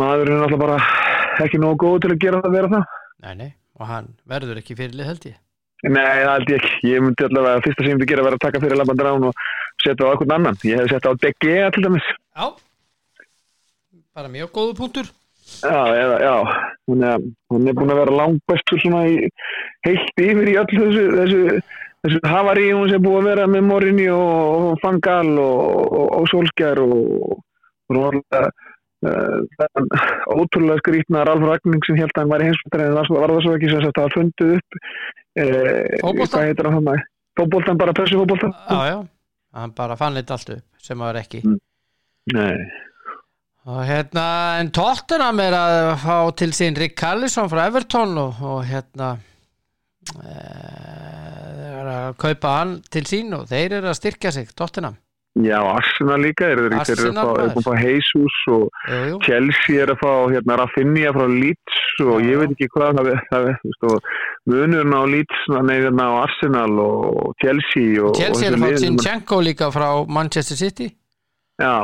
maðurinn 0.00 0.38
er 0.38 0.46
alltaf 0.46 0.62
bara 0.64 0.78
ekki 1.44 1.60
nógu 1.62 1.78
góð 1.84 2.00
til 2.04 2.10
að 2.14 2.20
gera 2.24 2.40
það 2.42 2.50
að 2.50 2.56
vera 2.58 2.72
það. 2.74 2.98
Nei, 3.24 3.34
nei 3.40 3.50
og 3.80 3.86
hann 3.88 4.10
verður 4.28 4.58
ekki 4.60 4.76
fyrirlið 4.76 5.08
held 5.10 5.28
ég. 5.30 5.36
Nei, 5.80 6.02
það 6.04 6.34
held 6.34 6.50
ég 6.52 6.58
ekki, 6.60 6.74
ég 6.90 7.00
myndi 7.06 7.24
allavega 7.24 7.56
að 7.56 7.62
fyrsta 7.64 7.80
sem 7.84 7.88
ég 7.90 7.96
myndi 7.96 8.08
gera 8.10 8.24
vera 8.26 8.36
að 8.36 8.44
taka 8.44 8.60
fyrirlefandi 8.60 9.06
rán 9.06 9.28
og 9.30 9.44
setja 9.80 10.04
á 10.04 10.10
eitthvað 10.12 10.34
annan, 10.36 10.58
ég 10.68 10.82
hef 10.82 10.90
sett 10.92 11.08
á 11.08 11.12
Gea 11.40 11.70
til 11.72 11.84
dæmis. 11.86 12.08
Já, 12.36 12.46
bara 14.14 14.28
mjög 14.28 14.50
góðu 14.52 14.76
punktur. 14.76 15.08
Já, 15.64 15.80
eða, 15.96 16.16
já, 16.22 16.34
hún 16.86 17.02
er, 17.02 17.24
hún 17.50 17.66
er 17.68 17.74
búin 17.78 17.90
að 17.94 18.00
vera 18.04 18.16
langbestur 18.20 18.78
svona 18.82 19.00
í, 19.10 19.16
heilt 19.86 20.20
yfir 20.22 20.50
í 20.52 20.58
öllu 20.60 20.84
þessu, 20.84 21.06
þessu, 21.16 21.40
þessu 22.04 22.22
hafarí 22.30 22.66
hún 22.72 22.90
sem 22.90 23.04
búin 23.04 23.22
að 23.22 23.30
vera 23.30 23.46
með 23.50 23.66
Morinni 23.68 24.08
og, 24.14 24.74
Fangal 24.82 25.30
og, 25.42 26.26
Solskjær 26.32 26.82
og, 26.84 27.38
rólega 27.90 28.42
uh, 29.06 30.36
ótrúlega 30.36 30.80
skrítna 30.82 31.24
Ralf 31.26 31.46
Ragning 31.46 31.86
sem 31.86 31.98
held 31.98 32.12
að 32.14 32.22
hann 32.22 32.34
var 32.34 32.44
í 32.44 32.50
heimsbyttar 32.50 32.84
en 32.84 32.98
það 32.98 33.14
var 33.16 33.34
það 33.34 33.46
svo 33.46 33.56
ekki 33.56 33.72
sem 33.72 33.88
það 33.88 34.14
fundið 34.18 34.52
upp 34.58 34.82
Fótbolta? 35.30 36.36
hvað 36.36 36.46
heitir 36.48 36.68
það 36.68 36.76
hann 36.76 37.08
fótboltan 37.38 37.80
bara 37.80 37.96
pressu 37.96 38.20
fótboltan 38.20 38.54
Já, 38.68 38.80
já, 38.90 38.98
hann 39.56 39.74
bara 39.76 39.96
fann 39.98 40.18
þetta 40.18 40.36
allt 40.36 40.54
upp 40.56 40.84
sem 40.84 40.96
það 40.96 41.10
var 41.10 41.18
ekki. 41.20 41.42
Nei, 42.30 42.54
og 43.68 43.82
hérna, 43.84 44.26
en 44.60 44.70
Tottenham 44.72 45.40
er 45.44 45.54
að 45.56 45.78
fá 46.00 46.16
til 46.40 46.54
sín 46.56 46.78
Rick 46.78 46.96
Callison 47.00 47.50
frá 47.52 47.66
Everton 47.68 48.16
og, 48.18 48.40
og 48.40 48.62
hérna 48.68 49.10
e, 50.16 50.34
er 51.80 51.92
að 51.92 52.16
kaupa 52.22 52.56
hann 52.58 52.74
til 52.92 53.04
sín 53.08 53.32
og 53.36 53.46
þeir 53.50 53.78
eru 53.80 53.90
að 53.92 53.98
styrkja 54.00 54.32
sig, 54.36 54.50
Tottenham 54.56 54.96
já, 55.38 55.58
Arsenal 55.62 56.18
líka 56.18 56.48
þeir 56.50 56.60
eru 56.64 56.78
að 56.82 57.52
fá- 57.62 57.70
að 57.70 57.82
Jesus 57.86 58.38
og 58.50 58.64
jú, 58.90 58.96
jú. 59.12 59.18
Chelsea 59.26 59.82
er 59.84 59.92
að 59.94 60.00
fá 60.02 60.10
hérna, 60.32 60.56
Rafinha 60.58 61.12
frá 61.14 61.26
Leeds 61.30 61.76
og 62.02 62.16
Já. 62.18 62.26
ég 62.26 62.40
veit 62.40 62.54
ekki 62.56 62.68
hvað 62.74 62.98
það 63.30 63.46
er, 63.52 63.60
munurinn 64.50 64.96
á 64.96 65.02
Leeds 65.06 65.44
nei, 65.68 65.76
hérna, 65.84 66.08
á 66.10 66.14
Arsenal 66.24 66.74
og 66.82 67.34
Chelsea 67.42 68.02
og, 68.02 68.16
Chelsea 68.18 68.50
er 68.50 68.58
að 68.58 68.64
fá 68.66 68.82
Sinchenko 68.82 69.38
líka 69.46 69.70
frá 69.70 69.88
Manchester 70.08 70.58
City 70.58 70.90
já, 71.60 71.76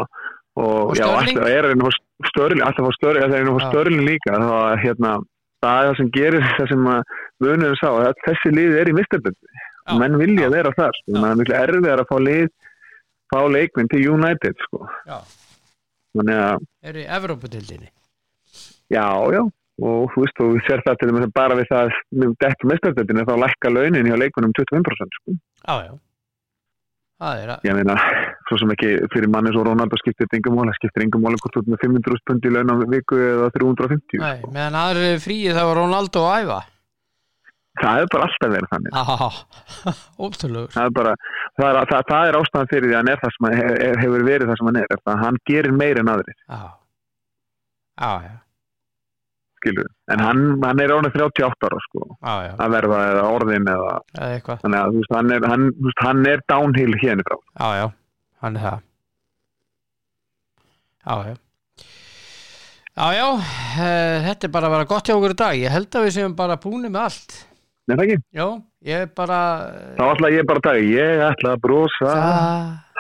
og, 0.57 0.91
Og 0.91 0.97
já, 0.99 1.07
alltaf 1.07 1.47
er 1.47 1.71
að 1.71 1.87
fá 1.87 1.91
störlin 2.33 2.65
alltaf 2.67 2.83
að 2.83 2.91
fá 2.91 2.99
störlin, 2.99 3.25
að 3.31 3.55
fá 3.55 3.63
Já. 3.63 3.71
störlin 3.71 4.05
líka 4.11 4.35
það, 4.35 4.49
var, 4.51 4.83
hérna, 4.83 5.15
það 5.63 5.79
er 5.79 5.89
það 5.93 5.97
sem 6.01 6.11
gerir 6.19 6.47
það 6.59 6.69
sem 6.73 6.91
að 6.97 7.17
munurinn 7.45 7.79
sá 7.81 7.89
að 7.95 8.23
þessi 8.27 8.55
lið 8.59 8.79
er 8.83 8.91
í 8.91 8.97
mistarböndi 8.97 9.55
Já. 9.87 9.99
menn 10.03 10.19
vilja 10.19 10.49
vera 10.51 10.73
þar 10.77 10.97
sko. 11.01 11.13
Það 11.17 11.29
er 11.31 11.41
miklu 11.41 11.59
erfið 11.63 11.91
að 11.93 12.07
fá 12.11 12.17
lið 12.27 12.49
fá 13.33 13.39
leikminn 13.51 13.91
til 13.93 14.03
United 14.15 14.65
sko. 14.67 14.87
Þannig 16.17 16.41
að 16.47 16.67
eru 16.91 17.03
í 17.03 17.07
Evrópudildinni 17.19 17.89
Já, 18.87 19.07
já, 19.35 19.41
og 19.83 20.11
þú 20.15 20.23
veist, 20.23 20.41
og 20.45 20.59
sér 20.67 20.83
það 20.87 20.99
til 21.01 21.09
dæmis 21.11 21.25
að 21.27 21.33
bara 21.37 21.57
við 21.59 21.71
það 21.73 21.95
með 22.15 22.35
dekk 22.45 22.67
mestardöldinu 22.71 23.25
þá 23.27 23.33
lækka 23.43 23.73
launin 23.75 24.07
hjá 24.11 24.17
leikunum 24.23 24.53
25% 24.55 25.19
sko. 25.21 25.35
Já, 25.67 25.75
já 25.89 25.95
Það 27.17 27.39
er 27.41 27.51
að, 27.55 27.63
Ég 27.65 27.77
meina, 27.79 27.95
svo 28.45 28.59
sem 28.61 28.73
ekki 28.75 28.89
fyrir 29.09 29.31
manni 29.33 29.49
svo 29.55 29.63
Ronaldo 29.65 29.97
skiptir 29.97 30.29
yngum 30.37 30.59
máli, 30.59 30.75
skiptir 30.77 31.07
yngum 31.07 31.23
máli 31.25 31.39
hvort 31.41 31.55
ert 31.63 31.71
með 31.73 31.81
500 31.87 32.25
pundi 32.29 32.51
í 32.51 32.53
laun 32.53 32.73
á 32.73 32.77
viku 32.93 33.17
eða 33.17 33.47
350. 33.55 34.21
nei, 34.21 34.43
meðan 34.53 34.77
aðri 34.83 35.13
fríi 35.25 35.55
þá 35.57 35.63
var 35.65 35.81
Ronaldo 35.81 36.27
að 36.29 36.43
æfa 36.45 36.59
Það 37.83 38.01
er 38.03 38.09
bara 38.15 38.27
alltaf 38.29 38.53
verið 38.55 38.71
þannig. 38.73 38.97
Ótrúlegur. 40.27 40.71
Það 40.77 40.89
er 40.89 40.95
bara, 40.97 41.13
það 41.61 41.69
er, 41.69 41.79
það, 41.93 42.07
það 42.11 42.31
er 42.31 42.39
ástæðan 42.41 42.71
fyrir 42.73 42.89
því 42.89 42.95
að 42.95 42.99
hann 43.03 43.13
er 43.13 43.23
það 43.23 43.35
sem 43.37 43.47
hann 43.49 43.61
he- 43.61 43.93
hefur 44.03 44.27
verið 44.31 44.51
það 44.51 44.59
sem 44.61 44.71
hann 44.71 44.81
er, 44.83 44.97
það 44.97 45.13
að 45.15 45.23
hann 45.27 45.39
gerir 45.51 45.77
meir 45.83 46.01
en 46.03 46.11
já, 47.97 48.11
já 48.27 48.35
skilur 49.67 49.87
en 50.13 50.21
hann, 50.23 50.43
hann 50.63 50.81
er 50.85 50.93
ánum 50.95 51.11
38 51.13 51.67
ára 51.69 51.79
sko. 51.87 52.03
Já, 52.21 52.35
að 52.61 52.75
verða 52.77 52.99
eða 53.11 53.23
orðin 53.35 53.71
eða 53.73 53.95
eða 54.15 54.59
þannig 54.63 54.83
að 54.83 54.99
veist, 54.99 55.15
hann 55.17 55.33
er, 55.37 55.47
hann, 55.53 55.65
veist, 55.87 56.03
hann 56.05 56.27
er 56.33 56.45
downhill 56.53 56.95
hérna 57.03 57.27
frá. 57.27 57.39
Já, 57.57 57.69
já, 57.81 57.87
hann 58.45 58.61
er 58.61 58.67
það. 58.67 58.85
Já, 61.07 61.17
já. 61.31 61.37
Já, 62.97 63.27
uh, 63.37 64.23
þetta 64.25 64.49
er 64.49 64.53
bara 64.55 64.69
að 64.71 64.75
vera 64.77 64.89
gott 64.89 65.09
hjá 65.11 65.17
okkur 65.19 65.35
í 65.35 65.39
dag. 65.43 65.59
Ég 65.61 65.75
held 65.75 65.99
að 65.99 66.07
við 66.07 66.15
séum 66.17 66.37
bara 66.39 66.57
búinu 66.61 66.89
með 66.89 67.03
allt 67.09 67.35
Nei, 67.87 67.95
það 67.95 68.03
ekki? 68.05 68.17
Já, 68.35 68.47
ég 68.91 69.05
er 69.05 69.11
bara 69.15 69.39
Þá 69.95 70.05
ætla 70.11 70.31
ég 70.35 70.47
bara 70.49 70.59
að 70.59 70.65
taka, 70.67 70.81
ég 70.91 71.21
ætla 71.29 71.53
að 71.55 71.61
brosa. 71.63 72.15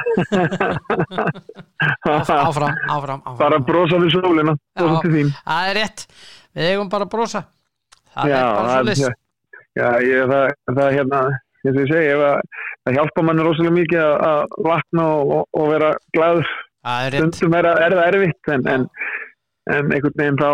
Áfram, 2.06 2.46
áfram, 2.46 2.74
áfram, 2.86 3.22
bara 3.40 3.58
brosa 3.66 3.98
við 4.02 4.14
sólina. 4.14 4.54
Brosa 4.78 5.00
til 5.02 5.12
þín. 5.16 5.32
Það 5.42 5.70
er 5.70 5.76
rétt, 5.80 6.04
við 6.56 6.68
eigum 6.70 6.92
bara 6.92 7.08
að 7.08 7.12
brosa. 7.16 7.42
Það 8.14 8.30
Já, 8.30 8.36
er 8.36 8.46
bara 8.46 8.76
svo 8.76 8.86
list 8.90 9.04
Já, 9.76 9.88
ég, 10.00 10.22
það, 10.30 10.44
það 10.78 10.94
hérna, 10.96 11.18
eins 11.66 11.74
og 11.74 11.82
ég 11.82 11.90
segi, 11.90 12.14
það 12.86 12.96
hjálpa 12.96 13.26
manni 13.26 13.44
rosalega 13.44 13.74
mikið 13.76 14.00
að, 14.06 14.40
vakna 14.70 15.04
og, 15.18 15.34
og, 15.36 15.44
og 15.60 15.68
vera 15.74 15.90
glaður. 16.16 16.54
Það 16.86 17.04
er 17.10 17.16
rétt, 17.16 17.34
Stundum 17.36 17.58
er, 17.58 17.68
er 17.74 17.98
það 17.98 18.08
erfitt, 18.14 18.52
en, 18.54 18.66
en, 18.72 18.88
en 19.74 19.92
einhvern 19.92 20.18
veginn 20.22 20.40
þá, 20.40 20.50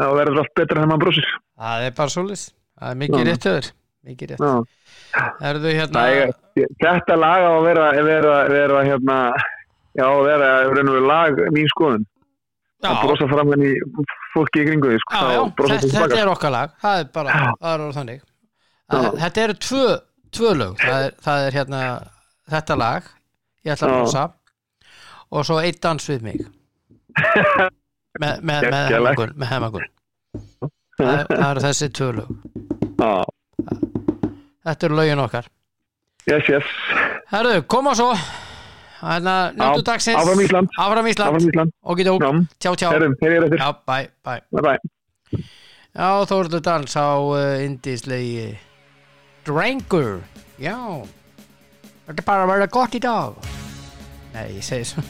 þá 0.00 0.06
verður 0.22 0.42
allt 0.44 0.54
betra 0.62 0.78
þegar 0.78 0.90
maður 0.94 1.04
brosir. 1.08 1.28
það 1.60 1.88
er 1.90 1.96
bara 1.98 2.14
svo 2.14 2.24
list 2.30 2.54
Það 2.82 2.90
er 2.90 2.98
mikið 3.02 3.20
Já. 3.20 3.26
rétt 3.28 3.48
höður 3.48 3.66
Mikið 4.02 4.32
rétt. 4.32 4.40
Hérna 5.78 6.04
er, 6.10 6.32
þetta 6.82 7.18
lag 7.20 7.44
á 7.46 7.50
að 7.52 7.66
vera, 7.68 7.84
vera, 8.02 8.32
vera 8.50 8.80
hérna, 8.88 9.18
já, 9.94 10.06
vera, 10.26 10.48
vera, 10.72 11.02
lag 11.06 11.42
mín 11.54 11.68
skoðun. 11.70 12.08
Að 12.82 12.98
brosa 13.04 13.28
fram 13.30 13.52
henni 13.54 13.70
fólki 14.32 14.64
í 14.64 14.66
kringu 14.66 14.96
sko. 15.04 15.20
þetta, 15.60 15.92
þetta 15.92 16.18
er 16.18 16.32
okkar 16.32 16.54
lag. 16.56 16.74
Það 16.82 17.04
er 17.04 17.12
bara, 17.14 17.36
það 17.60 17.68
er 17.76 17.84
orðið 17.84 18.00
þannig. 18.00 18.24
Já. 18.90 18.98
Þetta 19.22 19.44
eru 19.44 19.58
tvö, 19.68 19.86
tvö 20.34 20.54
lög. 20.58 20.74
Það 20.82 21.06
er, 21.06 21.16
það 21.28 21.46
er 21.46 21.58
hérna 21.60 21.84
þetta 22.56 22.78
lag. 22.82 23.12
Ég 23.62 23.76
ætla 23.76 23.92
að 23.92 23.96
brosa. 24.00 24.26
Og 25.30 25.46
svo 25.46 25.62
eitt 25.62 25.78
dans 25.84 26.10
við 26.10 26.26
mig. 26.26 26.42
Með, 28.20 28.42
með, 28.44 29.78
það, 31.08 31.34
er- 31.48 31.60
þessi 31.66 31.88
tvö 31.98 32.08
lög. 32.20 32.30
Já, 33.02 33.12
Þetta 34.62 34.86
eru 34.86 34.94
lögin 35.00 35.18
okkar. 35.24 35.46
Yes, 36.30 36.46
yes. 36.48 36.66
Herðu, 37.32 37.62
koma 37.66 37.94
svo. 37.98 38.12
Hérna, 39.02 39.50
njóttu 39.58 39.82
dagsins. 39.82 40.14
áfram 40.20 40.38
Ísland. 40.44 40.68
Áfram 40.78 41.06
Ísland. 41.10 41.32
Áfram 41.34 41.48
Ísland. 41.50 41.72
Og 41.82 41.98
geta 41.98 42.12
Já, 42.14 42.30
Tjá, 42.62 42.74
tjá. 42.78 42.90
Er 42.94 43.08
þetta. 43.42 43.58
Já, 43.58 43.72
bye, 43.86 44.08
bye 44.22 44.42
Bye, 44.52 44.62
bye. 44.62 45.42
Já, 45.92 46.06
Þórður 46.30 46.62
Dans 46.62 46.94
á 46.94 47.10
uh, 47.18 47.64
indislegi 47.64 48.52
Drangur. 49.44 50.22
Já. 50.62 50.78
Þetta 52.06 52.22
er 52.22 52.26
bara 52.30 52.46
að 52.46 52.52
vera 52.54 52.70
gott 52.78 52.94
í 52.94 53.00
dag. 53.02 53.34
Nei, 54.36 54.46
ég 54.60 54.62
segi 54.62 54.86
svo. 54.92 55.02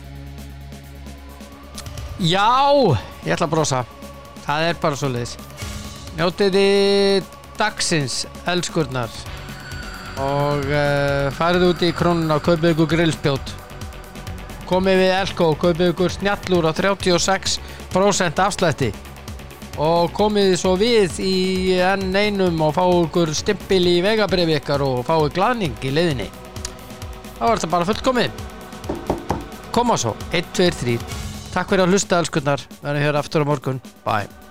Já, 2.22 2.49
ég 3.26 3.34
ætla 3.36 3.47
að 3.49 3.53
brosa. 3.53 3.84
Það 4.47 4.68
er 4.70 4.80
bara 4.80 4.97
svo 4.99 5.12
liðis 6.12 6.18
Njótiði 6.18 7.22
dagsins 7.56 8.26
elskurnar. 8.46 9.10
Og 10.20 10.66
uh, 10.68 11.30
farið 11.32 11.70
út 11.70 11.82
í 11.82 11.92
krónuna 11.92 12.36
og 12.36 12.44
kaupið 12.44 12.74
ykkur 12.74 12.90
grillspjót. 12.90 13.54
Komið 14.68 15.00
við 15.00 15.14
Elko 15.16 15.48
og 15.52 15.58
kaupið 15.60 15.92
ykkur 15.92 16.12
snjallúr 16.12 16.68
á 16.68 16.72
36% 16.76 18.44
afslætti. 18.44 18.92
Og 19.80 20.12
komið 20.12 20.56
svo 20.60 20.74
við 20.76 21.16
í 21.24 21.78
enn 21.80 22.12
einum 22.12 22.60
og 22.60 22.74
fá 22.76 22.84
ykkur 22.84 23.32
stimpil 23.34 23.86
í 23.88 24.02
vegabrifi 24.04 24.58
ykkar 24.60 24.84
og 24.84 25.04
fáið 25.08 25.32
glaning 25.38 25.76
í 25.80 25.94
leiðinni 25.96 26.28
þá 27.42 27.48
er 27.48 27.58
þetta 27.58 27.70
bara 27.72 27.88
fullkomið. 27.88 28.44
Koma 29.72 29.96
svo, 29.98 30.12
1, 30.30 30.52
2, 30.54 30.68
3 30.84 30.98
takk 31.52 31.72
fyrir 31.72 31.84
að 31.84 31.96
hlusta 31.96 32.20
elskunnar 32.22 32.62
verðum 32.84 33.04
hér 33.04 33.18
aftur 33.20 33.44
á 33.44 33.46
morgun, 33.48 33.82
bye 34.06 34.41